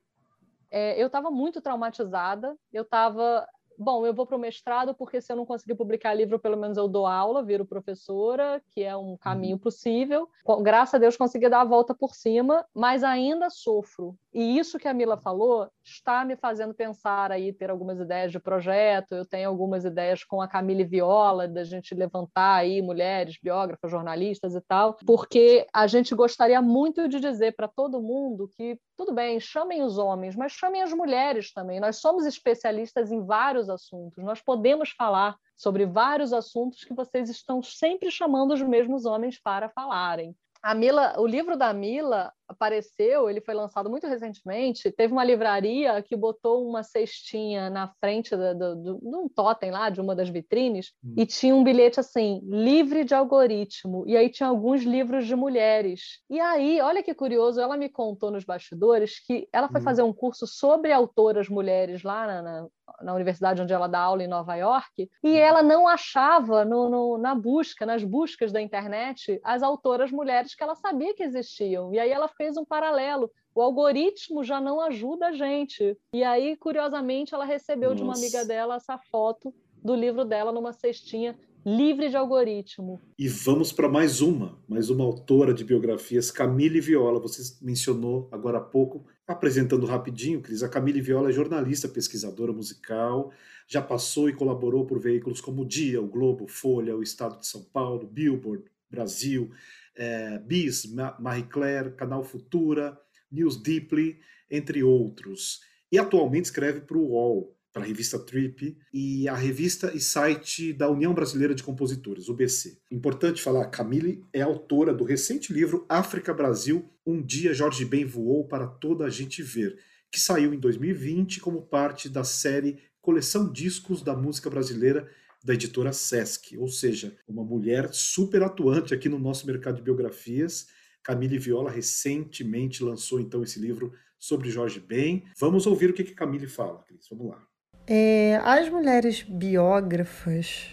É, 0.70 1.00
eu 1.00 1.06
estava 1.06 1.30
muito 1.30 1.60
traumatizada, 1.60 2.56
eu 2.72 2.82
estava 2.82 3.46
bom, 3.78 4.06
eu 4.06 4.14
vou 4.14 4.26
para 4.26 4.36
o 4.36 4.40
mestrado 4.40 4.94
porque 4.94 5.20
se 5.20 5.32
eu 5.32 5.36
não 5.36 5.46
conseguir 5.46 5.74
publicar 5.74 6.14
livro, 6.14 6.38
pelo 6.38 6.56
menos 6.56 6.76
eu 6.76 6.88
dou 6.88 7.06
aula, 7.06 7.42
viro 7.42 7.64
professora, 7.64 8.62
que 8.70 8.82
é 8.82 8.96
um 8.96 9.16
caminho 9.16 9.54
uhum. 9.54 9.60
possível. 9.60 10.28
Graças 10.62 10.94
a 10.94 10.98
Deus 10.98 11.16
consegui 11.16 11.48
dar 11.48 11.60
a 11.60 11.64
volta 11.64 11.94
por 11.94 12.14
cima, 12.14 12.64
mas 12.74 13.02
ainda 13.02 13.50
sofro. 13.50 14.16
E 14.32 14.58
isso 14.58 14.78
que 14.78 14.88
a 14.88 14.94
Mila 14.94 15.18
falou 15.18 15.68
está 15.84 16.24
me 16.24 16.36
fazendo 16.36 16.72
pensar 16.72 17.30
aí, 17.30 17.52
ter 17.52 17.70
algumas 17.70 18.00
ideias 18.00 18.32
de 18.32 18.40
projeto. 18.40 19.14
Eu 19.14 19.26
tenho 19.26 19.48
algumas 19.48 19.84
ideias 19.84 20.24
com 20.24 20.40
a 20.40 20.48
Camille 20.48 20.84
Viola, 20.84 21.46
da 21.46 21.64
gente 21.64 21.94
levantar 21.94 22.54
aí 22.54 22.80
mulheres, 22.80 23.36
biógrafas, 23.42 23.90
jornalistas 23.90 24.54
e 24.54 24.60
tal, 24.62 24.96
porque 25.04 25.66
a 25.72 25.86
gente 25.86 26.14
gostaria 26.14 26.62
muito 26.62 27.08
de 27.08 27.20
dizer 27.20 27.54
para 27.54 27.68
todo 27.68 28.00
mundo 28.00 28.48
que, 28.56 28.78
tudo 28.96 29.12
bem, 29.12 29.38
chamem 29.38 29.82
os 29.82 29.98
homens, 29.98 30.34
mas 30.34 30.52
chamem 30.52 30.80
as 30.80 30.92
mulheres 30.92 31.52
também. 31.52 31.78
Nós 31.78 31.98
somos 31.98 32.24
especialistas 32.24 33.12
em 33.12 33.24
vários 33.24 33.68
assuntos, 33.68 34.24
nós 34.24 34.40
podemos 34.40 34.90
falar 34.90 35.36
sobre 35.56 35.84
vários 35.84 36.32
assuntos 36.32 36.84
que 36.84 36.94
vocês 36.94 37.28
estão 37.28 37.62
sempre 37.62 38.10
chamando 38.10 38.54
os 38.54 38.62
mesmos 38.62 39.04
homens 39.04 39.38
para 39.38 39.68
falarem. 39.68 40.34
A 40.62 40.76
Mila, 40.76 41.14
o 41.18 41.26
livro 41.26 41.56
da 41.56 41.72
Mila 41.72 42.32
apareceu, 42.52 43.28
ele 43.28 43.40
foi 43.40 43.54
lançado 43.54 43.90
muito 43.90 44.06
recentemente. 44.06 44.90
Teve 44.90 45.12
uma 45.12 45.24
livraria 45.24 46.02
que 46.02 46.16
botou 46.16 46.68
uma 46.68 46.82
cestinha 46.82 47.70
na 47.70 47.88
frente 48.00 48.36
de, 48.36 48.54
de, 48.54 48.74
de, 48.76 49.00
de 49.00 49.16
um 49.16 49.28
totem 49.28 49.70
lá, 49.70 49.90
de 49.90 50.00
uma 50.00 50.14
das 50.14 50.28
vitrines, 50.28 50.92
hum. 51.04 51.14
e 51.16 51.26
tinha 51.26 51.54
um 51.54 51.64
bilhete 51.64 52.00
assim: 52.00 52.40
livre 52.44 53.04
de 53.04 53.14
algoritmo. 53.14 54.04
E 54.06 54.16
aí 54.16 54.28
tinha 54.28 54.48
alguns 54.48 54.82
livros 54.82 55.26
de 55.26 55.34
mulheres. 55.34 56.20
E 56.30 56.40
aí, 56.40 56.80
olha 56.80 57.02
que 57.02 57.14
curioso, 57.14 57.60
ela 57.60 57.76
me 57.76 57.88
contou 57.88 58.30
nos 58.30 58.44
bastidores 58.44 59.24
que 59.24 59.48
ela 59.52 59.68
foi 59.68 59.80
hum. 59.80 59.84
fazer 59.84 60.02
um 60.02 60.12
curso 60.12 60.46
sobre 60.46 60.92
autoras 60.92 61.48
mulheres 61.48 62.02
lá 62.02 62.26
na, 62.26 62.42
na, 62.42 62.66
na, 63.02 63.14
universidade 63.14 63.62
onde 63.62 63.72
ela 63.72 63.86
dá 63.86 64.00
aula 64.00 64.22
em 64.22 64.28
Nova 64.28 64.54
York, 64.56 65.08
e 65.22 65.28
hum. 65.28 65.36
ela 65.36 65.62
não 65.62 65.88
achava 65.88 66.64
no, 66.64 66.88
no, 66.88 67.18
na 67.18 67.34
busca, 67.34 67.86
nas 67.86 68.04
buscas 68.04 68.52
da 68.52 68.60
internet, 68.60 69.40
as 69.44 69.62
autoras 69.62 70.10
mulheres 70.10 70.54
que 70.54 70.62
ela 70.62 70.74
sabia 70.74 71.14
que 71.14 71.22
existiam. 71.22 71.92
E 71.92 71.98
aí 71.98 72.10
ela 72.10 72.28
fez 72.42 72.56
um 72.56 72.64
paralelo. 72.64 73.30
O 73.54 73.62
algoritmo 73.62 74.42
já 74.42 74.60
não 74.60 74.80
ajuda 74.80 75.28
a 75.28 75.32
gente. 75.32 75.96
E 76.12 76.24
aí, 76.24 76.56
curiosamente, 76.56 77.32
ela 77.32 77.44
recebeu 77.44 77.90
Nossa. 77.90 77.96
de 77.96 78.02
uma 78.02 78.14
amiga 78.16 78.44
dela 78.44 78.76
essa 78.76 78.98
foto 78.98 79.54
do 79.82 79.94
livro 79.94 80.24
dela 80.24 80.50
numa 80.50 80.72
cestinha 80.72 81.38
livre 81.64 82.08
de 82.08 82.16
algoritmo. 82.16 83.00
E 83.16 83.28
vamos 83.28 83.72
para 83.72 83.88
mais 83.88 84.20
uma, 84.20 84.58
mais 84.68 84.90
uma 84.90 85.04
autora 85.04 85.54
de 85.54 85.62
biografias, 85.62 86.32
Camille 86.32 86.80
Viola. 86.80 87.20
Você 87.20 87.64
mencionou 87.64 88.28
agora 88.32 88.58
há 88.58 88.60
pouco, 88.60 89.06
apresentando 89.24 89.86
rapidinho, 89.86 90.40
Cris. 90.40 90.64
A 90.64 90.68
Camille 90.68 91.00
Viola 91.00 91.28
é 91.28 91.32
jornalista, 91.32 91.86
pesquisadora 91.86 92.52
musical, 92.52 93.30
já 93.68 93.80
passou 93.80 94.28
e 94.28 94.34
colaborou 94.34 94.84
por 94.84 94.98
veículos 94.98 95.40
como 95.40 95.62
o 95.62 95.64
Dia, 95.66 96.02
o 96.02 96.08
Globo, 96.08 96.48
Folha, 96.48 96.96
o 96.96 97.02
Estado 97.02 97.38
de 97.38 97.46
São 97.46 97.62
Paulo, 97.62 98.08
Billboard, 98.08 98.64
Brasil, 98.90 99.52
é, 99.96 100.38
Bis, 100.38 100.86
Marie 101.18 101.44
Claire, 101.44 101.94
Canal 101.94 102.24
Futura, 102.24 102.98
News 103.30 103.56
Deeply, 103.56 104.18
entre 104.50 104.82
outros. 104.82 105.60
E 105.90 105.98
atualmente 105.98 106.46
escreve 106.46 106.80
para 106.80 106.96
o 106.96 107.10
UOL, 107.10 107.56
para 107.72 107.82
a 107.82 107.86
revista 107.86 108.18
Trip 108.18 108.76
e 108.92 109.26
a 109.28 109.34
revista 109.34 109.92
e 109.94 110.00
site 110.00 110.72
da 110.72 110.90
União 110.90 111.14
Brasileira 111.14 111.54
de 111.54 111.62
Compositores, 111.62 112.28
UBC. 112.28 112.78
Importante 112.90 113.42
falar, 113.42 113.66
Camille 113.66 114.22
é 114.32 114.42
autora 114.42 114.92
do 114.92 115.04
recente 115.04 115.52
livro 115.52 115.86
África 115.88 116.34
Brasil, 116.34 116.90
Um 117.06 117.22
Dia 117.22 117.54
Jorge 117.54 117.84
Ben 117.84 118.04
Voou 118.04 118.46
para 118.46 118.66
Toda 118.66 119.06
a 119.06 119.10
Gente 119.10 119.42
Ver, 119.42 119.78
que 120.10 120.20
saiu 120.20 120.52
em 120.52 120.58
2020 120.58 121.40
como 121.40 121.62
parte 121.62 122.08
da 122.10 122.24
série 122.24 122.78
Coleção 123.00 123.50
Discos 123.50 124.02
da 124.02 124.14
Música 124.14 124.50
Brasileira 124.50 125.08
da 125.44 125.54
editora 125.54 125.92
Sesc, 125.92 126.56
ou 126.56 126.68
seja, 126.68 127.16
uma 127.26 127.44
mulher 127.44 127.92
super 127.92 128.42
atuante 128.42 128.94
aqui 128.94 129.08
no 129.08 129.18
nosso 129.18 129.46
mercado 129.46 129.76
de 129.76 129.82
biografias. 129.82 130.68
Camille 131.02 131.38
Viola 131.38 131.70
recentemente 131.70 132.84
lançou 132.84 133.20
então 133.20 133.42
esse 133.42 133.58
livro 133.58 133.92
sobre 134.18 134.50
Jorge 134.50 134.78
Ben. 134.78 135.24
Vamos 135.38 135.66
ouvir 135.66 135.90
o 135.90 135.92
que, 135.92 136.04
que 136.04 136.14
Camille 136.14 136.46
fala, 136.46 136.82
Cris. 136.86 137.08
Vamos 137.10 137.28
lá. 137.28 137.42
É, 137.86 138.40
as 138.44 138.68
mulheres 138.68 139.22
biógrafas, 139.22 140.68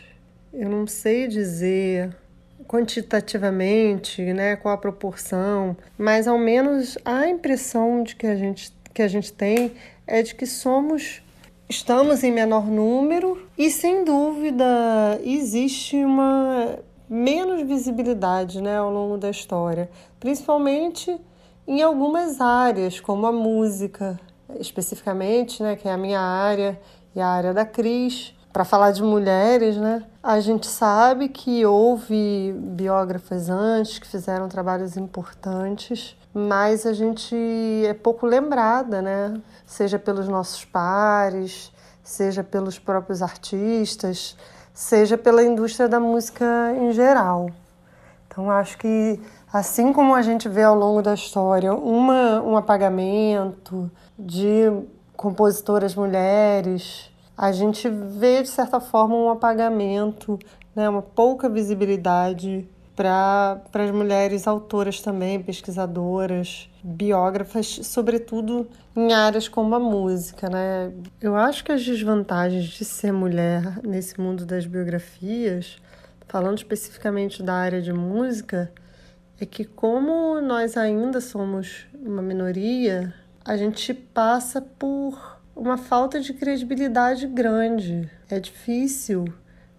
eu 0.53 0.69
não 0.69 0.85
sei 0.85 1.27
dizer 1.27 2.15
quantitativamente, 2.67 4.21
né, 4.33 4.55
qual 4.55 4.75
a 4.75 4.77
proporção, 4.77 5.75
mas 5.97 6.27
ao 6.27 6.37
menos 6.37 6.97
a 7.03 7.27
impressão 7.27 8.03
de 8.03 8.15
que 8.15 8.27
a 8.27 8.35
gente 8.35 8.77
que 8.93 9.01
a 9.01 9.07
gente 9.07 9.31
tem 9.31 9.71
é 10.05 10.21
de 10.21 10.35
que 10.35 10.45
somos 10.45 11.21
Estamos 11.71 12.23
em 12.23 12.31
menor 12.31 12.65
número 12.65 13.47
e, 13.55 13.69
sem 13.69 14.03
dúvida, 14.03 14.65
existe 15.23 16.03
uma 16.03 16.79
menos 17.07 17.61
visibilidade 17.61 18.59
né, 18.59 18.79
ao 18.79 18.91
longo 18.91 19.19
da 19.19 19.29
história, 19.29 19.87
principalmente 20.19 21.15
em 21.67 21.83
algumas 21.83 22.41
áreas, 22.41 22.99
como 22.99 23.27
a 23.27 23.31
música, 23.31 24.19
especificamente, 24.59 25.61
né, 25.61 25.75
que 25.75 25.87
é 25.87 25.91
a 25.91 25.97
minha 25.97 26.19
área 26.19 26.81
e 27.15 27.21
a 27.21 27.27
área 27.27 27.53
da 27.53 27.63
Cris. 27.63 28.33
Para 28.51 28.65
falar 28.65 28.89
de 28.89 29.03
mulheres, 29.03 29.77
né, 29.77 30.03
a 30.21 30.39
gente 30.41 30.67
sabe 30.67 31.29
que 31.29 31.65
houve 31.65 32.53
biógrafas 32.57 33.49
antes 33.49 33.99
que 33.99 34.07
fizeram 34.07 34.49
trabalhos 34.49 34.97
importantes, 34.97 36.15
mas 36.33 36.85
a 36.85 36.91
gente 36.91 37.35
é 37.85 37.93
pouco 37.93 38.25
lembrada, 38.25 39.01
né? 39.01 39.41
Seja 39.65 39.97
pelos 39.97 40.27
nossos 40.27 40.65
pares, 40.65 41.71
seja 42.03 42.43
pelos 42.43 42.77
próprios 42.77 43.21
artistas, 43.21 44.35
seja 44.73 45.17
pela 45.17 45.41
indústria 45.41 45.87
da 45.87 45.99
música 45.99 46.45
em 46.75 46.91
geral. 46.91 47.49
Então 48.27 48.51
acho 48.51 48.77
que 48.77 49.19
assim 49.51 49.93
como 49.93 50.13
a 50.13 50.21
gente 50.21 50.49
vê 50.49 50.63
ao 50.63 50.75
longo 50.75 51.01
da 51.01 51.13
história 51.13 51.73
uma, 51.73 52.41
um 52.41 52.57
apagamento 52.57 53.89
de 54.17 54.69
compositoras 55.15 55.95
mulheres, 55.95 57.08
a 57.39 57.53
gente 57.53 57.87
vê 57.87 58.43
de 58.43 58.49
certa 58.49 58.81
forma 58.81 59.15
um 59.15 59.29
apagamento, 59.29 60.37
né, 60.75 60.89
uma 60.89 61.01
pouca 61.01 61.47
visibilidade 61.47 62.67
para 62.93 63.61
as 63.75 63.91
mulheres 63.91 64.45
autoras 64.45 64.99
também, 64.99 65.41
pesquisadoras, 65.41 66.69
biógrafas, 66.83 67.79
sobretudo 67.83 68.67
em 68.93 69.13
áreas 69.13 69.47
como 69.47 69.73
a 69.73 69.79
música, 69.79 70.49
né? 70.49 70.91
Eu 71.21 71.33
acho 71.33 71.63
que 71.63 71.71
as 71.71 71.81
desvantagens 71.81 72.65
de 72.65 72.83
ser 72.83 73.13
mulher 73.13 73.79
nesse 73.85 74.19
mundo 74.19 74.45
das 74.45 74.65
biografias, 74.65 75.77
falando 76.27 76.57
especificamente 76.57 77.41
da 77.41 77.53
área 77.53 77.81
de 77.81 77.93
música, 77.93 78.69
é 79.39 79.45
que 79.45 79.63
como 79.63 80.41
nós 80.41 80.75
ainda 80.75 81.21
somos 81.21 81.87
uma 81.93 82.21
minoria, 82.21 83.13
a 83.45 83.55
gente 83.55 83.93
passa 83.93 84.61
por 84.61 85.38
uma 85.59 85.77
falta 85.77 86.21
de 86.21 86.33
credibilidade 86.33 87.27
grande. 87.27 88.09
É 88.29 88.39
difícil, 88.39 89.25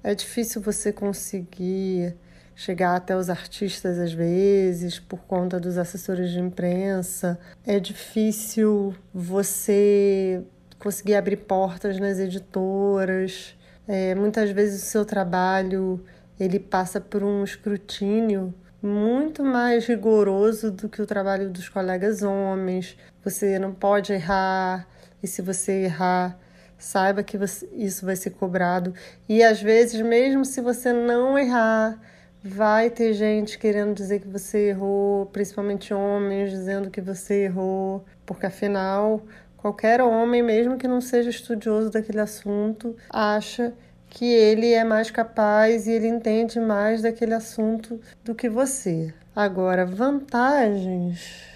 é 0.02 0.14
difícil 0.14 0.60
você 0.60 0.92
conseguir 0.92 2.14
chegar 2.54 2.94
até 2.96 3.16
os 3.16 3.30
artistas 3.30 3.98
às 3.98 4.12
vezes 4.12 5.00
por 5.00 5.20
conta 5.20 5.58
dos 5.58 5.78
assessores 5.78 6.30
de 6.30 6.38
imprensa. 6.38 7.38
É 7.66 7.80
difícil 7.80 8.94
você 9.14 10.42
conseguir 10.78 11.14
abrir 11.14 11.38
portas 11.38 11.98
nas 11.98 12.18
editoras. 12.18 13.56
É, 13.88 14.14
muitas 14.14 14.50
vezes 14.50 14.82
o 14.82 14.86
seu 14.86 15.04
trabalho 15.06 16.04
ele 16.38 16.58
passa 16.58 17.00
por 17.00 17.22
um 17.22 17.42
escrutínio 17.42 18.52
muito 18.82 19.42
mais 19.42 19.86
rigoroso 19.86 20.70
do 20.70 20.88
que 20.88 21.00
o 21.00 21.06
trabalho 21.06 21.50
dos 21.50 21.68
colegas 21.68 22.22
homens. 22.22 22.96
Você 23.24 23.58
não 23.58 23.72
pode 23.72 24.12
errar 24.12 24.86
e 25.22 25.26
se 25.26 25.42
você 25.42 25.84
errar 25.84 26.38
saiba 26.78 27.22
que 27.22 27.36
você, 27.36 27.68
isso 27.74 28.06
vai 28.06 28.16
ser 28.16 28.30
cobrado 28.30 28.94
e 29.28 29.42
às 29.42 29.60
vezes 29.60 30.00
mesmo 30.00 30.44
se 30.44 30.60
você 30.60 30.92
não 30.92 31.38
errar 31.38 31.98
Vai 32.42 32.88
ter 32.88 33.12
gente 33.12 33.58
querendo 33.58 33.94
dizer 33.94 34.20
que 34.20 34.28
você 34.28 34.70
errou, 34.70 35.26
principalmente 35.26 35.92
homens 35.92 36.50
dizendo 36.50 36.90
que 36.90 37.00
você 37.00 37.44
errou, 37.44 38.02
porque 38.24 38.46
afinal, 38.46 39.22
qualquer 39.58 40.00
homem, 40.00 40.42
mesmo 40.42 40.78
que 40.78 40.88
não 40.88 41.02
seja 41.02 41.28
estudioso 41.28 41.90
daquele 41.90 42.18
assunto, 42.18 42.96
acha 43.10 43.74
que 44.08 44.24
ele 44.24 44.72
é 44.72 44.82
mais 44.82 45.10
capaz 45.10 45.86
e 45.86 45.92
ele 45.92 46.08
entende 46.08 46.58
mais 46.58 47.02
daquele 47.02 47.34
assunto 47.34 48.00
do 48.24 48.34
que 48.34 48.48
você. 48.48 49.12
Agora, 49.36 49.84
vantagens. 49.84 51.49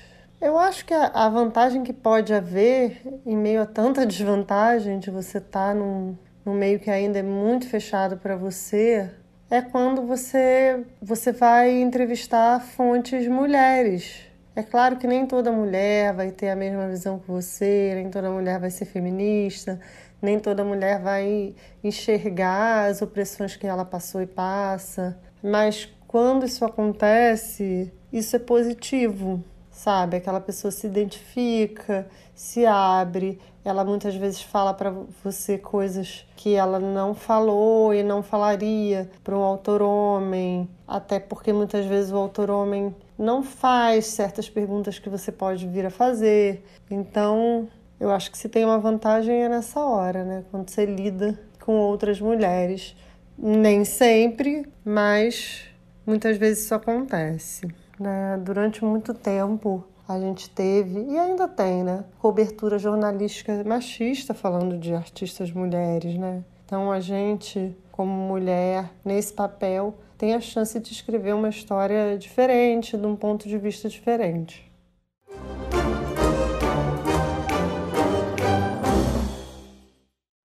Eu 0.44 0.58
acho 0.58 0.84
que 0.84 0.92
a 0.92 1.26
vantagem 1.30 1.82
que 1.82 1.92
pode 1.94 2.34
haver 2.34 3.00
em 3.24 3.34
meio 3.34 3.62
a 3.62 3.66
tanta 3.66 4.04
desvantagem 4.04 4.98
de 4.98 5.10
você 5.10 5.38
estar 5.38 5.68
tá 5.68 5.74
num, 5.74 6.18
num 6.44 6.52
meio 6.52 6.78
que 6.78 6.90
ainda 6.90 7.18
é 7.18 7.22
muito 7.22 7.66
fechado 7.66 8.18
para 8.18 8.36
você 8.36 9.10
é 9.50 9.62
quando 9.62 10.02
você, 10.02 10.84
você 11.00 11.32
vai 11.32 11.70
entrevistar 11.80 12.60
fontes 12.60 13.26
mulheres. 13.26 14.20
É 14.54 14.62
claro 14.62 14.98
que 14.98 15.06
nem 15.06 15.24
toda 15.24 15.50
mulher 15.50 16.12
vai 16.12 16.30
ter 16.30 16.50
a 16.50 16.56
mesma 16.56 16.88
visão 16.88 17.18
que 17.18 17.26
você, 17.26 17.92
nem 17.94 18.10
toda 18.10 18.28
mulher 18.28 18.60
vai 18.60 18.70
ser 18.70 18.84
feminista, 18.84 19.80
nem 20.20 20.38
toda 20.38 20.62
mulher 20.62 21.00
vai 21.00 21.54
enxergar 21.82 22.90
as 22.90 23.00
opressões 23.00 23.56
que 23.56 23.66
ela 23.66 23.82
passou 23.86 24.20
e 24.20 24.26
passa. 24.26 25.18
Mas 25.42 25.88
quando 26.06 26.44
isso 26.44 26.66
acontece, 26.66 27.90
isso 28.12 28.36
é 28.36 28.38
positivo, 28.38 29.42
sabe? 29.74 30.16
Aquela 30.16 30.40
pessoa 30.40 30.70
se 30.70 30.86
identifica, 30.86 32.06
se 32.34 32.64
abre, 32.64 33.40
ela 33.64 33.84
muitas 33.84 34.14
vezes 34.14 34.40
fala 34.40 34.72
para 34.72 34.94
você 35.22 35.58
coisas 35.58 36.24
que 36.36 36.54
ela 36.54 36.78
não 36.78 37.14
falou 37.14 37.92
e 37.92 38.02
não 38.02 38.22
falaria 38.22 39.10
para 39.22 39.36
um 39.36 39.42
autor 39.42 39.82
homem, 39.82 40.68
até 40.86 41.18
porque 41.18 41.52
muitas 41.52 41.84
vezes 41.84 42.12
o 42.12 42.16
autor 42.16 42.50
homem 42.50 42.94
não 43.18 43.42
faz 43.42 44.06
certas 44.06 44.48
perguntas 44.48 44.98
que 44.98 45.10
você 45.10 45.32
pode 45.32 45.66
vir 45.66 45.86
a 45.86 45.90
fazer. 45.90 46.64
Então, 46.90 47.68
eu 47.98 48.10
acho 48.10 48.30
que 48.30 48.38
se 48.38 48.48
tem 48.48 48.64
uma 48.64 48.78
vantagem 48.78 49.42
é 49.42 49.48
nessa 49.48 49.80
hora, 49.80 50.24
né? 50.24 50.44
Quando 50.50 50.70
você 50.70 50.86
lida 50.86 51.38
com 51.60 51.76
outras 51.76 52.20
mulheres. 52.20 52.94
Nem 53.36 53.84
sempre, 53.84 54.64
mas 54.84 55.64
muitas 56.06 56.36
vezes 56.36 56.64
isso 56.64 56.74
acontece. 56.74 57.66
Né? 57.98 58.36
Durante 58.42 58.84
muito 58.84 59.14
tempo 59.14 59.84
a 60.06 60.18
gente 60.18 60.50
teve, 60.50 61.00
e 61.00 61.18
ainda 61.18 61.48
tem, 61.48 61.82
né? 61.82 62.04
Cobertura 62.18 62.78
jornalística 62.78 63.64
machista 63.64 64.34
falando 64.34 64.78
de 64.78 64.92
artistas 64.92 65.50
mulheres, 65.50 66.18
né? 66.18 66.44
Então 66.64 66.92
a 66.92 67.00
gente, 67.00 67.74
como 67.90 68.12
mulher, 68.12 68.90
nesse 69.04 69.32
papel, 69.32 69.98
tem 70.18 70.34
a 70.34 70.40
chance 70.40 70.78
de 70.78 70.92
escrever 70.92 71.34
uma 71.34 71.48
história 71.48 72.18
diferente, 72.18 72.96
de 72.96 73.06
um 73.06 73.16
ponto 73.16 73.48
de 73.48 73.56
vista 73.56 73.88
diferente. 73.88 74.70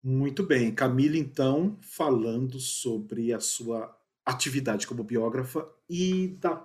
Muito 0.02 0.42
bem, 0.44 0.74
Camila, 0.74 1.16
então, 1.16 1.78
falando 1.80 2.58
sobre 2.58 3.32
a 3.32 3.40
sua 3.40 3.96
atividade 4.26 4.86
como 4.86 5.04
biógrafa 5.04 5.66
e 5.88 6.36
da 6.40 6.56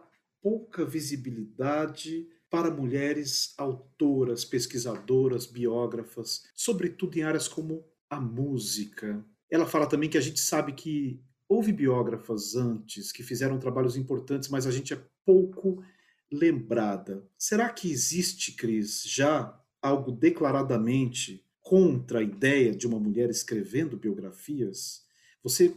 pouca 0.41 0.85
visibilidade 0.85 2.27
para 2.49 2.71
mulheres 2.71 3.53
autoras, 3.57 4.43
pesquisadoras, 4.43 5.45
biógrafas, 5.45 6.43
sobretudo 6.55 7.17
em 7.17 7.23
áreas 7.23 7.47
como 7.47 7.85
a 8.09 8.19
música. 8.19 9.23
Ela 9.49 9.65
fala 9.65 9.87
também 9.87 10.09
que 10.09 10.17
a 10.17 10.21
gente 10.21 10.39
sabe 10.39 10.73
que 10.73 11.21
houve 11.47 11.71
biógrafas 11.71 12.55
antes 12.55 13.11
que 13.11 13.23
fizeram 13.23 13.59
trabalhos 13.59 13.95
importantes, 13.95 14.49
mas 14.49 14.65
a 14.65 14.71
gente 14.71 14.93
é 14.93 15.03
pouco 15.25 15.83
lembrada. 16.31 17.27
Será 17.37 17.69
que 17.69 17.91
existe, 17.91 18.53
Cris, 18.53 19.03
já 19.05 19.55
algo 19.81 20.11
declaradamente 20.11 21.45
contra 21.61 22.19
a 22.19 22.23
ideia 22.23 22.75
de 22.75 22.87
uma 22.87 22.99
mulher 22.99 23.29
escrevendo 23.29 23.95
biografias. 23.95 25.03
Você 25.43 25.73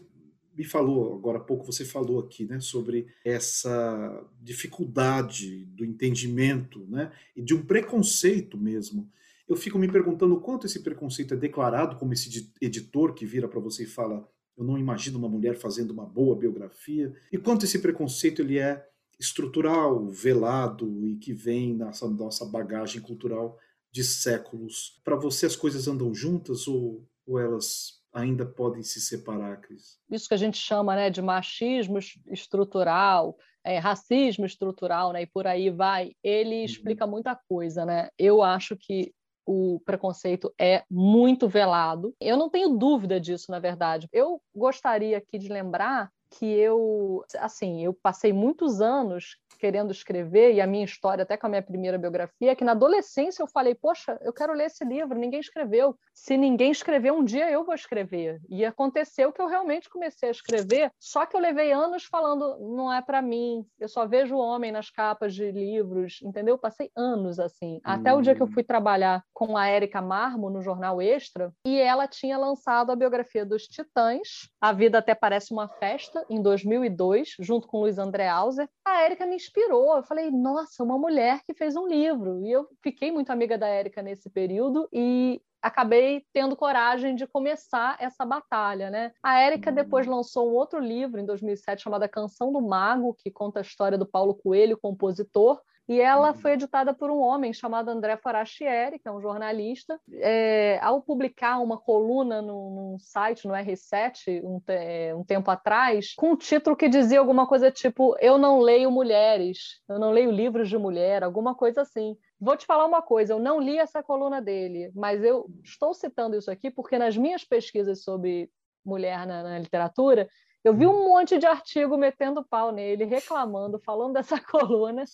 me 0.56 0.64
falou 0.64 1.14
agora 1.14 1.38
há 1.38 1.40
pouco, 1.40 1.64
você 1.64 1.84
falou 1.84 2.20
aqui, 2.20 2.44
né, 2.44 2.60
sobre 2.60 3.06
essa 3.24 4.24
dificuldade 4.40 5.64
do 5.66 5.84
entendimento, 5.84 6.86
né, 6.88 7.12
e 7.34 7.42
de 7.42 7.54
um 7.54 7.64
preconceito 7.64 8.58
mesmo. 8.58 9.10
Eu 9.48 9.56
fico 9.56 9.78
me 9.78 9.90
perguntando 9.90 10.40
quanto 10.40 10.66
esse 10.66 10.80
preconceito 10.80 11.34
é 11.34 11.36
declarado, 11.36 11.96
como 11.96 12.12
esse 12.12 12.52
editor 12.60 13.14
que 13.14 13.26
vira 13.26 13.48
para 13.48 13.60
você 13.60 13.84
e 13.84 13.86
fala: 13.86 14.26
"Eu 14.56 14.64
não 14.64 14.78
imagino 14.78 15.18
uma 15.18 15.28
mulher 15.28 15.56
fazendo 15.56 15.90
uma 15.90 16.06
boa 16.06 16.36
biografia", 16.36 17.14
e 17.30 17.38
quanto 17.38 17.64
esse 17.64 17.78
preconceito 17.78 18.40
ele 18.40 18.58
é 18.58 18.86
estrutural, 19.18 20.08
velado 20.08 21.06
e 21.06 21.16
que 21.16 21.32
vem 21.32 21.74
nessa 21.74 22.08
nossa 22.08 22.44
bagagem 22.44 23.00
cultural 23.00 23.58
de 23.90 24.02
séculos. 24.02 25.00
Para 25.04 25.16
você 25.16 25.46
as 25.46 25.54
coisas 25.54 25.86
andam 25.86 26.14
juntas 26.14 26.66
ou, 26.66 27.06
ou 27.26 27.38
elas 27.38 28.01
ainda 28.12 28.44
podem 28.44 28.82
se 28.82 29.00
separar, 29.00 29.60
Cris? 29.60 29.98
Isso 30.10 30.28
que 30.28 30.34
a 30.34 30.38
gente 30.38 30.58
chama 30.58 30.94
né, 30.94 31.10
de 31.10 31.22
machismo 31.22 31.98
estrutural, 32.28 33.36
é, 33.64 33.78
racismo 33.78 34.44
estrutural, 34.44 35.12
né, 35.12 35.22
e 35.22 35.26
por 35.26 35.46
aí 35.46 35.70
vai, 35.70 36.12
ele 36.22 36.58
uhum. 36.58 36.64
explica 36.64 37.06
muita 37.06 37.34
coisa. 37.48 37.84
Né? 37.84 38.08
Eu 38.18 38.42
acho 38.42 38.76
que 38.76 39.12
o 39.46 39.80
preconceito 39.84 40.52
é 40.58 40.84
muito 40.90 41.48
velado. 41.48 42.14
Eu 42.20 42.36
não 42.36 42.48
tenho 42.48 42.76
dúvida 42.76 43.18
disso, 43.20 43.50
na 43.50 43.58
verdade. 43.58 44.08
Eu 44.12 44.40
gostaria 44.54 45.18
aqui 45.18 45.38
de 45.38 45.48
lembrar 45.48 46.10
que 46.30 46.46
eu, 46.46 47.24
assim, 47.38 47.84
eu 47.84 47.92
passei 47.92 48.32
muitos 48.32 48.80
anos 48.80 49.36
querendo 49.62 49.92
escrever, 49.92 50.54
e 50.54 50.60
a 50.60 50.66
minha 50.66 50.84
história, 50.84 51.22
até 51.22 51.36
com 51.36 51.46
a 51.46 51.50
minha 51.50 51.62
primeira 51.62 51.96
biografia, 51.96 52.50
é 52.50 52.54
que 52.56 52.64
na 52.64 52.72
adolescência 52.72 53.44
eu 53.44 53.46
falei, 53.46 53.76
poxa, 53.76 54.18
eu 54.20 54.32
quero 54.32 54.52
ler 54.52 54.64
esse 54.64 54.84
livro, 54.84 55.16
ninguém 55.16 55.38
escreveu. 55.38 55.94
Se 56.12 56.36
ninguém 56.36 56.72
escreveu, 56.72 57.14
um 57.14 57.22
dia 57.22 57.48
eu 57.48 57.64
vou 57.64 57.72
escrever. 57.72 58.40
E 58.48 58.64
aconteceu 58.64 59.32
que 59.32 59.40
eu 59.40 59.46
realmente 59.46 59.88
comecei 59.88 60.30
a 60.30 60.32
escrever, 60.32 60.90
só 60.98 61.24
que 61.24 61.36
eu 61.36 61.40
levei 61.40 61.70
anos 61.70 62.06
falando, 62.06 62.58
não 62.58 62.92
é 62.92 63.00
para 63.00 63.22
mim, 63.22 63.64
eu 63.78 63.88
só 63.88 64.04
vejo 64.04 64.36
homem 64.36 64.72
nas 64.72 64.90
capas 64.90 65.32
de 65.32 65.52
livros, 65.52 66.18
entendeu? 66.24 66.58
Passei 66.58 66.90
anos 66.96 67.38
assim, 67.38 67.80
até 67.84 68.12
o 68.12 68.20
dia 68.20 68.34
que 68.34 68.42
eu 68.42 68.48
hum. 68.48 68.52
fui 68.52 68.64
trabalhar 68.64 69.22
com 69.32 69.56
a 69.56 69.68
Érica 69.68 70.02
Marmo 70.02 70.50
no 70.50 70.60
Jornal 70.60 71.00
Extra, 71.00 71.52
e 71.64 71.78
ela 71.78 72.08
tinha 72.08 72.36
lançado 72.36 72.90
a 72.90 72.96
biografia 72.96 73.46
dos 73.46 73.62
Titãs, 73.68 74.50
A 74.60 74.72
Vida 74.72 74.98
Até 74.98 75.14
Parece 75.14 75.52
Uma 75.52 75.68
Festa, 75.68 76.26
em 76.28 76.42
2002, 76.42 77.36
junto 77.38 77.68
com 77.68 77.78
Luiz 77.78 77.96
André 77.96 78.26
Auser. 78.26 78.68
A 78.84 79.02
Érica 79.02 79.24
me 79.24 79.36
inspirou. 79.52 79.96
Eu 79.96 80.02
falei, 80.02 80.30
nossa, 80.30 80.82
uma 80.82 80.98
mulher 80.98 81.42
que 81.44 81.54
fez 81.54 81.76
um 81.76 81.86
livro. 81.86 82.40
E 82.40 82.50
eu 82.50 82.66
fiquei 82.82 83.12
muito 83.12 83.30
amiga 83.30 83.58
da 83.58 83.68
Érica 83.68 84.02
nesse 84.02 84.30
período 84.30 84.88
e 84.92 85.40
acabei 85.60 86.24
tendo 86.32 86.56
coragem 86.56 87.14
de 87.14 87.26
começar 87.26 87.96
essa 88.00 88.24
batalha, 88.24 88.90
né? 88.90 89.12
A 89.22 89.38
Érica 89.38 89.70
uhum. 89.70 89.76
depois 89.76 90.06
lançou 90.06 90.50
um 90.50 90.54
outro 90.54 90.80
livro 90.80 91.20
em 91.20 91.26
2007 91.26 91.82
chamado 91.82 92.08
Canção 92.08 92.52
do 92.52 92.60
Mago, 92.60 93.14
que 93.14 93.30
conta 93.30 93.60
a 93.60 93.62
história 93.62 93.96
do 93.96 94.06
Paulo 94.06 94.34
Coelho, 94.34 94.76
compositor, 94.76 95.60
e 95.88 96.00
ela 96.00 96.28
uhum. 96.28 96.34
foi 96.34 96.52
editada 96.52 96.94
por 96.94 97.10
um 97.10 97.18
homem 97.20 97.52
chamado 97.52 97.90
André 97.90 98.16
Forastieri, 98.16 98.98
que 98.98 99.08
é 99.08 99.12
um 99.12 99.20
jornalista. 99.20 100.00
É, 100.14 100.78
ao 100.80 101.02
publicar 101.02 101.58
uma 101.58 101.76
coluna 101.76 102.40
num, 102.40 102.96
site, 103.00 103.46
no 103.48 103.54
R7, 103.54 104.42
um, 104.44 104.60
é, 104.68 105.14
um, 105.14 105.24
tempo 105.24 105.50
atrás, 105.50 106.14
com 106.14 106.32
um 106.32 106.36
título 106.36 106.76
que 106.76 106.88
dizia 106.88 107.18
alguma 107.18 107.46
coisa 107.46 107.70
tipo: 107.70 108.16
Eu 108.20 108.38
não 108.38 108.60
leio 108.60 108.90
mulheres, 108.90 109.80
eu 109.88 109.98
não 109.98 110.12
leio 110.12 110.30
livros 110.30 110.68
de 110.68 110.78
mulher, 110.78 111.24
alguma 111.24 111.54
coisa 111.54 111.82
assim. 111.82 112.16
Vou 112.40 112.56
te 112.56 112.64
falar 112.64 112.86
uma 112.86 113.02
coisa: 113.02 113.32
eu 113.32 113.40
não 113.40 113.60
li 113.60 113.76
essa 113.76 114.02
coluna 114.02 114.40
dele, 114.40 114.92
mas 114.94 115.24
eu 115.24 115.46
estou 115.64 115.92
citando 115.94 116.36
isso 116.36 116.50
aqui 116.50 116.70
porque 116.70 116.96
nas 116.96 117.16
minhas 117.16 117.44
pesquisas 117.44 118.04
sobre 118.04 118.48
mulher 118.84 119.26
na, 119.26 119.42
na 119.42 119.58
literatura, 119.58 120.28
eu 120.64 120.74
vi 120.74 120.86
um 120.86 121.08
monte 121.08 121.38
de 121.38 121.46
artigo 121.46 121.96
metendo 121.96 122.44
pau 122.44 122.72
nele, 122.72 123.04
reclamando, 123.04 123.78
falando 123.78 124.14
dessa 124.14 124.38
coluna. 124.40 125.04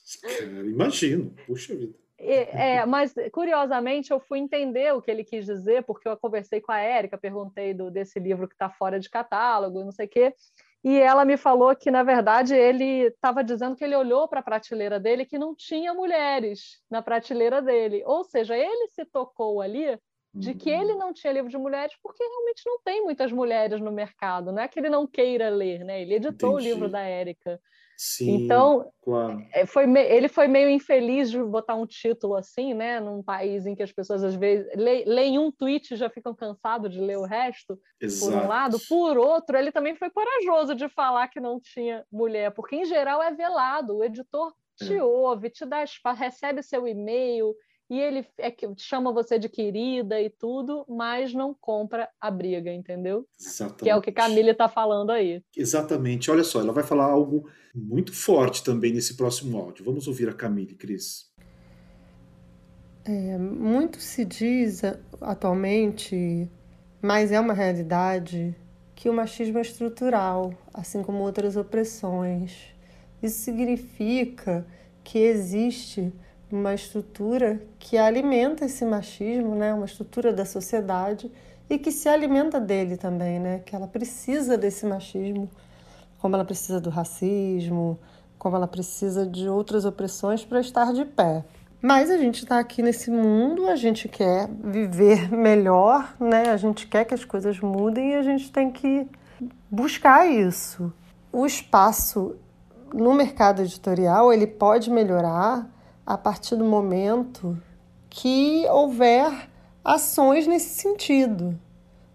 Imagino, 0.64 1.34
puxa 1.46 1.74
vida. 1.74 1.94
É, 2.20 2.84
mas, 2.84 3.14
curiosamente, 3.32 4.10
eu 4.10 4.18
fui 4.18 4.40
entender 4.40 4.92
o 4.92 5.00
que 5.00 5.08
ele 5.08 5.22
quis 5.22 5.46
dizer, 5.46 5.84
porque 5.84 6.08
eu 6.08 6.16
conversei 6.16 6.60
com 6.60 6.72
a 6.72 6.80
Érica, 6.80 7.16
perguntei 7.16 7.72
do, 7.72 7.92
desse 7.92 8.18
livro 8.18 8.48
que 8.48 8.54
está 8.54 8.68
fora 8.68 8.98
de 8.98 9.08
catálogo, 9.08 9.84
não 9.84 9.92
sei 9.92 10.06
o 10.06 10.08
quê, 10.08 10.34
e 10.82 10.96
ela 10.98 11.24
me 11.24 11.36
falou 11.36 11.74
que, 11.76 11.90
na 11.90 12.02
verdade, 12.02 12.54
ele 12.54 13.06
estava 13.06 13.42
dizendo 13.42 13.76
que 13.76 13.84
ele 13.84 13.96
olhou 13.96 14.28
para 14.28 14.40
a 14.40 14.42
prateleira 14.42 14.98
dele 14.98 15.24
que 15.24 15.38
não 15.38 15.54
tinha 15.54 15.92
mulheres 15.92 16.80
na 16.90 17.02
prateleira 17.02 17.60
dele. 17.60 18.02
Ou 18.06 18.24
seja, 18.24 18.56
ele 18.56 18.88
se 18.88 19.04
tocou 19.04 19.60
ali 19.60 19.98
de 20.34 20.54
que 20.54 20.70
ele 20.70 20.92
uhum. 20.92 20.98
não 20.98 21.12
tinha 21.12 21.32
livro 21.32 21.50
de 21.50 21.58
mulheres 21.58 21.94
porque 22.02 22.22
realmente 22.22 22.62
não 22.66 22.80
tem 22.82 23.02
muitas 23.02 23.32
mulheres 23.32 23.80
no 23.80 23.90
mercado. 23.90 24.52
Não 24.52 24.62
é 24.62 24.68
que 24.68 24.78
ele 24.78 24.88
não 24.88 25.06
queira 25.06 25.48
ler, 25.48 25.84
né? 25.84 26.02
Ele 26.02 26.14
editou 26.14 26.52
Entendi. 26.52 26.68
o 26.68 26.74
livro 26.74 26.88
da 26.88 27.00
Érica. 27.00 27.60
Sim, 28.00 28.44
então, 28.44 28.92
claro. 29.02 29.44
É, 29.52 29.66
foi, 29.66 29.82
ele 30.06 30.28
foi 30.28 30.46
meio 30.46 30.70
infeliz 30.70 31.28
de 31.32 31.42
botar 31.42 31.74
um 31.74 31.84
título 31.84 32.36
assim, 32.36 32.72
né? 32.72 33.00
Num 33.00 33.20
país 33.24 33.66
em 33.66 33.74
que 33.74 33.82
as 33.82 33.90
pessoas 33.90 34.22
às 34.22 34.36
vezes 34.36 34.68
leem 34.76 35.36
um 35.36 35.50
tweet 35.50 35.92
e 35.92 35.96
já 35.96 36.08
ficam 36.08 36.32
cansados 36.32 36.92
de 36.92 37.00
ler 37.00 37.18
o 37.18 37.24
resto, 37.24 37.76
Exato. 38.00 38.30
por 38.30 38.44
um 38.44 38.48
lado. 38.48 38.78
Por 38.88 39.18
outro, 39.18 39.58
ele 39.58 39.72
também 39.72 39.96
foi 39.96 40.10
corajoso 40.10 40.76
de 40.76 40.88
falar 40.88 41.26
que 41.26 41.40
não 41.40 41.58
tinha 41.60 42.04
mulher, 42.12 42.52
porque 42.52 42.76
em 42.76 42.84
geral 42.84 43.20
é 43.20 43.32
velado. 43.32 43.96
O 43.96 44.04
editor 44.04 44.54
te 44.76 44.94
é. 44.94 45.02
ouve, 45.02 45.50
te 45.50 45.66
dá 45.66 45.82
espaço, 45.82 46.20
recebe 46.20 46.62
seu 46.62 46.86
e-mail, 46.86 47.52
e 47.90 47.98
ele 47.98 48.26
é 48.36 48.50
que 48.50 48.66
chama 48.76 49.12
você 49.12 49.38
de 49.38 49.48
querida 49.48 50.20
e 50.20 50.28
tudo, 50.28 50.84
mas 50.88 51.32
não 51.32 51.54
compra 51.54 52.08
a 52.20 52.30
briga, 52.30 52.70
entendeu? 52.70 53.26
Exatamente. 53.40 53.82
Que 53.82 53.90
é 53.90 53.96
o 53.96 54.02
que 54.02 54.12
Camille 54.12 54.50
está 54.50 54.68
falando 54.68 55.10
aí. 55.10 55.42
Exatamente. 55.56 56.30
Olha 56.30 56.44
só, 56.44 56.60
ela 56.60 56.72
vai 56.72 56.84
falar 56.84 57.06
algo 57.06 57.48
muito 57.74 58.12
forte 58.12 58.62
também 58.62 58.92
nesse 58.92 59.16
próximo 59.16 59.56
áudio. 59.58 59.84
Vamos 59.84 60.06
ouvir 60.06 60.28
a 60.28 60.34
Camille, 60.34 60.74
Cris. 60.74 61.32
É, 63.06 63.38
muito 63.38 64.00
se 64.00 64.22
diz 64.22 64.82
atualmente, 65.22 66.46
mas 67.00 67.32
é 67.32 67.40
uma 67.40 67.54
realidade, 67.54 68.54
que 68.94 69.08
o 69.08 69.14
machismo 69.14 69.56
é 69.56 69.62
estrutural, 69.62 70.52
assim 70.74 71.02
como 71.02 71.22
outras 71.22 71.56
opressões. 71.56 72.66
Isso 73.22 73.38
significa 73.38 74.66
que 75.02 75.18
existe 75.20 76.12
uma 76.50 76.74
estrutura 76.74 77.60
que 77.78 77.96
alimenta 77.96 78.64
esse 78.64 78.84
machismo, 78.84 79.54
né? 79.54 79.72
uma 79.74 79.86
estrutura 79.86 80.32
da 80.32 80.44
sociedade 80.44 81.30
e 81.68 81.78
que 81.78 81.92
se 81.92 82.08
alimenta 82.08 82.58
dele 82.58 82.96
também, 82.96 83.38
né? 83.38 83.60
que 83.64 83.76
ela 83.76 83.86
precisa 83.86 84.56
desse 84.56 84.86
machismo, 84.86 85.50
como 86.18 86.34
ela 86.34 86.44
precisa 86.44 86.80
do 86.80 86.90
racismo, 86.90 87.98
como 88.38 88.56
ela 88.56 88.66
precisa 88.66 89.26
de 89.26 89.48
outras 89.48 89.84
opressões 89.84 90.44
para 90.44 90.60
estar 90.60 90.92
de 90.92 91.04
pé. 91.04 91.44
Mas 91.80 92.10
a 92.10 92.18
gente 92.18 92.42
está 92.42 92.58
aqui 92.58 92.82
nesse 92.82 93.10
mundo, 93.10 93.68
a 93.68 93.76
gente 93.76 94.08
quer 94.08 94.48
viver 94.48 95.30
melhor, 95.34 96.14
né? 96.18 96.50
A 96.50 96.56
gente 96.56 96.86
quer 96.88 97.04
que 97.04 97.14
as 97.14 97.24
coisas 97.24 97.60
mudem 97.60 98.12
e 98.12 98.14
a 98.16 98.22
gente 98.22 98.50
tem 98.50 98.70
que 98.70 99.06
buscar 99.70 100.26
isso. 100.26 100.92
O 101.32 101.46
espaço 101.46 102.34
no 102.92 103.14
mercado 103.14 103.62
editorial 103.62 104.32
ele 104.32 104.46
pode 104.46 104.90
melhorar 104.90 105.68
a 106.08 106.16
partir 106.16 106.56
do 106.56 106.64
momento 106.64 107.62
que 108.08 108.66
houver 108.70 109.30
ações 109.84 110.46
nesse 110.46 110.70
sentido. 110.70 111.54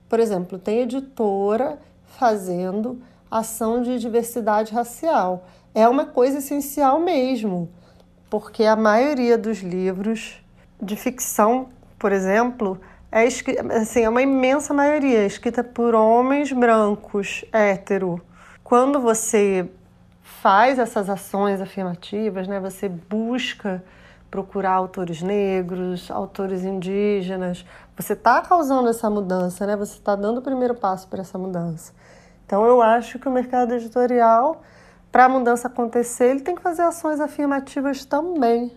Por 0.10 0.20
exemplo, 0.20 0.58
tem 0.58 0.80
editora 0.80 1.78
fazendo 2.18 3.00
ação 3.30 3.84
de 3.84 4.00
diversidade 4.00 4.74
racial. 4.74 5.46
É 5.76 5.88
uma 5.88 6.06
coisa 6.06 6.40
essencial 6.40 7.00
mesmo, 7.00 7.70
porque 8.32 8.64
a 8.64 8.76
maioria 8.76 9.38
dos 9.38 9.60
livros 9.60 10.44
de 10.82 10.96
ficção, 10.96 11.70
por 12.00 12.12
exemplo, 12.12 12.82
é, 13.12 13.28
assim, 13.76 14.02
é 14.02 14.10
uma 14.10 14.24
imensa 14.24 14.74
maioria 14.74 15.24
escrita 15.24 15.64
por 15.64 15.94
homens 15.94 16.52
brancos, 16.52 17.46
hétero. 17.54 18.20
Quando 18.64 19.00
você 19.00 19.70
faz 20.44 20.78
essas 20.78 21.10
ações 21.10 21.62
afirmativas, 21.62 22.50
né? 22.50 22.60
Você 22.60 22.90
busca 22.90 23.82
procurar 24.30 24.74
autores 24.74 25.22
negros, 25.22 26.12
autores 26.12 26.66
indígenas. 26.66 27.66
Você 27.96 28.12
está 28.12 28.42
causando 28.42 28.90
essa 28.90 29.10
mudança, 29.10 29.66
né? 29.66 29.78
Você 29.78 29.94
está 29.94 30.18
dando 30.18 30.40
o 30.40 30.42
primeiro 30.42 30.76
passo 30.76 31.08
para 31.08 31.22
essa 31.22 31.38
mudança. 31.38 31.94
Então, 32.46 32.66
eu 32.66 32.82
acho 32.82 33.18
que 33.20 33.30
o 33.30 33.32
mercado 33.32 33.74
editorial, 33.74 34.62
para 35.10 35.26
a 35.26 35.30
mudança 35.30 35.70
acontecer, 35.70 36.32
ele 36.32 36.42
tem 36.42 36.56
que 36.56 36.62
fazer 36.62 36.82
ações 36.82 37.22
afirmativas 37.22 38.04
também. 38.04 38.70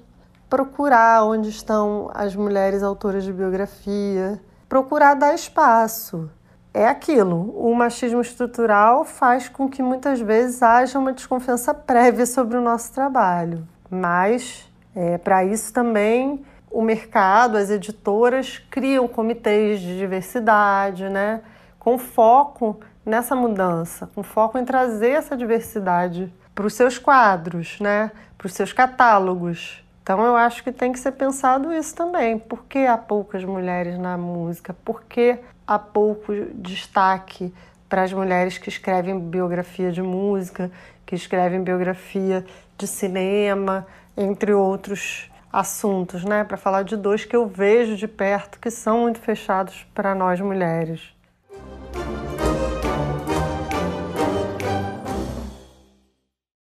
Procurar 0.48 1.24
onde 1.24 1.48
estão 1.48 2.12
as 2.14 2.36
mulheres 2.36 2.84
autoras 2.84 3.24
de 3.24 3.32
biografia, 3.32 4.40
procurar 4.68 5.14
dar 5.14 5.34
espaço 5.34 6.30
é 6.76 6.86
aquilo. 6.86 7.54
O 7.56 7.74
machismo 7.74 8.20
estrutural 8.20 9.02
faz 9.02 9.48
com 9.48 9.66
que 9.66 9.82
muitas 9.82 10.20
vezes 10.20 10.62
haja 10.62 10.98
uma 10.98 11.10
desconfiança 11.10 11.72
prévia 11.72 12.26
sobre 12.26 12.58
o 12.58 12.60
nosso 12.60 12.92
trabalho. 12.92 13.66
Mas, 13.90 14.70
é, 14.94 15.16
para 15.16 15.42
isso 15.42 15.72
também, 15.72 16.44
o 16.70 16.82
mercado, 16.82 17.56
as 17.56 17.70
editoras 17.70 18.58
criam 18.70 19.08
comitês 19.08 19.80
de 19.80 19.96
diversidade, 19.96 21.08
né? 21.08 21.40
com 21.78 21.96
foco 21.96 22.78
nessa 23.06 23.34
mudança, 23.34 24.10
com 24.14 24.22
foco 24.22 24.58
em 24.58 24.64
trazer 24.64 25.12
essa 25.12 25.34
diversidade 25.34 26.30
para 26.54 26.66
os 26.66 26.74
seus 26.74 26.98
quadros, 26.98 27.80
né? 27.80 28.10
para 28.36 28.46
os 28.48 28.52
seus 28.52 28.74
catálogos. 28.74 29.82
Então 30.02 30.22
eu 30.22 30.36
acho 30.36 30.62
que 30.62 30.70
tem 30.70 30.92
que 30.92 30.98
ser 30.98 31.12
pensado 31.12 31.72
isso 31.72 31.94
também. 31.94 32.38
Por 32.38 32.64
que 32.64 32.80
há 32.80 32.98
poucas 32.98 33.42
mulheres 33.44 33.98
na 33.98 34.18
música? 34.18 34.74
Por 34.84 35.04
que 35.04 35.38
há 35.66 35.78
pouco 35.78 36.32
destaque 36.54 37.52
para 37.88 38.02
as 38.02 38.12
mulheres 38.12 38.58
que 38.58 38.68
escrevem 38.68 39.18
biografia 39.18 39.90
de 39.90 40.02
música, 40.02 40.70
que 41.04 41.14
escrevem 41.14 41.62
biografia 41.62 42.44
de 42.76 42.86
cinema, 42.86 43.86
entre 44.16 44.52
outros 44.52 45.30
assuntos, 45.52 46.24
né? 46.24 46.44
Para 46.44 46.56
falar 46.56 46.82
de 46.82 46.96
dois 46.96 47.24
que 47.24 47.34
eu 47.34 47.46
vejo 47.46 47.96
de 47.96 48.06
perto 48.06 48.58
que 48.60 48.70
são 48.70 49.02
muito 49.02 49.20
fechados 49.20 49.86
para 49.94 50.14
nós 50.14 50.40
mulheres. 50.40 51.00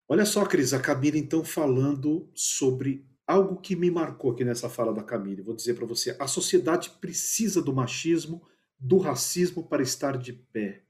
Olha 0.08 0.24
só, 0.24 0.44
Cris, 0.44 0.72
a 0.72 0.78
Camila 0.78 1.18
então 1.18 1.42
falando 1.42 2.28
sobre 2.34 3.04
algo 3.26 3.56
que 3.56 3.74
me 3.74 3.90
marcou 3.90 4.30
aqui 4.30 4.44
nessa 4.44 4.68
fala 4.68 4.92
da 4.92 5.02
Camila. 5.02 5.42
Vou 5.42 5.56
dizer 5.56 5.74
para 5.74 5.86
você: 5.86 6.16
a 6.20 6.26
sociedade 6.26 6.90
precisa 7.00 7.60
do 7.60 7.74
machismo 7.74 8.42
do 8.78 8.98
racismo 8.98 9.62
para 9.62 9.82
estar 9.82 10.16
de 10.16 10.32
pé. 10.32 10.82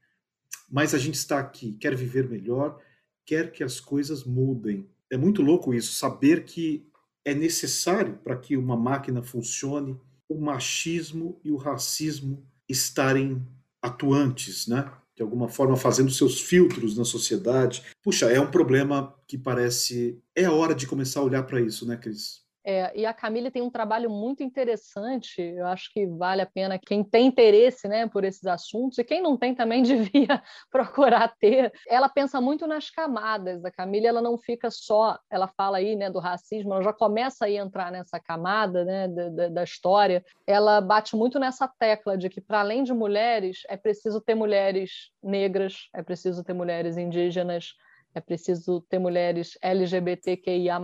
Mas 0.69 0.93
a 0.93 0.97
gente 0.97 1.15
está 1.15 1.39
aqui, 1.39 1.73
quer 1.73 1.95
viver 1.95 2.27
melhor, 2.27 2.79
quer 3.25 3.51
que 3.51 3.63
as 3.63 3.79
coisas 3.79 4.23
mudem. 4.23 4.89
É 5.09 5.17
muito 5.17 5.41
louco 5.41 5.73
isso, 5.73 5.93
saber 5.93 6.43
que 6.43 6.87
é 7.23 7.33
necessário 7.33 8.19
para 8.23 8.37
que 8.37 8.55
uma 8.55 8.77
máquina 8.77 9.21
funcione 9.21 9.99
o 10.29 10.39
machismo 10.39 11.39
e 11.43 11.51
o 11.51 11.57
racismo 11.57 12.45
estarem 12.67 13.45
atuantes, 13.81 14.67
né? 14.67 14.91
De 15.15 15.21
alguma 15.21 15.47
forma 15.47 15.77
fazendo 15.77 16.11
seus 16.11 16.41
filtros 16.41 16.97
na 16.97 17.05
sociedade. 17.05 17.83
Puxa, 18.03 18.29
é 18.29 18.39
um 18.39 18.51
problema 18.51 19.15
que 19.27 19.37
parece. 19.37 20.21
É 20.35 20.45
a 20.45 20.51
hora 20.51 20.75
de 20.75 20.87
começar 20.87 21.21
a 21.21 21.23
olhar 21.23 21.43
para 21.43 21.61
isso, 21.61 21.87
né, 21.87 21.95
Cris? 21.95 22.44
É, 22.67 22.91
e 22.99 23.05
a 23.05 23.13
Camille 23.13 23.51
tem 23.51 23.61
um 23.61 23.69
trabalho 23.69 24.09
muito 24.09 24.41
interessante, 24.41 25.39
eu 25.39 25.67
acho 25.67 25.93
que 25.93 26.07
vale 26.07 26.41
a 26.41 26.47
pena 26.47 26.79
quem 26.79 27.03
tem 27.03 27.27
interesse 27.27 27.87
né, 27.87 28.07
por 28.07 28.23
esses 28.23 28.43
assuntos, 28.47 28.97
e 28.97 29.03
quem 29.03 29.21
não 29.21 29.37
tem 29.37 29.53
também 29.53 29.83
devia 29.83 30.41
procurar 30.71 31.35
ter. 31.39 31.71
Ela 31.87 32.09
pensa 32.09 32.41
muito 32.41 32.65
nas 32.65 32.89
camadas, 32.89 33.63
a 33.63 33.69
Camille 33.69 34.07
ela 34.07 34.19
não 34.19 34.35
fica 34.35 34.71
só, 34.71 35.19
ela 35.29 35.47
fala 35.47 35.77
aí 35.77 35.95
né, 35.95 36.09
do 36.09 36.17
racismo, 36.17 36.73
ela 36.73 36.81
já 36.81 36.91
começa 36.91 37.45
a 37.45 37.51
entrar 37.51 37.91
nessa 37.91 38.19
camada 38.19 38.83
né, 38.83 39.07
da, 39.07 39.47
da 39.49 39.63
história, 39.63 40.25
ela 40.47 40.81
bate 40.81 41.15
muito 41.15 41.37
nessa 41.37 41.67
tecla 41.67 42.17
de 42.17 42.29
que 42.29 42.41
para 42.41 42.61
além 42.61 42.83
de 42.83 42.93
mulheres, 42.93 43.59
é 43.69 43.77
preciso 43.77 44.19
ter 44.19 44.33
mulheres 44.33 45.11
negras, 45.21 45.87
é 45.93 46.01
preciso 46.01 46.43
ter 46.43 46.53
mulheres 46.53 46.97
indígenas, 46.97 47.75
é 48.15 48.19
preciso 48.19 48.81
ter 48.89 48.97
mulheres 48.97 49.55
LGBTQIA+, 49.61 50.79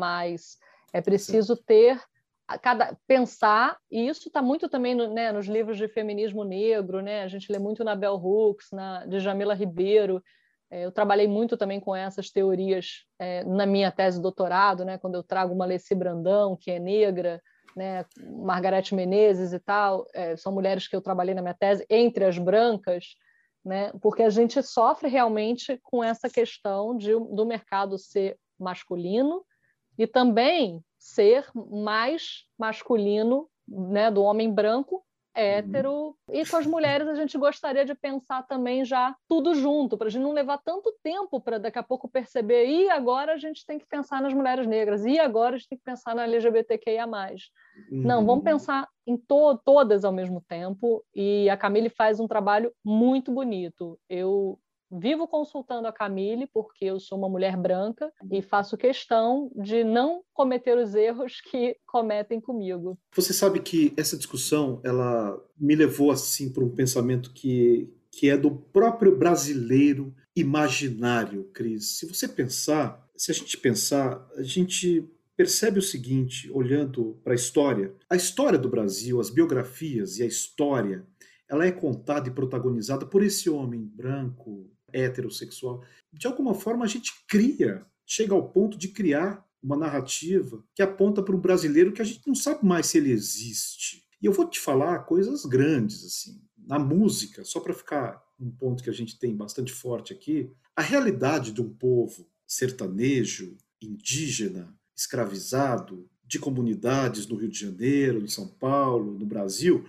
é 0.93 1.01
preciso 1.01 1.55
ter 1.55 2.01
cada 2.57 2.97
pensar 3.07 3.77
e 3.89 4.07
isso 4.07 4.27
está 4.27 4.41
muito 4.41 4.67
também 4.69 4.95
no, 4.95 5.13
né, 5.13 5.31
nos 5.31 5.47
livros 5.47 5.77
de 5.77 5.87
feminismo 5.87 6.43
negro, 6.43 7.01
né? 7.01 7.23
A 7.23 7.27
gente 7.27 7.51
lê 7.51 7.59
muito 7.59 7.83
na 7.83 7.95
Bell 7.95 8.15
Hooks, 8.15 8.67
na 8.71 9.05
de 9.05 9.19
Jamila 9.19 9.53
Ribeiro. 9.53 10.21
É, 10.69 10.85
eu 10.85 10.91
trabalhei 10.91 11.27
muito 11.27 11.57
também 11.57 11.79
com 11.79 11.95
essas 11.95 12.29
teorias 12.29 13.05
é, 13.19 13.43
na 13.43 13.65
minha 13.65 13.91
tese 13.91 14.17
de 14.17 14.23
doutorado, 14.23 14.85
né? 14.85 14.97
Quando 14.97 15.15
eu 15.15 15.23
trago 15.23 15.53
uma 15.53 15.65
Leci 15.65 15.95
Brandão, 15.95 16.55
que 16.55 16.71
é 16.71 16.79
negra, 16.79 17.41
né? 17.75 18.05
Margarete 18.19 18.95
Menezes 18.95 19.53
e 19.53 19.59
tal, 19.59 20.05
é, 20.13 20.35
são 20.35 20.51
mulheres 20.51 20.87
que 20.87 20.95
eu 20.95 21.01
trabalhei 21.01 21.33
na 21.33 21.41
minha 21.41 21.53
tese 21.53 21.85
entre 21.89 22.25
as 22.25 22.37
brancas, 22.37 23.15
né? 23.63 23.91
Porque 24.01 24.23
a 24.23 24.29
gente 24.29 24.61
sofre 24.63 25.07
realmente 25.07 25.79
com 25.83 26.03
essa 26.03 26.29
questão 26.29 26.97
de, 26.97 27.11
do 27.13 27.45
mercado 27.45 27.97
ser 27.97 28.37
masculino 28.59 29.43
e 30.01 30.07
também 30.07 30.83
ser 30.97 31.45
mais 31.53 32.45
masculino, 32.57 33.47
né, 33.67 34.09
do 34.09 34.23
homem 34.23 34.51
branco, 34.51 35.03
hétero. 35.31 36.15
E 36.27 36.43
com 36.43 36.57
as 36.57 36.65
mulheres 36.65 37.07
a 37.07 37.13
gente 37.13 37.37
gostaria 37.37 37.85
de 37.85 37.93
pensar 37.93 38.41
também 38.47 38.83
já 38.83 39.15
tudo 39.29 39.53
junto, 39.53 39.99
para 39.99 40.07
a 40.07 40.09
gente 40.09 40.23
não 40.23 40.33
levar 40.33 40.57
tanto 40.57 40.91
tempo 41.03 41.39
para 41.39 41.59
daqui 41.59 41.77
a 41.77 41.83
pouco 41.83 42.09
perceber, 42.09 42.65
e 42.65 42.89
agora 42.89 43.33
a 43.33 43.37
gente 43.37 43.63
tem 43.63 43.77
que 43.77 43.85
pensar 43.85 44.23
nas 44.23 44.33
mulheres 44.33 44.65
negras, 44.65 45.05
e 45.05 45.19
agora 45.19 45.53
a 45.55 45.57
gente 45.59 45.69
tem 45.69 45.77
que 45.77 45.83
pensar 45.83 46.15
na 46.15 46.23
LGBTQIA+. 46.23 47.05
Uhum. 47.05 48.01
Não, 48.01 48.25
vamos 48.25 48.43
pensar 48.43 48.89
em 49.05 49.15
to 49.15 49.59
todas 49.63 50.03
ao 50.03 50.11
mesmo 50.11 50.43
tempo, 50.47 51.05
e 51.13 51.47
a 51.47 51.55
Camille 51.55 51.89
faz 51.89 52.19
um 52.19 52.27
trabalho 52.27 52.73
muito 52.83 53.31
bonito. 53.31 53.99
Eu 54.09 54.57
vivo 54.91 55.27
consultando 55.27 55.87
a 55.87 55.93
Camille 55.93 56.47
porque 56.47 56.85
eu 56.85 56.99
sou 56.99 57.17
uma 57.17 57.29
mulher 57.29 57.55
branca 57.55 58.11
e 58.29 58.41
faço 58.41 58.77
questão 58.77 59.51
de 59.55 59.83
não 59.83 60.23
cometer 60.33 60.77
os 60.77 60.93
erros 60.95 61.39
que 61.41 61.77
cometem 61.85 62.41
comigo. 62.41 62.97
Você 63.15 63.33
sabe 63.33 63.61
que 63.61 63.93
essa 63.95 64.17
discussão 64.17 64.81
ela 64.83 65.39
me 65.57 65.75
levou 65.75 66.11
assim 66.11 66.51
para 66.51 66.63
um 66.63 66.69
pensamento 66.69 67.33
que 67.33 67.89
que 68.11 68.29
é 68.29 68.35
do 68.35 68.51
próprio 68.51 69.17
brasileiro 69.17 70.13
imaginário, 70.35 71.45
Cris. 71.53 71.97
Se 71.97 72.05
você 72.05 72.27
pensar, 72.27 73.09
se 73.15 73.31
a 73.31 73.33
gente 73.33 73.57
pensar, 73.57 74.27
a 74.35 74.43
gente 74.43 75.09
percebe 75.35 75.79
o 75.79 75.81
seguinte, 75.81 76.51
olhando 76.51 77.19
para 77.23 77.33
a 77.33 77.35
história: 77.35 77.93
a 78.09 78.15
história 78.15 78.59
do 78.59 78.69
Brasil, 78.69 79.19
as 79.19 79.29
biografias 79.29 80.17
e 80.17 80.23
a 80.23 80.25
história, 80.25 81.05
ela 81.49 81.65
é 81.65 81.71
contada 81.71 82.29
e 82.29 82.33
protagonizada 82.33 83.05
por 83.05 83.23
esse 83.23 83.49
homem 83.49 83.81
branco, 83.81 84.69
heterossexual. 84.93 85.83
De 86.13 86.27
alguma 86.27 86.53
forma, 86.53 86.85
a 86.85 86.87
gente 86.87 87.11
cria, 87.27 87.85
chega 88.05 88.33
ao 88.33 88.49
ponto 88.49 88.77
de 88.77 88.89
criar 88.89 89.45
uma 89.61 89.77
narrativa 89.77 90.63
que 90.75 90.81
aponta 90.81 91.21
para 91.21 91.35
um 91.35 91.39
brasileiro 91.39 91.91
que 91.91 92.01
a 92.01 92.05
gente 92.05 92.27
não 92.27 92.35
sabe 92.35 92.65
mais 92.65 92.87
se 92.87 92.97
ele 92.97 93.11
existe. 93.11 94.03
E 94.21 94.25
eu 94.25 94.33
vou 94.33 94.49
te 94.49 94.59
falar 94.59 94.99
coisas 94.99 95.45
grandes, 95.45 96.03
assim. 96.05 96.41
Na 96.57 96.77
música, 96.77 97.43
só 97.43 97.59
para 97.59 97.73
ficar 97.73 98.23
um 98.39 98.49
ponto 98.49 98.83
que 98.83 98.89
a 98.89 98.93
gente 98.93 99.19
tem 99.19 99.35
bastante 99.35 99.71
forte 99.71 100.13
aqui, 100.13 100.51
a 100.75 100.81
realidade 100.81 101.51
de 101.51 101.61
um 101.61 101.69
povo 101.69 102.27
sertanejo, 102.47 103.57
indígena, 103.81 104.75
escravizado, 104.95 106.09
de 106.25 106.39
comunidades 106.39 107.27
no 107.27 107.35
Rio 107.35 107.49
de 107.49 107.59
Janeiro, 107.59 108.23
em 108.23 108.27
São 108.27 108.47
Paulo, 108.47 109.17
no 109.17 109.25
Brasil, 109.25 109.85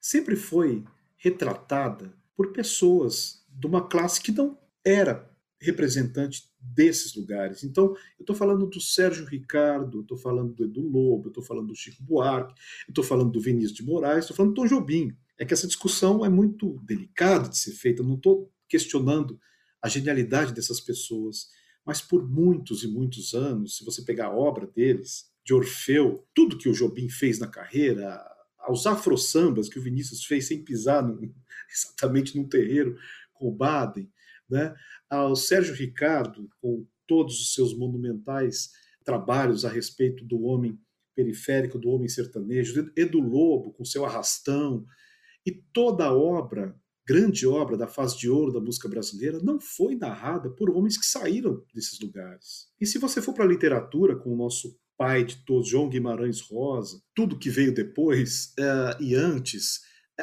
sempre 0.00 0.36
foi 0.36 0.84
retratada 1.16 2.14
por 2.36 2.52
pessoas 2.52 3.45
de 3.58 3.66
uma 3.66 3.86
classe 3.86 4.20
que 4.20 4.32
não 4.32 4.58
era 4.84 5.28
representante 5.60 6.44
desses 6.60 7.14
lugares. 7.14 7.64
Então, 7.64 7.86
eu 8.18 8.22
estou 8.22 8.36
falando 8.36 8.66
do 8.66 8.80
Sérgio 8.80 9.24
Ricardo, 9.24 10.02
estou 10.02 10.18
falando 10.18 10.52
do 10.52 10.64
Edu 10.64 10.82
Lobo, 10.82 11.28
estou 11.28 11.42
falando 11.42 11.68
do 11.68 11.74
Chico 11.74 12.02
Buarque, 12.02 12.54
estou 12.88 13.02
falando 13.02 13.30
do 13.30 13.40
Vinícius 13.40 13.72
de 13.72 13.82
Moraes, 13.82 14.24
estou 14.24 14.36
falando 14.36 14.52
do 14.52 14.56
Tom 14.56 14.66
Jobim. 14.66 15.16
É 15.38 15.44
que 15.44 15.54
essa 15.54 15.66
discussão 15.66 16.24
é 16.24 16.28
muito 16.28 16.78
delicada 16.84 17.48
de 17.48 17.56
ser 17.56 17.72
feita, 17.72 18.02
eu 18.02 18.06
não 18.06 18.16
estou 18.16 18.52
questionando 18.68 19.38
a 19.80 19.88
genialidade 19.88 20.52
dessas 20.52 20.80
pessoas, 20.80 21.48
mas 21.84 22.00
por 22.00 22.28
muitos 22.28 22.82
e 22.82 22.88
muitos 22.88 23.32
anos, 23.34 23.76
se 23.76 23.84
você 23.84 24.02
pegar 24.02 24.26
a 24.26 24.36
obra 24.36 24.66
deles, 24.66 25.30
de 25.44 25.54
Orfeu, 25.54 26.26
tudo 26.34 26.58
que 26.58 26.68
o 26.68 26.72
Jobim 26.72 27.08
fez 27.08 27.38
na 27.38 27.46
carreira, 27.46 28.20
aos 28.58 28.86
afro-sambas 28.86 29.68
que 29.68 29.78
o 29.78 29.82
Vinícius 29.82 30.24
fez 30.24 30.48
sem 30.48 30.64
pisar 30.64 31.04
exatamente 31.72 32.36
num 32.36 32.48
terreiro 32.48 32.98
com 33.38 33.48
o 33.48 33.54
Baden, 33.54 34.10
né? 34.48 34.74
ao 35.10 35.36
Sérgio 35.36 35.74
Ricardo, 35.74 36.48
com 36.60 36.86
todos 37.06 37.40
os 37.40 37.54
seus 37.54 37.76
monumentais 37.76 38.70
trabalhos 39.04 39.64
a 39.64 39.68
respeito 39.68 40.24
do 40.24 40.42
homem 40.42 40.78
periférico, 41.14 41.78
do 41.78 41.88
homem 41.88 42.08
sertanejo, 42.08 42.92
Edu 42.96 43.20
Lobo, 43.20 43.72
com 43.72 43.84
seu 43.84 44.04
arrastão, 44.04 44.84
e 45.46 45.52
toda 45.72 46.06
a 46.06 46.14
obra, 46.14 46.76
grande 47.06 47.46
obra 47.46 47.76
da 47.76 47.86
fase 47.86 48.18
de 48.18 48.28
ouro 48.28 48.52
da 48.52 48.60
música 48.60 48.88
brasileira, 48.88 49.38
não 49.40 49.60
foi 49.60 49.94
narrada 49.94 50.50
por 50.50 50.68
homens 50.70 50.98
que 50.98 51.06
saíram 51.06 51.64
desses 51.72 51.98
lugares. 52.00 52.68
E 52.80 52.84
se 52.84 52.98
você 52.98 53.22
for 53.22 53.32
para 53.32 53.44
a 53.44 53.48
literatura, 53.48 54.16
com 54.16 54.34
o 54.34 54.36
nosso 54.36 54.76
pai 54.98 55.24
de 55.24 55.36
todos, 55.44 55.68
João 55.68 55.88
Guimarães 55.88 56.40
Rosa, 56.40 57.00
tudo 57.14 57.38
que 57.38 57.48
veio 57.48 57.72
depois 57.72 58.52
uh, 58.58 59.00
e 59.00 59.14
antes, 59.14 59.80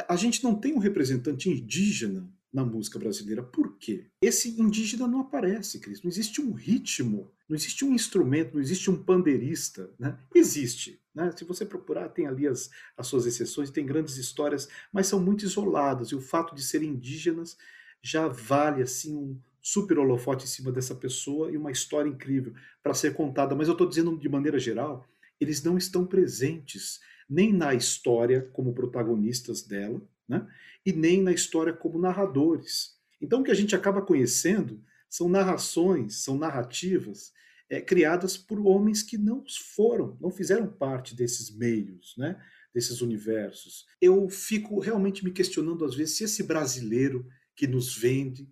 a 0.10 0.16
gente 0.16 0.44
não 0.44 0.60
tem 0.60 0.74
um 0.74 0.80
representante 0.80 1.50
indígena 1.50 2.30
na 2.54 2.64
música 2.64 3.00
brasileira. 3.00 3.42
Por 3.42 3.78
quê? 3.78 4.06
Esse 4.22 4.62
indígena 4.62 5.08
não 5.08 5.22
aparece, 5.22 5.80
Cris. 5.80 6.04
Não 6.04 6.10
existe 6.10 6.40
um 6.40 6.54
ritmo, 6.54 7.32
não 7.50 7.56
existe 7.56 7.84
um 7.84 7.94
instrumento, 7.94 8.54
não 8.54 8.62
existe 8.62 8.92
um 8.92 9.04
pandeirista. 9.04 9.90
Né? 9.98 10.18
Existe. 10.36 11.02
Né? 11.16 11.34
Se 11.36 11.44
você 11.44 11.66
procurar, 11.66 12.10
tem 12.10 12.28
ali 12.28 12.48
as, 12.48 12.70
as 12.96 13.08
suas 13.08 13.26
exceções, 13.26 13.72
tem 13.72 13.86
grandes 13.86 14.18
histórias, 14.18 14.70
mas 14.92 15.08
são 15.08 15.20
muito 15.20 15.44
isoladas. 15.44 16.10
E 16.10 16.16
o 16.16 16.22
fato 16.22 16.54
de 16.54 16.64
serem 16.64 16.90
indígenas 16.90 17.58
já 18.02 18.28
vale 18.28 18.84
assim 18.84 19.18
um 19.18 19.40
super 19.60 19.98
holofote 19.98 20.44
em 20.44 20.50
cima 20.50 20.72
dessa 20.72 20.94
pessoa 20.94 21.50
e 21.50 21.58
uma 21.58 21.72
história 21.72 22.10
incrível 22.10 22.54
para 22.84 22.94
ser 22.94 23.14
contada. 23.14 23.56
Mas 23.56 23.68
eu 23.68 23.72
estou 23.72 23.88
dizendo 23.88 24.16
de 24.18 24.30
maneira 24.30 24.60
geral, 24.60 25.08
eles 25.40 25.64
não 25.64 25.78
estão 25.78 26.06
presentes 26.06 27.00
nem 27.30 27.52
na 27.52 27.74
história 27.74 28.42
como 28.54 28.74
protagonistas 28.74 29.64
dela, 29.64 30.02
né? 30.28 30.46
E 30.86 30.92
nem 30.92 31.22
na 31.22 31.32
história 31.32 31.74
como 31.74 32.00
narradores. 32.00 32.98
Então, 33.22 33.42
o 33.42 33.44
que 33.44 33.52
a 33.52 33.56
gente 33.56 33.76
acaba 33.76 34.02
conhecendo 34.02 34.84
são 35.10 35.30
narrações, 35.30 36.24
são 36.24 36.38
narrativas 36.38 37.32
é, 37.70 37.80
criadas 37.80 38.38
por 38.38 38.60
homens 38.60 39.02
que 39.02 39.18
não 39.18 39.44
foram, 39.76 40.18
não 40.20 40.30
fizeram 40.30 40.68
parte 40.68 41.16
desses 41.16 41.56
meios, 41.56 42.14
né? 42.18 42.40
desses 42.74 43.02
universos. 43.02 43.86
Eu 44.02 44.28
fico 44.30 44.80
realmente 44.80 45.24
me 45.24 45.32
questionando, 45.32 45.86
às 45.86 45.94
vezes, 45.94 46.18
se 46.18 46.24
esse 46.24 46.44
brasileiro 46.44 47.28
que 47.56 47.68
nos 47.68 47.96
vende, 47.96 48.52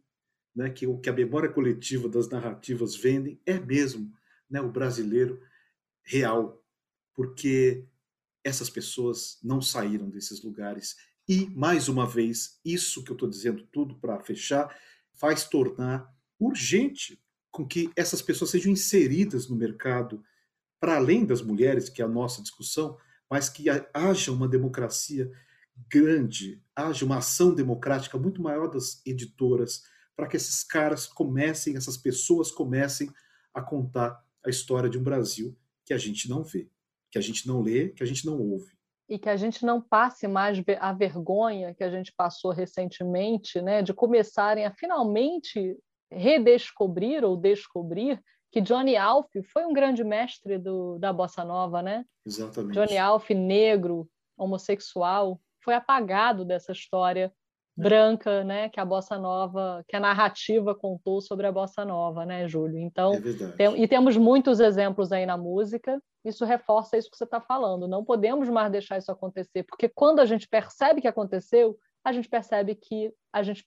né, 0.56 0.70
que, 0.70 0.86
que 1.00 1.10
a 1.10 1.14
memória 1.14 1.50
coletiva 1.50 2.08
das 2.08 2.30
narrativas 2.30 2.96
vendem, 2.96 3.42
é 3.46 3.60
mesmo 3.60 4.14
né, 4.50 4.62
o 4.62 4.72
brasileiro 4.72 5.42
real, 6.04 6.64
porque 7.16 7.88
essas 8.44 8.70
pessoas 8.70 9.40
não 9.44 9.62
saíram 9.62 10.10
desses 10.10 10.44
lugares 10.44 10.96
e, 11.28 11.50
mais 11.50 11.88
uma 11.88 12.06
vez, 12.06 12.60
isso 12.66 13.04
que 13.04 13.12
eu 13.12 13.16
estou 13.16 13.30
dizendo 13.30 13.64
tudo 13.72 13.96
para 13.96 14.20
fechar, 14.20 14.76
faz 15.14 15.46
tornar 15.46 16.14
urgente 16.40 17.24
com 17.52 17.68
que 17.68 17.92
essas 17.96 18.22
pessoas 18.22 18.52
sejam 18.52 18.72
inseridas 18.72 19.48
no 19.48 19.56
mercado, 19.56 20.24
para 20.80 20.96
além 20.96 21.26
das 21.26 21.42
mulheres, 21.42 21.90
que 21.90 22.02
é 22.02 22.06
a 22.06 22.10
nossa 22.10 22.42
discussão, 22.42 22.98
mas 23.30 23.50
que 23.50 23.66
haja 23.94 24.32
uma 24.32 24.48
democracia 24.48 25.32
grande, 25.90 26.62
haja 26.76 27.06
uma 27.06 27.18
ação 27.18 27.54
democrática 27.54 28.18
muito 28.18 28.42
maior 28.42 28.68
das 28.68 29.02
editoras, 29.06 29.84
para 30.16 30.28
que 30.28 30.38
esses 30.38 30.64
caras 30.64 31.06
comecem, 31.06 31.76
essas 31.76 31.98
pessoas 31.98 32.52
comecem 32.52 33.12
a 33.54 33.62
contar 33.62 34.24
a 34.44 34.50
história 34.50 34.90
de 34.90 34.98
um 34.98 35.04
Brasil 35.04 35.58
que 35.86 35.94
a 35.94 35.98
gente 35.98 36.30
não 36.30 36.44
vê, 36.44 36.70
que 37.10 37.18
a 37.18 37.22
gente 37.22 37.48
não 37.48 37.62
lê, 37.62 37.90
que 37.90 38.04
a 38.04 38.06
gente 38.06 38.26
não 38.26 38.40
ouve 38.40 38.81
e 39.12 39.20
que 39.20 39.28
a 39.28 39.36
gente 39.36 39.66
não 39.66 39.82
passe 39.82 40.26
mais 40.26 40.58
a 40.80 40.94
vergonha 40.94 41.76
que 41.76 41.84
a 41.84 41.90
gente 41.90 42.14
passou 42.16 42.50
recentemente, 42.50 43.62
né, 43.62 43.82
de 43.82 43.94
começarem 43.94 44.66
a 44.66 44.72
finalmente 44.72 45.78
redescobrir 46.10 47.22
ou 47.26 47.36
descobrir 47.36 48.24
que 48.50 48.62
Johnny 48.62 48.96
Alf 48.96 49.28
foi 49.52 49.66
um 49.66 49.74
grande 49.74 50.02
mestre 50.02 50.58
do, 50.58 50.98
da 50.98 51.12
bossa 51.12 51.44
nova, 51.44 51.82
né? 51.82 52.06
Exatamente. 52.26 52.74
Johnny 52.74 52.98
Alf, 52.98 53.30
negro, 53.32 54.08
homossexual, 54.38 55.42
foi 55.62 55.74
apagado 55.74 56.46
dessa 56.46 56.72
história 56.72 57.26
é. 57.26 57.82
branca, 57.82 58.46
né, 58.46 58.70
que 58.70 58.80
a 58.80 58.86
bossa 58.86 59.18
nova, 59.20 59.84
que 59.90 59.96
a 59.98 60.00
narrativa 60.00 60.74
contou 60.74 61.20
sobre 61.20 61.46
a 61.46 61.52
bossa 61.52 61.84
nova, 61.84 62.26
né, 62.26 62.48
Júlio? 62.48 62.80
Então, 62.80 63.14
é 63.16 63.52
tem, 63.58 63.84
e 63.84 63.88
temos 63.90 64.16
muitos 64.16 64.62
exemplos 64.62 65.12
aí 65.12 65.26
na 65.26 65.36
música 65.36 66.02
isso 66.24 66.46
reforça 66.46 66.98
isso 66.98 67.10
que 67.10 67.18
você 67.18 67.24
está 67.24 67.42
falando. 67.42 67.88
Não 67.88 68.04
podemos 68.04 68.48
mais 68.50 68.72
deixar 68.72 68.98
isso 68.98 69.12
acontecer, 69.12 69.64
porque 69.64 69.90
quando 69.90 70.20
a 70.20 70.26
gente 70.26 70.48
percebe 70.48 71.02
que 71.02 71.08
aconteceu, 71.08 71.78
a 72.04 72.12
gente 72.12 72.30
percebe 72.30 72.76
que 72.76 73.14
a 73.32 73.44
gente 73.44 73.66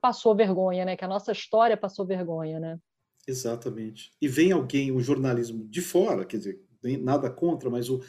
passou 0.00 0.34
vergonha, 0.34 0.84
né? 0.84 0.96
Que 0.96 1.04
a 1.04 1.08
nossa 1.08 1.32
história 1.32 1.76
passou 1.76 2.04
vergonha, 2.04 2.60
né? 2.60 2.78
Exatamente. 3.26 4.12
E 4.20 4.28
vem 4.28 4.52
alguém, 4.52 4.92
o 4.92 5.00
jornalismo 5.00 5.66
de 5.66 5.80
fora, 5.80 6.24
quer 6.24 6.36
dizer, 6.36 6.60
nada 7.00 7.30
contra, 7.30 7.70
mas 7.70 7.88
o, 7.88 8.02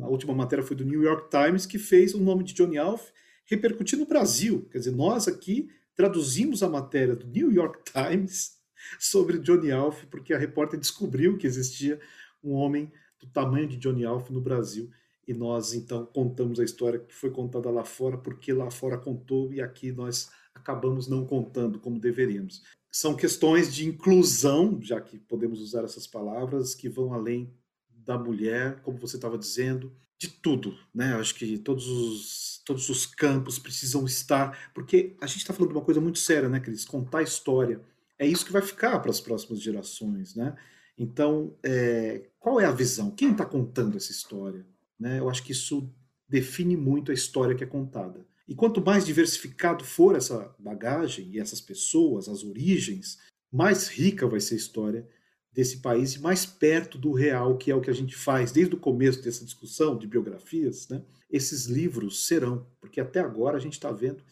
a 0.00 0.08
última 0.08 0.32
matéria 0.32 0.64
foi 0.64 0.76
do 0.76 0.84
New 0.84 1.02
York 1.02 1.28
Times 1.28 1.66
que 1.66 1.78
fez 1.78 2.14
o 2.14 2.20
nome 2.20 2.44
de 2.44 2.54
Johnny 2.54 2.78
Alf 2.78 3.10
repercutir 3.44 3.98
no 3.98 4.06
Brasil. 4.06 4.66
Quer 4.70 4.78
dizer, 4.78 4.92
nós 4.92 5.28
aqui 5.28 5.68
traduzimos 5.94 6.62
a 6.62 6.68
matéria 6.68 7.14
do 7.14 7.26
New 7.26 7.52
York 7.52 7.80
Times 7.92 8.58
sobre 8.98 9.38
Johnny 9.38 9.70
Alf 9.70 10.04
porque 10.06 10.32
a 10.32 10.38
repórter 10.38 10.80
descobriu 10.80 11.36
que 11.36 11.46
existia 11.46 12.00
um 12.42 12.52
homem 12.52 12.90
do 13.20 13.26
tamanho 13.26 13.68
de 13.68 13.76
Johnny 13.76 14.04
Alf 14.04 14.30
no 14.30 14.40
Brasil. 14.40 14.90
E 15.26 15.32
nós 15.32 15.72
então 15.72 16.04
contamos 16.04 16.60
a 16.60 16.64
história 16.64 16.98
que 16.98 17.14
foi 17.14 17.30
contada 17.30 17.70
lá 17.70 17.84
fora, 17.84 18.18
porque 18.18 18.52
lá 18.52 18.70
fora 18.70 18.98
contou 18.98 19.52
e 19.52 19.60
aqui 19.60 19.90
nós 19.90 20.30
acabamos 20.54 21.08
não 21.08 21.26
contando 21.26 21.78
como 21.78 21.98
deveríamos. 21.98 22.62
São 22.90 23.16
questões 23.16 23.74
de 23.74 23.88
inclusão, 23.88 24.78
já 24.80 25.00
que 25.00 25.18
podemos 25.18 25.60
usar 25.60 25.82
essas 25.82 26.06
palavras, 26.06 26.74
que 26.74 26.88
vão 26.88 27.12
além 27.12 27.52
da 27.88 28.18
mulher, 28.18 28.80
como 28.82 28.98
você 28.98 29.16
estava 29.16 29.38
dizendo, 29.38 29.92
de 30.18 30.28
tudo, 30.28 30.78
né? 30.94 31.14
Acho 31.14 31.34
que 31.34 31.58
todos 31.58 31.88
os, 31.88 32.62
todos 32.64 32.88
os 32.88 33.06
campos 33.06 33.58
precisam 33.58 34.04
estar, 34.04 34.72
porque 34.72 35.16
a 35.20 35.26
gente 35.26 35.38
está 35.38 35.52
falando 35.52 35.72
de 35.72 35.76
uma 35.76 35.84
coisa 35.84 36.00
muito 36.00 36.18
séria, 36.18 36.48
né, 36.48 36.60
Cris? 36.60 36.84
Contar 36.84 37.18
a 37.18 37.22
história. 37.22 37.80
É 38.18 38.26
isso 38.26 38.44
que 38.44 38.52
vai 38.52 38.62
ficar 38.62 39.00
para 39.00 39.10
as 39.10 39.20
próximas 39.20 39.60
gerações, 39.60 40.34
né? 40.34 40.54
Então, 40.96 41.56
é, 41.62 42.28
qual 42.44 42.60
é 42.60 42.66
a 42.66 42.70
visão? 42.70 43.10
Quem 43.10 43.32
está 43.32 43.46
contando 43.46 43.96
essa 43.96 44.12
história? 44.12 44.66
Né? 45.00 45.18
Eu 45.18 45.30
acho 45.30 45.42
que 45.42 45.52
isso 45.52 45.90
define 46.28 46.76
muito 46.76 47.10
a 47.10 47.14
história 47.14 47.54
que 47.54 47.64
é 47.64 47.66
contada. 47.66 48.22
E 48.46 48.54
quanto 48.54 48.84
mais 48.84 49.06
diversificado 49.06 49.82
for 49.82 50.14
essa 50.14 50.54
bagagem 50.58 51.30
e 51.30 51.40
essas 51.40 51.58
pessoas, 51.58 52.28
as 52.28 52.44
origens, 52.44 53.18
mais 53.50 53.88
rica 53.88 54.26
vai 54.26 54.40
ser 54.40 54.56
a 54.56 54.58
história 54.58 55.08
desse 55.50 55.78
país 55.78 56.16
e 56.16 56.20
mais 56.20 56.44
perto 56.44 56.98
do 56.98 57.12
real, 57.12 57.56
que 57.56 57.70
é 57.70 57.74
o 57.74 57.80
que 57.80 57.88
a 57.88 57.94
gente 57.94 58.14
faz 58.14 58.52
desde 58.52 58.74
o 58.74 58.78
começo 58.78 59.22
dessa 59.22 59.42
discussão 59.42 59.96
de 59.96 60.06
biografias, 60.06 60.86
né? 60.90 61.02
esses 61.30 61.64
livros 61.64 62.26
serão, 62.26 62.66
porque 62.78 63.00
até 63.00 63.20
agora 63.20 63.56
a 63.56 63.60
gente 63.60 63.72
está 63.72 63.90
vendo 63.90 64.22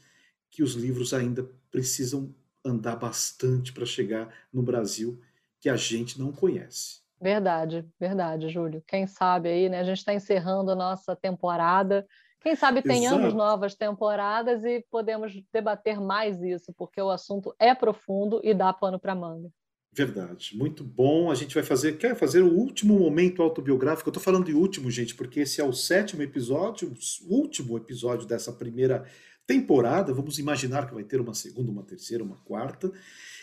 que 0.51 0.63
os 0.63 0.75
livros 0.75 1.15
ainda 1.15 1.51
precisam 1.71 2.35
andar 2.63 2.97
bastante 2.97 3.73
para 3.73 3.87
chegar 3.87 4.35
no 4.53 4.63
Brasil 4.63 5.19
que 5.59 5.71
a 5.71 5.77
gente 5.77 6.19
não 6.19 6.31
conhece. 6.31 7.01
Verdade, 7.23 7.87
verdade, 8.01 8.49
Júlio. 8.49 8.83
Quem 8.85 9.07
sabe 9.07 9.49
aí, 9.49 9.69
né? 9.69 9.79
A 9.79 9.85
gente 9.85 9.99
está 9.99 10.13
encerrando 10.13 10.73
a 10.73 10.75
nossa 10.75 11.15
temporada. 11.15 12.05
Quem 12.41 12.57
sabe 12.57 12.83
tenhamos 12.83 13.27
Exato. 13.27 13.37
novas 13.37 13.77
temporadas 13.77 14.65
e 14.65 14.85
podemos 14.91 15.33
debater 15.53 16.01
mais 16.01 16.43
isso, 16.43 16.73
porque 16.77 17.01
o 17.01 17.11
assunto 17.11 17.55
é 17.61 17.73
profundo 17.73 18.41
e 18.43 18.53
dá 18.53 18.73
pano 18.73 18.99
para 18.99 19.15
manga. 19.15 19.49
Verdade, 19.93 20.57
muito 20.57 20.83
bom. 20.83 21.31
A 21.31 21.35
gente 21.37 21.55
vai 21.55 21.63
fazer, 21.63 21.97
quer 21.97 22.17
fazer 22.17 22.41
o 22.41 22.53
último 22.53 22.99
momento 22.99 23.41
autobiográfico. 23.41 24.09
Eu 24.09 24.11
estou 24.11 24.23
falando 24.23 24.47
de 24.47 24.55
último, 24.55 24.91
gente, 24.91 25.15
porque 25.15 25.41
esse 25.41 25.61
é 25.61 25.65
o 25.65 25.73
sétimo 25.73 26.23
episódio, 26.23 26.93
o 27.29 27.35
último 27.37 27.77
episódio 27.77 28.27
dessa 28.27 28.53
primeira 28.53 29.05
temporada. 29.47 30.13
Vamos 30.13 30.41
imaginar 30.41 30.89
que 30.89 30.95
vai 30.95 31.05
ter 31.05 31.21
uma 31.21 31.35
segunda, 31.35 31.71
uma 31.71 31.85
terceira, 31.85 32.25
uma 32.25 32.39
quarta. 32.39 32.91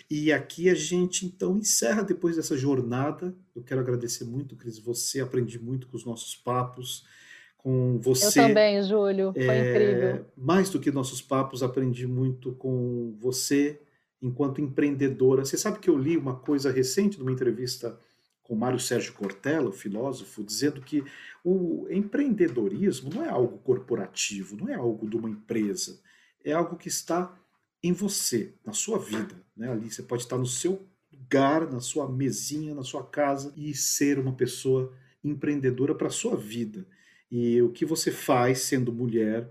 E 0.10 0.34
aqui 0.34 0.70
a 0.70 0.74
gente 0.74 1.26
então 1.26 1.56
encerra 1.58 2.02
depois 2.02 2.36
dessa 2.36 2.58
jornada. 2.58 3.36
Eu 3.56 3.62
quero 3.62 3.80
agradecer 3.80 4.24
muito, 4.24 4.56
Cris, 4.56 4.80
você 4.80 5.20
aprendi 5.20 5.60
muito 5.60 5.88
com 5.88 5.96
os 5.96 6.04
nossos 6.04 6.36
papos, 6.36 7.06
com 7.58 8.00
você. 8.00 8.40
Eu 8.40 8.48
também, 8.48 8.82
Júlio, 8.82 9.32
foi 9.34 9.44
é, 9.44 9.70
incrível. 9.70 10.26
Mais 10.36 10.70
do 10.70 10.80
que 10.80 10.92
nossos 10.92 11.22
papos, 11.22 11.62
aprendi 11.62 12.08
muito 12.08 12.54
com 12.54 13.16
você 13.20 13.80
enquanto 14.20 14.62
empreendedora. 14.62 15.46
Você 15.46 15.58
sabe 15.58 15.78
que 15.78 15.90
eu 15.90 15.98
li 15.98 16.18
uma 16.18 16.36
coisa 16.36 16.72
recente 16.72 17.20
numa 17.20 17.32
entrevista 17.32 18.00
com 18.42 18.56
Mário 18.56 18.80
Sérgio 18.80 19.14
Cortella, 19.14 19.70
o 19.70 19.72
filósofo, 19.72 20.44
dizendo 20.44 20.82
que 20.82 21.04
o 21.44 21.86
empreendedorismo 21.88 23.12
não 23.14 23.24
é 23.24 23.30
algo 23.30 23.60
corporativo, 23.60 24.58
não 24.58 24.68
é 24.68 24.74
algo 24.74 25.08
de 25.08 25.16
uma 25.16 25.30
empresa, 25.30 26.00
é 26.44 26.52
algo 26.52 26.76
que 26.76 26.88
está 26.88 27.39
em 27.84 27.94
você, 27.94 28.54
na 28.66 28.74
sua 28.74 28.98
vida. 29.00 29.36
Né? 29.56 29.70
Ali 29.70 29.92
você 29.92 30.04
pode 30.04 30.24
estar 30.24 30.38
no 30.38 30.46
seu 30.46 30.88
lugar, 31.12 31.72
na 31.72 31.80
sua 31.80 32.10
mesinha, 32.10 32.76
na 32.76 32.84
sua 32.84 33.04
casa 33.04 33.54
e 33.56 33.74
ser 33.74 34.20
uma 34.20 34.34
pessoa 34.34 34.94
empreendedora 35.24 35.94
para 35.94 36.08
a 36.08 36.12
sua 36.12 36.36
vida. 36.36 36.88
E 37.32 37.62
o 37.62 37.72
que 37.72 37.86
você 37.86 38.12
faz 38.12 38.62
sendo 38.62 38.92
mulher, 38.92 39.50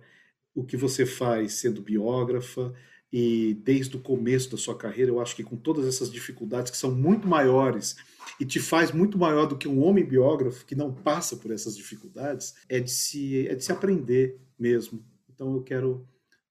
o 0.54 0.64
que 0.64 0.76
você 0.76 1.06
faz 1.06 1.54
sendo 1.54 1.80
biógrafa, 1.80 2.74
e 3.12 3.54
desde 3.64 3.96
o 3.96 4.00
começo 4.00 4.50
da 4.50 4.56
sua 4.56 4.76
carreira, 4.76 5.10
eu 5.10 5.20
acho 5.20 5.34
que 5.34 5.42
com 5.42 5.56
todas 5.56 5.86
essas 5.86 6.10
dificuldades 6.12 6.70
que 6.70 6.76
são 6.76 6.94
muito 6.94 7.26
maiores 7.26 7.96
e 8.38 8.44
te 8.44 8.60
faz 8.60 8.92
muito 8.92 9.16
maior 9.16 9.46
do 9.46 9.56
que 9.56 9.66
um 9.66 9.82
homem 9.82 10.04
biógrafo 10.04 10.66
que 10.66 10.74
não 10.74 10.92
passa 10.92 11.36
por 11.36 11.50
essas 11.50 11.76
dificuldades, 11.76 12.54
é 12.68 12.78
de 12.78 12.90
se, 12.90 13.48
é 13.48 13.54
de 13.54 13.64
se 13.64 13.72
aprender 13.72 14.38
mesmo. 14.58 15.02
Então 15.32 15.54
eu 15.54 15.62
quero 15.62 16.06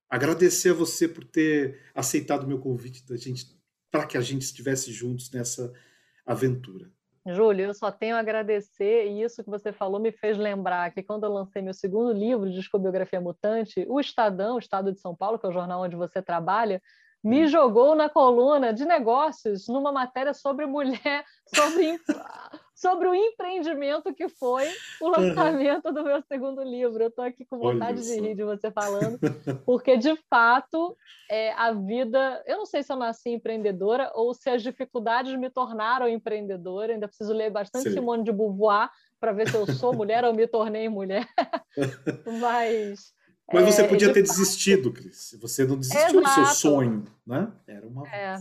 agradecer 0.10 0.72
a 0.72 0.74
você 0.74 1.08
por 1.08 1.24
ter 1.24 1.82
aceitado 1.94 2.44
o 2.44 2.48
meu 2.48 2.60
convite 2.60 3.06
da 3.06 3.18
gente 3.18 3.58
para 3.92 4.06
que 4.06 4.18
a 4.18 4.22
gente 4.22 4.42
estivesse 4.44 4.92
juntos 4.92 5.32
nessa 5.32 5.72
aventura. 6.26 6.90
Júlio, 7.26 7.66
eu 7.66 7.74
só 7.74 7.92
tenho 7.92 8.16
a 8.16 8.20
agradecer, 8.20 9.08
e 9.08 9.22
isso 9.22 9.44
que 9.44 9.50
você 9.50 9.74
falou 9.74 10.00
me 10.00 10.12
fez 10.12 10.38
lembrar 10.38 10.92
que 10.92 11.04
quando 11.04 11.26
eu 11.26 11.32
lancei 11.32 11.62
meu 11.62 11.74
segundo 11.74 12.14
livro 12.14 12.50
de 12.50 12.56
Discobiografia 12.56 13.20
Mutante, 13.20 13.86
o 13.90 14.00
Estadão, 14.00 14.56
o 14.56 14.60
Estado 14.60 14.94
de 14.94 15.00
São 15.00 15.14
Paulo, 15.14 15.38
que 15.38 15.46
é 15.46 15.50
o 15.50 15.54
jornal 15.54 15.82
onde 15.82 15.96
você 15.96 16.22
trabalha, 16.22 16.82
me 17.22 17.44
hum. 17.44 17.48
jogou 17.48 17.96
na 17.96 18.10
coluna 18.10 18.74
de 18.74 18.86
negócios 18.86 19.68
numa 19.68 19.92
matéria 19.92 20.34
sobre 20.34 20.66
mulher, 20.66 21.26
sobre 21.54 22.00
sobre 22.78 23.08
o 23.08 23.16
empreendimento 23.16 24.14
que 24.14 24.30
foi 24.30 24.68
o 25.02 25.10
lançamento 25.10 25.92
do 25.92 26.04
meu 26.04 26.22
segundo 26.22 26.62
livro. 26.62 27.04
Eu 27.04 27.10
estou 27.10 27.26
aqui 27.26 27.44
com 27.44 27.58
vontade 27.58 28.04
de 28.04 28.20
rir 28.20 28.36
de 28.36 28.44
você 28.44 28.72
falando, 28.72 29.18
porque 29.66 29.98
de 29.98 30.16
fato 30.30 30.96
é, 31.30 31.52
a 31.54 31.72
vida. 31.74 32.44
Eu 32.46 32.58
não 32.58 32.66
sei 32.68 32.84
se 32.84 32.94
eu 32.94 32.96
nasci 32.96 33.32
empreendedora 33.32 34.12
ou 34.14 34.32
se 34.36 34.48
as 34.52 34.62
dificuldades 34.62 35.36
me 35.40 35.50
tornaram 35.50 36.08
empreendedora. 36.08 36.94
Ainda 36.94 37.08
preciso 37.08 37.34
ler 37.34 37.50
bastante 37.50 37.90
Sim. 37.90 37.96
Simone 37.96 38.24
de 38.24 38.32
Beauvoir 38.32 38.92
para 39.20 39.32
ver 39.32 39.50
se 39.50 39.58
eu 39.58 39.66
sou 39.74 39.96
mulher 39.96 40.24
ou 40.24 40.34
me 40.34 40.48
tornei 40.48 40.88
mulher. 40.88 41.28
Mas. 42.40 43.12
Mas 43.52 43.66
você 43.66 43.82
é, 43.82 43.88
podia 43.88 44.14
ter 44.14 44.24
fato... 44.26 44.38
desistido, 44.38 44.92
Cris. 44.92 45.36
Você 45.42 45.66
não 45.66 45.80
desistiu 45.80 46.20
Exato. 46.20 46.42
do 46.42 46.46
seu 46.46 46.46
sonho, 46.46 47.06
né? 47.26 47.52
Era 47.66 47.88
uma, 47.88 48.08
é. 48.08 48.38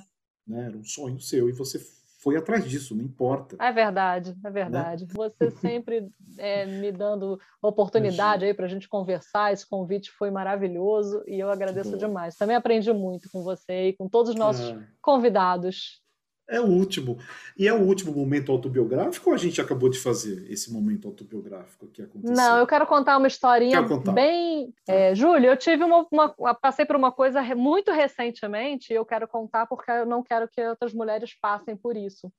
né? 0.47 0.67
Era 0.67 0.77
um 0.77 0.85
sonho 0.85 1.19
seu 1.21 1.49
e 1.49 1.53
você 1.53 1.79
foi 2.19 2.37
atrás 2.37 2.69
disso, 2.69 2.95
não 2.95 3.05
importa. 3.05 3.57
É 3.61 3.71
verdade, 3.71 4.35
é 4.45 4.51
verdade. 4.51 5.05
Né? 5.05 5.11
Você 5.15 5.51
sempre 5.61 6.09
é, 6.39 6.67
me 6.67 6.91
dando 6.91 7.39
oportunidade 7.63 8.45
aí 8.45 8.55
para 8.55 8.67
a 8.67 8.69
gente 8.69 8.89
conversar, 8.89 9.53
esse 9.53 9.69
convite 9.69 10.11
foi 10.11 10.31
maravilhoso 10.31 11.23
e 11.27 11.39
eu 11.39 11.51
agradeço 11.51 11.97
demais. 11.97 12.37
Também 12.37 12.57
aprendi 12.57 12.93
muito 12.93 13.31
com 13.31 13.43
você 13.43 13.89
e 13.89 13.93
com 13.93 14.09
todos 14.09 14.31
os 14.31 14.37
nossos 14.37 14.71
é. 14.71 14.79
convidados. 15.01 16.03
É 16.49 16.61
o 16.61 16.67
último. 16.67 17.19
E 17.59 17.67
é 17.67 17.73
o 17.73 17.83
último 17.83 18.13
momento 18.13 18.53
autobiográfico 18.53 19.31
ou 19.31 19.35
a 19.35 19.39
gente 19.39 19.61
acabou 19.61 19.89
de 19.89 19.99
fazer 19.99 20.51
esse 20.51 20.73
momento 20.73 21.09
autobiográfico 21.09 21.89
que 21.89 22.03
aconteceu? 22.03 22.37
Não, 22.37 22.59
eu 22.59 22.67
quero 22.67 22.87
contar 22.87 23.17
uma 23.17 23.27
historinha 23.27 23.83
bem. 24.13 24.73
Tá. 24.85 24.93
É, 24.93 25.15
Júlio, 25.15 25.51
eu 25.51 25.57
tive 25.57 25.83
uma, 25.83 26.07
uma, 26.11 26.55
Passei 26.55 26.85
por 26.85 26.95
uma 26.95 27.11
coisa 27.11 27.43
muito 27.55 27.91
recentemente 27.91 28.93
e 28.93 28.97
eu 28.97 29.05
quero 29.05 29.27
contar 29.27 29.67
porque 29.67 29.91
eu 29.91 30.07
não 30.07 30.23
quero 30.23 30.49
que 30.49 30.63
outras 30.63 30.93
mulheres 30.93 31.35
passem 31.41 31.77
por 31.77 31.97
isso. 31.97 32.31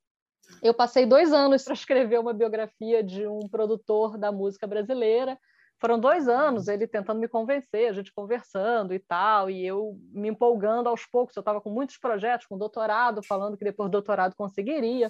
Eu 0.64 0.74
passei 0.74 1.06
dois 1.06 1.34
anos 1.34 1.64
para 1.64 1.74
escrever 1.76 2.20
uma 2.20 2.34
biografia 2.34 3.04
de 3.04 3.28
um 3.28 3.42
produtor 3.50 4.18
da 4.18 4.32
música 4.32 4.66
brasileira 4.66 5.38
foram 5.80 6.00
dois 6.00 6.28
anos 6.28 6.68
ele 6.68 6.88
tentando 6.88 7.20
me 7.20 7.28
convencer, 7.28 7.90
a 7.90 7.94
gente 7.94 8.12
conversando 8.14 8.94
e 8.94 9.00
tal, 9.00 9.50
e 9.50 9.66
eu 9.66 9.98
me 10.12 10.30
empolgando 10.30 10.90
aos 10.90 11.06
poucos. 11.06 11.36
Eu 11.36 11.42
estava 11.42 11.62
com 11.62 11.70
muitos 11.70 11.98
projetos, 11.98 12.48
com 12.48 12.58
doutorado, 12.58 13.22
falando 13.24 13.58
que 13.58 13.64
depois 13.64 13.88
do 13.88 13.92
doutorado 13.92 14.36
conseguiria. 14.36 15.10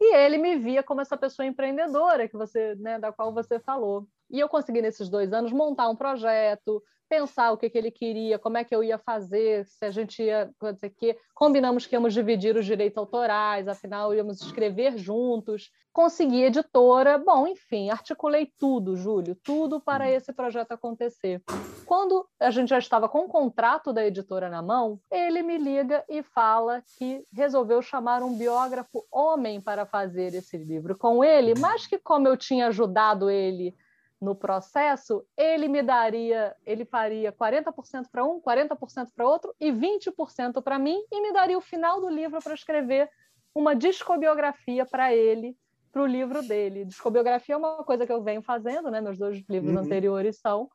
E 0.00 0.14
ele 0.14 0.38
me 0.38 0.56
via 0.56 0.82
como 0.82 1.00
essa 1.00 1.16
pessoa 1.16 1.44
empreendedora 1.44 2.28
que 2.28 2.36
você, 2.36 2.74
né, 2.76 2.98
da 2.98 3.12
qual 3.12 3.32
você 3.34 3.58
falou. 3.58 4.06
E 4.30 4.38
eu 4.38 4.48
consegui 4.48 4.80
nesses 4.80 5.08
dois 5.08 5.32
anos 5.32 5.52
montar 5.52 5.88
um 5.88 5.96
projeto, 5.96 6.82
pensar 7.08 7.52
o 7.52 7.56
que, 7.56 7.70
que 7.70 7.78
ele 7.78 7.90
queria, 7.90 8.38
como 8.38 8.58
é 8.58 8.64
que 8.64 8.74
eu 8.74 8.84
ia 8.84 8.98
fazer, 8.98 9.64
se 9.66 9.84
a 9.84 9.90
gente 9.90 10.22
ia, 10.22 10.50
dizer 10.74 10.90
que 10.90 11.16
combinamos 11.34 11.86
que 11.86 11.94
íamos 11.94 12.12
dividir 12.12 12.56
os 12.56 12.66
direitos 12.66 12.98
autorais, 12.98 13.66
afinal 13.66 14.14
íamos 14.14 14.40
escrever 14.42 14.98
juntos, 14.98 15.70
consegui 15.92 16.44
editora, 16.44 17.18
bom, 17.18 17.46
enfim, 17.46 17.90
articulei 17.90 18.52
tudo, 18.58 18.96
Júlio, 18.96 19.36
tudo 19.42 19.80
para 19.80 20.04
hum. 20.04 20.08
esse 20.08 20.32
projeto 20.32 20.72
acontecer. 20.72 21.42
Quando 21.86 22.26
a 22.38 22.50
gente 22.50 22.68
já 22.68 22.78
estava 22.78 23.08
com 23.08 23.20
o 23.20 23.28
contrato 23.28 23.92
da 23.92 24.06
editora 24.06 24.48
na 24.48 24.62
mão, 24.62 25.00
ele 25.10 25.42
me 25.42 25.56
liga 25.56 26.04
e 26.08 26.22
fala 26.22 26.82
que 26.98 27.24
resolveu 27.32 27.80
chamar 27.80 28.22
um 28.22 28.36
biógrafo 28.36 29.04
homem 29.10 29.60
para 29.60 29.86
fazer 29.86 30.34
esse 30.34 30.56
livro 30.56 30.96
com 30.96 31.24
ele, 31.24 31.54
mas 31.58 31.86
que 31.86 31.98
como 31.98 32.28
eu 32.28 32.36
tinha 32.36 32.68
ajudado 32.68 33.30
ele 33.30 33.74
no 34.20 34.34
processo, 34.34 35.24
ele 35.36 35.68
me 35.68 35.82
daria, 35.82 36.54
ele 36.66 36.84
faria 36.84 37.32
40% 37.32 38.06
para 38.10 38.24
um, 38.24 38.40
40% 38.40 39.08
para 39.14 39.26
outro 39.26 39.54
e 39.60 39.70
20% 39.70 40.60
para 40.62 40.78
mim 40.78 41.00
e 41.10 41.20
me 41.20 41.32
daria 41.32 41.56
o 41.56 41.60
final 41.62 42.00
do 42.00 42.08
livro 42.08 42.40
para 42.42 42.54
escrever 42.54 43.08
uma 43.54 43.74
discobiografia 43.74 44.84
para 44.84 45.14
ele, 45.14 45.56
para 45.92 46.02
o 46.02 46.06
livro 46.06 46.42
dele. 46.42 46.84
Discobiografia 46.84 47.54
é 47.54 47.58
uma 47.58 47.84
coisa 47.84 48.06
que 48.06 48.12
eu 48.12 48.22
venho 48.22 48.42
fazendo, 48.42 48.90
né? 48.90 49.00
Meus 49.00 49.18
dois 49.18 49.42
livros 49.48 49.74
uhum. 49.74 49.82
anteriores 49.82 50.38
são. 50.40 50.68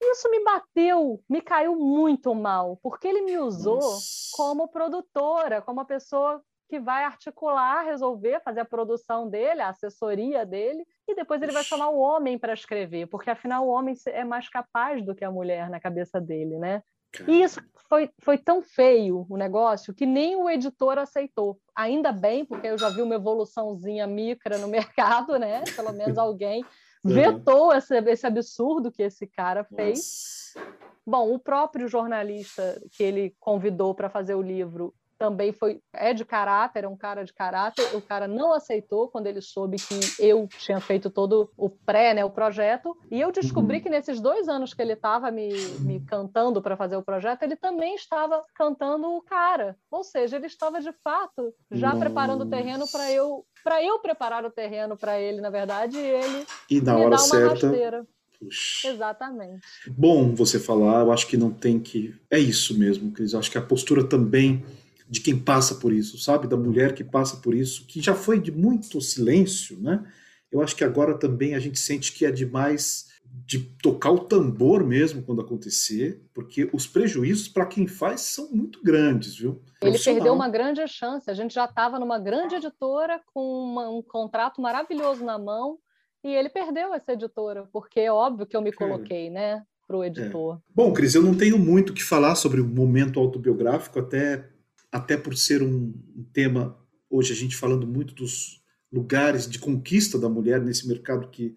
Isso 0.00 0.30
me 0.30 0.44
bateu, 0.44 1.22
me 1.28 1.40
caiu 1.40 1.74
muito 1.74 2.34
mal, 2.34 2.78
porque 2.82 3.08
ele 3.08 3.22
me 3.22 3.36
usou 3.38 3.80
Nossa. 3.80 4.36
como 4.36 4.68
produtora, 4.68 5.60
como 5.60 5.80
uma 5.80 5.86
pessoa 5.86 6.42
que 6.68 6.78
vai 6.78 7.04
articular, 7.04 7.84
resolver, 7.84 8.40
fazer 8.42 8.60
a 8.60 8.64
produção 8.64 9.28
dele, 9.28 9.62
a 9.62 9.70
assessoria 9.70 10.44
dele, 10.44 10.86
e 11.06 11.14
depois 11.14 11.40
ele 11.40 11.52
vai 11.52 11.64
chamar 11.64 11.88
o 11.88 11.98
homem 11.98 12.38
para 12.38 12.52
escrever, 12.52 13.06
porque 13.06 13.30
afinal 13.30 13.66
o 13.66 13.70
homem 13.70 13.94
é 14.06 14.24
mais 14.24 14.48
capaz 14.48 15.04
do 15.04 15.14
que 15.14 15.24
a 15.24 15.30
mulher 15.30 15.70
na 15.70 15.80
cabeça 15.80 16.20
dele, 16.20 16.58
né? 16.58 16.82
E 17.26 17.42
isso 17.42 17.60
foi, 17.88 18.10
foi 18.20 18.36
tão 18.36 18.62
feio 18.62 19.26
o 19.30 19.36
negócio 19.36 19.94
que 19.94 20.04
nem 20.04 20.36
o 20.36 20.48
editor 20.48 20.98
aceitou. 20.98 21.58
Ainda 21.74 22.12
bem, 22.12 22.44
porque 22.44 22.66
eu 22.66 22.76
já 22.76 22.90
vi 22.90 23.00
uma 23.00 23.14
evoluçãozinha 23.14 24.06
micra 24.06 24.58
no 24.58 24.68
mercado, 24.68 25.38
né? 25.38 25.64
Pelo 25.74 25.92
menos 25.92 26.18
alguém 26.18 26.62
uhum. 27.02 27.14
vetou 27.14 27.72
esse, 27.72 27.96
esse 27.96 28.26
absurdo 28.26 28.92
que 28.92 29.02
esse 29.02 29.26
cara 29.26 29.64
fez. 29.64 30.52
Nossa. 30.54 30.78
Bom, 31.06 31.32
o 31.32 31.38
próprio 31.38 31.88
jornalista 31.88 32.78
que 32.92 33.02
ele 33.02 33.34
convidou 33.40 33.94
para 33.94 34.10
fazer 34.10 34.34
o 34.34 34.42
livro 34.42 34.94
também 35.18 35.52
foi 35.52 35.80
é 35.92 36.14
de 36.14 36.24
caráter, 36.24 36.84
é 36.84 36.88
um 36.88 36.96
cara 36.96 37.24
de 37.24 37.32
caráter. 37.32 37.84
O 37.94 38.00
cara 38.00 38.28
não 38.28 38.52
aceitou 38.52 39.08
quando 39.08 39.26
ele 39.26 39.40
soube 39.40 39.76
que 39.76 39.98
eu 40.18 40.48
tinha 40.58 40.80
feito 40.80 41.10
todo 41.10 41.50
o 41.56 41.68
pré, 41.68 42.14
né, 42.14 42.24
o 42.24 42.30
projeto. 42.30 42.96
E 43.10 43.20
eu 43.20 43.32
descobri 43.32 43.78
uhum. 43.78 43.82
que 43.82 43.90
nesses 43.90 44.20
dois 44.20 44.48
anos 44.48 44.72
que 44.72 44.80
ele 44.80 44.92
estava 44.92 45.30
me, 45.30 45.52
me 45.80 46.00
cantando 46.00 46.62
para 46.62 46.76
fazer 46.76 46.96
o 46.96 47.02
projeto, 47.02 47.42
ele 47.42 47.56
também 47.56 47.94
estava 47.94 48.44
cantando 48.54 49.08
o 49.08 49.22
cara. 49.22 49.76
Ou 49.90 50.04
seja, 50.04 50.36
ele 50.36 50.46
estava 50.46 50.80
de 50.80 50.92
fato 51.04 51.52
já 51.70 51.88
Nossa. 51.88 52.00
preparando 52.00 52.42
o 52.42 52.48
terreno 52.48 52.86
para 52.90 53.10
eu 53.10 53.44
para 53.64 53.82
eu 53.82 53.98
preparar 53.98 54.44
o 54.44 54.50
terreno 54.50 54.96
para 54.96 55.20
ele, 55.20 55.40
na 55.40 55.50
verdade, 55.50 55.98
e 55.98 56.00
ele 56.00 56.46
e 56.70 56.80
na 56.80 56.94
me 56.94 57.00
hora 57.00 57.16
dar 57.16 57.22
uma 57.22 57.28
certa. 57.28 57.66
rasteira. 57.66 58.06
Puxa. 58.38 58.88
Exatamente. 58.88 59.66
Bom 59.88 60.32
você 60.32 60.60
falar, 60.60 61.00
eu 61.00 61.12
acho 61.12 61.26
que 61.26 61.36
não 61.36 61.50
tem 61.50 61.80
que. 61.80 62.14
É 62.30 62.38
isso 62.38 62.78
mesmo, 62.78 63.10
Cris. 63.10 63.32
Eu 63.32 63.40
acho 63.40 63.50
que 63.50 63.58
a 63.58 63.62
postura 63.62 64.04
também 64.04 64.64
de 65.08 65.20
quem 65.20 65.38
passa 65.38 65.76
por 65.76 65.92
isso, 65.92 66.18
sabe? 66.18 66.46
Da 66.46 66.56
mulher 66.56 66.94
que 66.94 67.02
passa 67.02 67.38
por 67.38 67.54
isso, 67.54 67.86
que 67.86 68.00
já 68.00 68.14
foi 68.14 68.40
de 68.40 68.52
muito 68.52 69.00
silêncio, 69.00 69.80
né? 69.80 70.04
Eu 70.50 70.62
acho 70.62 70.76
que 70.76 70.84
agora 70.84 71.18
também 71.18 71.54
a 71.54 71.58
gente 71.58 71.78
sente 71.78 72.12
que 72.12 72.24
é 72.24 72.30
demais 72.30 73.08
de 73.44 73.58
tocar 73.82 74.10
o 74.10 74.20
tambor 74.20 74.84
mesmo 74.84 75.22
quando 75.22 75.40
acontecer, 75.40 76.22
porque 76.34 76.68
os 76.72 76.86
prejuízos 76.86 77.48
para 77.48 77.66
quem 77.66 77.86
faz 77.86 78.22
são 78.22 78.50
muito 78.50 78.82
grandes, 78.82 79.36
viu? 79.36 79.62
Ele 79.82 79.98
perdeu 79.98 80.34
uma 80.34 80.48
grande 80.48 80.86
chance. 80.88 81.30
A 81.30 81.34
gente 81.34 81.54
já 81.54 81.64
estava 81.64 81.98
numa 81.98 82.18
grande 82.18 82.54
editora 82.54 83.20
com 83.32 83.40
uma, 83.40 83.88
um 83.90 84.02
contrato 84.02 84.60
maravilhoso 84.60 85.24
na 85.24 85.38
mão 85.38 85.78
e 86.24 86.34
ele 86.34 86.48
perdeu 86.48 86.92
essa 86.92 87.12
editora, 87.12 87.68
porque 87.72 88.00
é 88.00 88.12
óbvio 88.12 88.46
que 88.46 88.56
eu 88.56 88.62
me 88.62 88.72
coloquei, 88.72 89.30
né, 89.30 89.62
para 89.86 89.96
o 89.96 90.04
editor. 90.04 90.56
É. 90.56 90.58
Bom, 90.74 90.92
Cris, 90.92 91.14
eu 91.14 91.22
não 91.22 91.34
tenho 91.34 91.58
muito 91.58 91.90
o 91.90 91.94
que 91.94 92.02
falar 92.02 92.34
sobre 92.34 92.60
o 92.60 92.66
momento 92.66 93.20
autobiográfico, 93.20 93.98
até, 93.98 94.48
até 94.90 95.16
por 95.16 95.36
ser 95.36 95.62
um, 95.62 95.92
tema, 96.32 96.78
hoje 97.10 97.32
a 97.32 97.36
gente 97.36 97.56
falando 97.56 97.86
muito 97.86 98.14
dos 98.14 98.62
lugares 98.92 99.48
de 99.48 99.58
conquista 99.58 100.18
da 100.18 100.28
mulher 100.28 100.60
nesse 100.62 100.88
mercado 100.88 101.28
que 101.28 101.56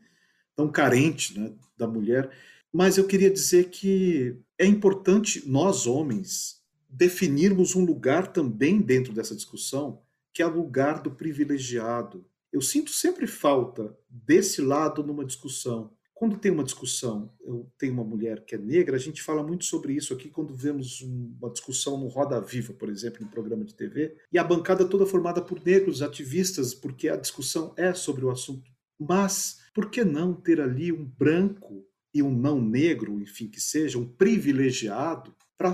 tão 0.55 0.69
carente 0.69 1.39
né, 1.39 1.53
da 1.77 1.87
mulher. 1.87 2.29
Mas 2.71 2.97
eu 2.97 3.05
queria 3.05 3.29
dizer 3.29 3.69
que 3.69 4.37
é 4.57 4.65
importante 4.65 5.47
nós, 5.47 5.87
homens, 5.87 6.61
definirmos 6.89 7.75
um 7.75 7.85
lugar 7.85 8.27
também 8.27 8.81
dentro 8.81 9.13
dessa 9.13 9.35
discussão, 9.35 10.01
que 10.33 10.41
é 10.41 10.45
o 10.45 10.55
lugar 10.55 11.01
do 11.01 11.11
privilegiado. 11.11 12.25
Eu 12.51 12.61
sinto 12.61 12.91
sempre 12.91 13.27
falta 13.27 13.97
desse 14.09 14.61
lado 14.61 15.03
numa 15.03 15.25
discussão. 15.25 15.93
Quando 16.21 16.37
tem 16.37 16.51
uma 16.51 16.63
discussão, 16.63 17.33
eu 17.43 17.67
tenho 17.79 17.93
uma 17.93 18.03
mulher 18.03 18.45
que 18.45 18.53
é 18.53 18.57
negra, 18.59 18.95
a 18.95 18.99
gente 18.99 19.23
fala 19.23 19.41
muito 19.41 19.65
sobre 19.65 19.93
isso 19.93 20.13
aqui 20.13 20.29
quando 20.29 20.55
vemos 20.55 21.01
uma 21.01 21.49
discussão 21.49 21.97
no 21.97 22.07
Roda 22.09 22.39
Viva, 22.39 22.73
por 22.73 22.89
exemplo, 22.89 23.23
no 23.23 23.31
programa 23.31 23.65
de 23.65 23.73
TV, 23.73 24.15
e 24.31 24.37
a 24.37 24.43
bancada 24.43 24.85
toda 24.85 25.03
formada 25.07 25.41
por 25.41 25.59
negros 25.65 26.03
ativistas, 26.03 26.75
porque 26.75 27.09
a 27.09 27.15
discussão 27.15 27.73
é 27.75 27.91
sobre 27.95 28.23
o 28.23 28.29
assunto. 28.29 28.69
Mas 28.99 29.61
por 29.73 29.89
que 29.89 30.03
não 30.03 30.31
ter 30.31 30.61
ali 30.61 30.91
um 30.91 31.03
branco 31.03 31.83
e 32.13 32.21
um 32.21 32.31
não 32.31 32.61
negro, 32.61 33.19
enfim, 33.19 33.47
que 33.47 33.59
seja 33.59 33.97
um 33.97 34.05
privilegiado, 34.07 35.35
para 35.57 35.73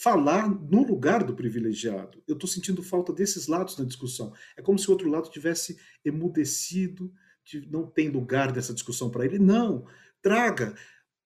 falar 0.00 0.48
no 0.48 0.84
lugar 0.84 1.22
do 1.22 1.36
privilegiado? 1.36 2.20
Eu 2.26 2.34
estou 2.34 2.48
sentindo 2.48 2.82
falta 2.82 3.12
desses 3.12 3.46
lados 3.46 3.78
na 3.78 3.84
discussão. 3.84 4.32
É 4.56 4.62
como 4.62 4.76
se 4.76 4.88
o 4.88 4.90
outro 4.90 5.08
lado 5.08 5.30
tivesse 5.30 5.78
emudecido, 6.04 7.12
não 7.70 7.86
tem 7.86 8.08
lugar 8.08 8.52
dessa 8.52 8.74
discussão 8.74 9.10
para 9.10 9.24
ele. 9.24 9.38
Não, 9.38 9.86
traga. 10.22 10.74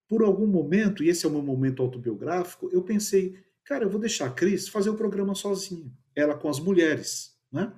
Por 0.08 0.22
algum 0.22 0.46
momento, 0.46 1.02
e 1.02 1.08
esse 1.08 1.26
é 1.26 1.28
o 1.28 1.32
meu 1.32 1.42
momento 1.42 1.82
autobiográfico, 1.82 2.70
eu 2.72 2.82
pensei, 2.82 3.38
cara, 3.64 3.84
eu 3.84 3.90
vou 3.90 4.00
deixar 4.00 4.26
a 4.26 4.32
Cris 4.32 4.68
fazer 4.68 4.90
o 4.90 4.96
programa 4.96 5.34
sozinha, 5.34 5.92
ela 6.14 6.34
com 6.34 6.48
as 6.48 6.58
mulheres, 6.58 7.36
né? 7.52 7.72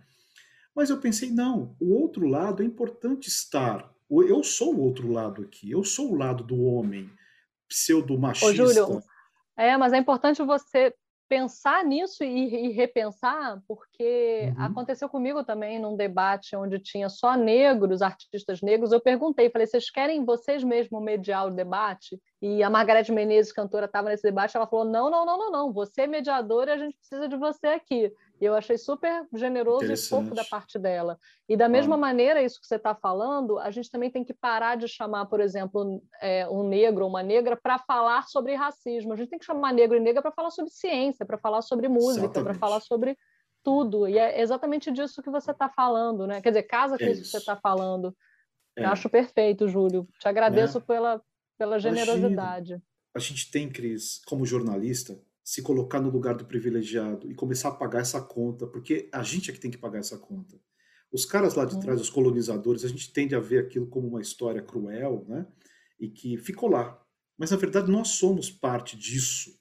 Mas 0.74 0.88
eu 0.90 0.98
pensei, 0.98 1.30
não, 1.30 1.76
o 1.80 1.92
outro 1.92 2.26
lado 2.26 2.62
é 2.62 2.66
importante 2.66 3.28
estar 3.28 3.90
eu 4.10 4.42
sou 4.42 4.74
o 4.74 4.80
outro 4.80 5.10
lado 5.12 5.42
aqui, 5.42 5.70
eu 5.70 5.84
sou 5.84 6.12
o 6.12 6.16
lado 6.16 6.42
do 6.42 6.60
homem 6.64 7.08
pseudo-machista. 7.68 8.48
Ô, 8.48 8.52
Júlio, 8.52 9.02
é, 9.56 9.76
mas 9.76 9.92
é 9.92 9.98
importante 9.98 10.42
você 10.42 10.92
pensar 11.30 11.84
nisso 11.84 12.24
e, 12.24 12.66
e 12.66 12.72
repensar, 12.72 13.62
porque 13.68 14.52
uhum. 14.56 14.64
aconteceu 14.64 15.08
comigo 15.08 15.44
também 15.44 15.78
num 15.78 15.96
debate 15.96 16.56
onde 16.56 16.80
tinha 16.80 17.08
só 17.08 17.36
negros, 17.36 18.02
artistas 18.02 18.60
negros. 18.60 18.90
Eu 18.90 19.00
perguntei, 19.00 19.48
falei, 19.48 19.68
vocês 19.68 19.88
querem 19.88 20.24
vocês 20.24 20.64
mesmos 20.64 21.00
mediar 21.00 21.46
o 21.46 21.50
debate? 21.52 22.20
E 22.42 22.64
a 22.64 22.68
Margareth 22.68 23.12
Menezes, 23.12 23.52
cantora, 23.52 23.86
estava 23.86 24.08
nesse 24.08 24.24
debate, 24.24 24.56
ela 24.56 24.66
falou: 24.66 24.84
não, 24.84 25.08
não, 25.08 25.24
não, 25.24 25.38
não, 25.38 25.52
não, 25.52 25.72
você 25.72 26.02
é 26.02 26.06
mediadora 26.08 26.74
a 26.74 26.78
gente 26.78 26.96
precisa 26.98 27.28
de 27.28 27.36
você 27.36 27.68
aqui. 27.68 28.12
E 28.40 28.44
eu 28.44 28.54
achei 28.54 28.78
super 28.78 29.26
generoso 29.34 29.92
e 29.92 29.96
fofo 29.96 30.34
da 30.34 30.44
parte 30.44 30.78
dela. 30.78 31.18
E 31.46 31.56
da 31.56 31.68
mesma 31.68 31.94
ah. 31.94 31.98
maneira, 31.98 32.42
isso 32.42 32.58
que 32.58 32.66
você 32.66 32.76
está 32.76 32.94
falando, 32.94 33.58
a 33.58 33.70
gente 33.70 33.90
também 33.90 34.10
tem 34.10 34.24
que 34.24 34.32
parar 34.32 34.76
de 34.76 34.88
chamar, 34.88 35.26
por 35.26 35.40
exemplo, 35.40 36.02
é, 36.22 36.48
um 36.48 36.66
negro 36.66 37.04
ou 37.04 37.10
uma 37.10 37.22
negra 37.22 37.54
para 37.54 37.78
falar 37.78 38.22
sobre 38.28 38.54
racismo. 38.54 39.12
A 39.12 39.16
gente 39.16 39.28
tem 39.28 39.38
que 39.38 39.44
chamar 39.44 39.74
negro 39.74 39.96
e 39.96 40.00
negra 40.00 40.22
para 40.22 40.32
falar 40.32 40.50
sobre 40.50 40.70
ciência, 40.70 41.26
para 41.26 41.36
falar 41.36 41.60
sobre 41.60 41.86
música, 41.86 42.42
para 42.42 42.54
falar 42.54 42.80
sobre 42.80 43.14
tudo. 43.62 44.08
E 44.08 44.18
é 44.18 44.40
exatamente 44.40 44.90
disso 44.90 45.22
que 45.22 45.30
você 45.30 45.50
está 45.50 45.68
falando, 45.68 46.26
né? 46.26 46.40
Quer 46.40 46.50
dizer, 46.50 46.62
casa 46.62 46.96
com 46.96 47.04
é 47.04 47.10
isso 47.10 47.22
que 47.22 47.28
você 47.28 47.36
está 47.36 47.56
falando. 47.56 48.16
É. 48.74 48.84
Eu 48.84 48.88
acho 48.88 49.10
perfeito, 49.10 49.68
Júlio. 49.68 50.08
Te 50.18 50.28
agradeço 50.28 50.78
né? 50.78 50.84
pela, 50.86 51.22
pela 51.58 51.78
generosidade. 51.78 52.72
Imagina. 52.72 52.82
A 53.14 53.18
gente 53.18 53.50
tem, 53.50 53.68
Cris, 53.68 54.22
como 54.24 54.46
jornalista, 54.46 55.20
se 55.44 55.62
colocar 55.62 56.00
no 56.00 56.10
lugar 56.10 56.34
do 56.34 56.44
privilegiado 56.44 57.30
e 57.30 57.34
começar 57.34 57.68
a 57.68 57.74
pagar 57.74 58.00
essa 58.00 58.20
conta, 58.20 58.66
porque 58.66 59.08
a 59.12 59.22
gente 59.22 59.50
é 59.50 59.54
que 59.54 59.60
tem 59.60 59.70
que 59.70 59.78
pagar 59.78 59.98
essa 59.98 60.18
conta. 60.18 60.60
Os 61.12 61.24
caras 61.24 61.54
lá 61.54 61.64
de 61.64 61.80
trás, 61.80 62.00
os 62.00 62.10
colonizadores, 62.10 62.84
a 62.84 62.88
gente 62.88 63.12
tende 63.12 63.34
a 63.34 63.40
ver 63.40 63.58
aquilo 63.58 63.86
como 63.86 64.06
uma 64.06 64.20
história 64.20 64.62
cruel, 64.62 65.24
né? 65.28 65.46
E 65.98 66.08
que 66.08 66.36
ficou 66.36 66.68
lá. 66.68 67.00
Mas 67.36 67.50
na 67.50 67.56
verdade 67.56 67.90
nós 67.90 68.08
somos 68.08 68.50
parte 68.50 68.96
disso. 68.96 69.58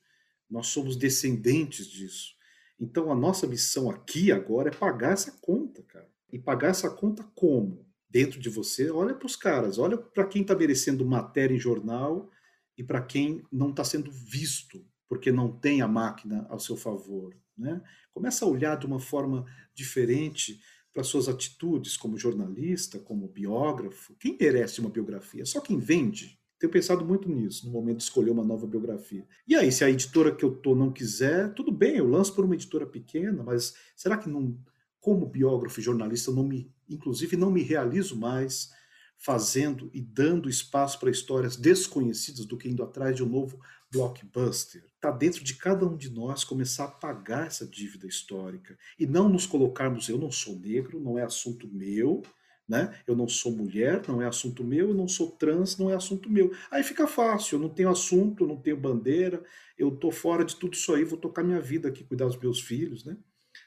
Nós 0.49 0.67
somos 0.67 0.95
descendentes 0.95 1.87
disso. 1.87 2.35
Então 2.79 3.11
a 3.11 3.15
nossa 3.15 3.47
missão 3.47 3.89
aqui 3.89 4.31
agora 4.31 4.69
é 4.69 4.75
pagar 4.75 5.13
essa 5.13 5.31
conta, 5.41 5.81
cara. 5.83 6.09
E 6.31 6.37
pagar 6.37 6.69
essa 6.69 6.89
conta 6.89 7.23
como? 7.33 7.85
Dentro 8.07 8.39
de 8.39 8.49
você, 8.49 8.89
olha 8.89 9.13
para 9.13 9.25
os 9.25 9.35
caras, 9.35 9.77
olha 9.77 9.97
para 9.97 10.25
quem 10.25 10.41
está 10.41 10.55
merecendo 10.55 11.05
matéria 11.05 11.53
em 11.53 11.59
jornal 11.59 12.29
e 12.77 12.83
para 12.83 13.01
quem 13.01 13.43
não 13.51 13.69
está 13.69 13.83
sendo 13.83 14.11
visto 14.11 14.83
porque 15.09 15.31
não 15.31 15.51
tem 15.51 15.81
a 15.81 15.87
máquina 15.87 16.45
ao 16.47 16.59
seu 16.59 16.77
favor. 16.77 17.35
Né? 17.57 17.81
Começa 18.13 18.45
a 18.45 18.47
olhar 18.47 18.77
de 18.77 18.85
uma 18.85 18.99
forma 18.99 19.45
diferente 19.73 20.61
para 20.93 21.03
suas 21.03 21.27
atitudes 21.27 21.97
como 21.97 22.17
jornalista, 22.17 22.99
como 22.99 23.27
biógrafo. 23.27 24.15
Quem 24.19 24.37
merece 24.39 24.79
uma 24.79 24.89
biografia? 24.89 25.45
Só 25.45 25.59
quem 25.59 25.79
vende. 25.79 26.39
Tenho 26.59 26.71
pensado 26.71 27.05
muito 27.05 27.29
nisso 27.29 27.65
no 27.65 27.71
momento 27.71 27.97
de 27.97 28.03
escolher 28.03 28.31
uma 28.31 28.43
nova 28.43 28.67
biografia. 28.67 29.25
E 29.47 29.55
aí, 29.55 29.71
se 29.71 29.83
a 29.83 29.89
editora 29.89 30.35
que 30.35 30.43
eu 30.43 30.51
tô 30.51 30.75
não 30.75 30.91
quiser, 30.91 31.53
tudo 31.53 31.71
bem, 31.71 31.97
eu 31.97 32.07
lanço 32.07 32.35
por 32.35 32.45
uma 32.45 32.53
editora 32.53 32.85
pequena, 32.85 33.41
mas 33.43 33.73
será 33.95 34.17
que 34.17 34.29
não, 34.29 34.57
como 34.99 35.25
biógrafo 35.25 35.79
e 35.79 35.83
jornalista, 35.83 36.31
não 36.31 36.43
me, 36.43 36.69
inclusive, 36.89 37.37
não 37.37 37.49
me 37.49 37.63
realizo 37.63 38.17
mais 38.17 38.71
fazendo 39.17 39.89
e 39.93 40.01
dando 40.01 40.49
espaço 40.49 40.99
para 40.99 41.11
histórias 41.11 41.55
desconhecidas 41.55 42.45
do 42.45 42.57
que 42.57 42.69
indo 42.69 42.83
atrás 42.83 43.15
de 43.15 43.23
um 43.23 43.27
novo 43.27 43.59
blockbuster. 43.91 44.83
Está 44.95 45.11
dentro 45.11 45.43
de 45.43 45.55
cada 45.55 45.85
um 45.85 45.95
de 45.95 46.09
nós 46.09 46.43
começar 46.43 46.85
a 46.85 46.91
pagar 46.91 47.47
essa 47.47 47.65
dívida 47.65 48.07
histórica 48.07 48.77
e 48.97 49.05
não 49.05 49.29
nos 49.29 49.45
colocarmos, 49.45 50.09
eu 50.09 50.17
não 50.17 50.31
sou 50.31 50.57
negro, 50.59 50.99
não 50.99 51.17
é 51.17 51.23
assunto 51.23 51.67
meu, 51.67 52.21
né? 52.67 52.99
Eu 53.07 53.15
não 53.15 53.27
sou 53.27 53.51
mulher, 53.51 54.03
não 54.07 54.21
é 54.21 54.27
assunto 54.27 54.63
meu, 54.63 54.89
eu 54.89 54.93
não 54.93 55.07
sou 55.07 55.31
trans, 55.31 55.77
não 55.77 55.89
é 55.89 55.95
assunto 55.95 56.29
meu. 56.29 56.53
Aí 56.69 56.83
fica 56.83 57.07
fácil, 57.07 57.55
eu 57.55 57.61
não 57.61 57.69
tenho 57.69 57.89
assunto, 57.89 58.43
eu 58.43 58.47
não 58.47 58.57
tenho 58.57 58.77
bandeira, 58.77 59.43
eu 59.77 59.89
tô 59.89 60.11
fora 60.11 60.45
de 60.45 60.55
tudo 60.55 60.73
isso 60.73 60.93
aí, 60.93 61.03
vou 61.03 61.17
tocar 61.17 61.43
minha 61.43 61.59
vida 61.59 61.87
aqui, 61.89 62.03
cuidar 62.03 62.25
dos 62.25 62.37
meus 62.37 62.61
filhos, 62.61 63.03
né? 63.03 63.17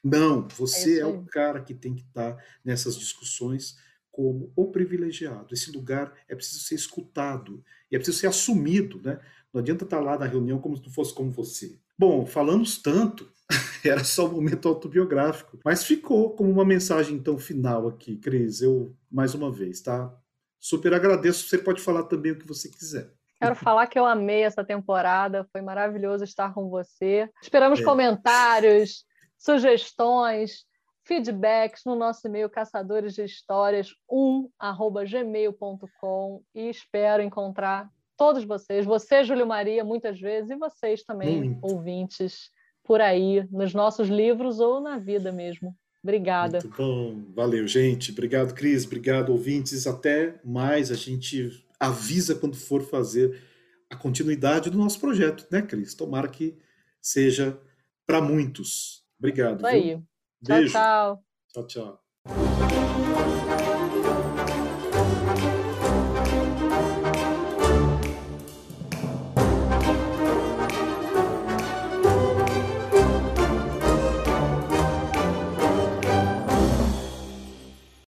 Não, 0.05 0.47
você 0.49 0.99
é, 0.99 1.01
é 1.01 1.07
o 1.07 1.25
cara 1.25 1.61
que 1.61 1.75
tem 1.75 1.95
que 1.95 2.03
estar 2.03 2.35
tá 2.35 2.45
nessas 2.65 2.97
discussões 2.97 3.77
como 4.13 4.53
o 4.55 4.71
privilegiado. 4.71 5.53
Esse 5.53 5.73
lugar 5.73 6.13
é 6.29 6.35
preciso 6.35 6.61
ser 6.61 6.75
escutado 6.75 7.65
e 7.91 7.97
é 7.97 7.99
preciso 7.99 8.19
ser 8.19 8.27
assumido, 8.27 9.01
né? 9.03 9.19
Não 9.53 9.61
adianta 9.61 9.85
estar 9.85 10.01
lá 10.01 10.19
na 10.19 10.27
reunião 10.27 10.59
como 10.59 10.77
se 10.77 10.83
não 10.83 10.91
fosse 10.91 11.15
como 11.15 11.31
você. 11.31 11.79
Bom, 11.99 12.25
falamos 12.25 12.81
tanto, 12.81 13.31
era 13.85 14.03
só 14.03 14.27
um 14.27 14.33
momento 14.33 14.69
autobiográfico, 14.69 15.59
mas 15.65 15.85
ficou 15.85 16.35
como 16.35 16.51
uma 16.51 16.65
mensagem 16.65 17.17
então 17.17 17.39
final 17.39 17.87
aqui, 17.87 18.17
Cris. 18.17 18.63
Eu 18.63 18.97
mais 19.11 19.35
uma 19.35 19.53
vez, 19.53 19.81
tá? 19.81 20.13
Super 20.59 20.95
agradeço. 20.95 21.49
Você 21.49 21.59
pode 21.59 21.83
falar 21.83 22.05
também 22.05 22.33
o 22.33 22.39
que 22.39 22.47
você 22.47 22.69
quiser. 22.69 23.13
Quero 23.39 23.57
falar 23.57 23.89
que 23.89 23.99
eu 23.99 24.07
amei 24.07 24.45
essa 24.45 24.65
temporada, 24.65 25.47
foi 25.51 25.61
maravilhoso 25.61 26.23
estar 26.23 26.55
com 26.55 26.71
você. 26.71 27.29
Esperamos 27.43 27.81
é. 27.81 27.83
comentários, 27.83 29.05
sugestões, 29.37 30.65
feedbacks 31.05 31.83
no 31.85 31.97
nosso 31.97 32.29
e-mail 32.29 32.49
caçadores 32.49 33.15
de 33.15 33.25
histórias 33.25 33.89
1@gmail.com 34.09 36.45
e 36.55 36.71
espero 36.71 37.21
encontrar 37.23 37.91
todos 38.17 38.45
vocês, 38.45 38.85
você 38.85 39.25
Júlio 39.25 39.47
Maria 39.47 39.85
muitas 39.85 40.21
vezes 40.21 40.51
e 40.51 40.57
vocês 40.57 41.03
também 41.03 41.45
Muito. 41.45 41.59
ouvintes 41.63 42.51
por 42.85 43.01
aí 43.01 43.47
nos 43.51 43.75
nossos 43.75 44.09
livros 44.09 44.61
ou 44.61 44.81
na 44.81 44.99
vida 44.99 45.33
mesmo. 45.33 45.75
Obrigada. 46.03 46.59
Muito 46.63 46.77
bom, 46.77 47.33
valeu 47.33 47.67
gente, 47.67 48.11
obrigado 48.11 48.55
Cris, 48.55 48.85
obrigado 48.85 49.31
ouvintes, 49.31 49.87
até 49.87 50.41
mais 50.45 50.91
a 50.91 50.97
gente 50.97 51.65
avisa 51.79 52.35
quando 52.35 52.57
for 52.57 52.83
fazer 52.83 53.41
a 53.91 53.97
continuidade 53.97 54.71
do 54.71 54.79
nosso 54.79 54.99
projeto, 54.99 55.47
né, 55.51 55.63
Cris? 55.63 55.95
Tomara 55.95 56.29
que 56.29 56.57
seja 57.01 57.59
para 58.07 58.21
muitos. 58.21 59.05
Obrigado. 59.19 59.59
Isso 59.59 59.67
aí. 59.67 60.03
Tchau, 60.45 60.67
tchau. 60.67 61.25
Tchau, 61.53 61.67
tchau. 61.67 62.92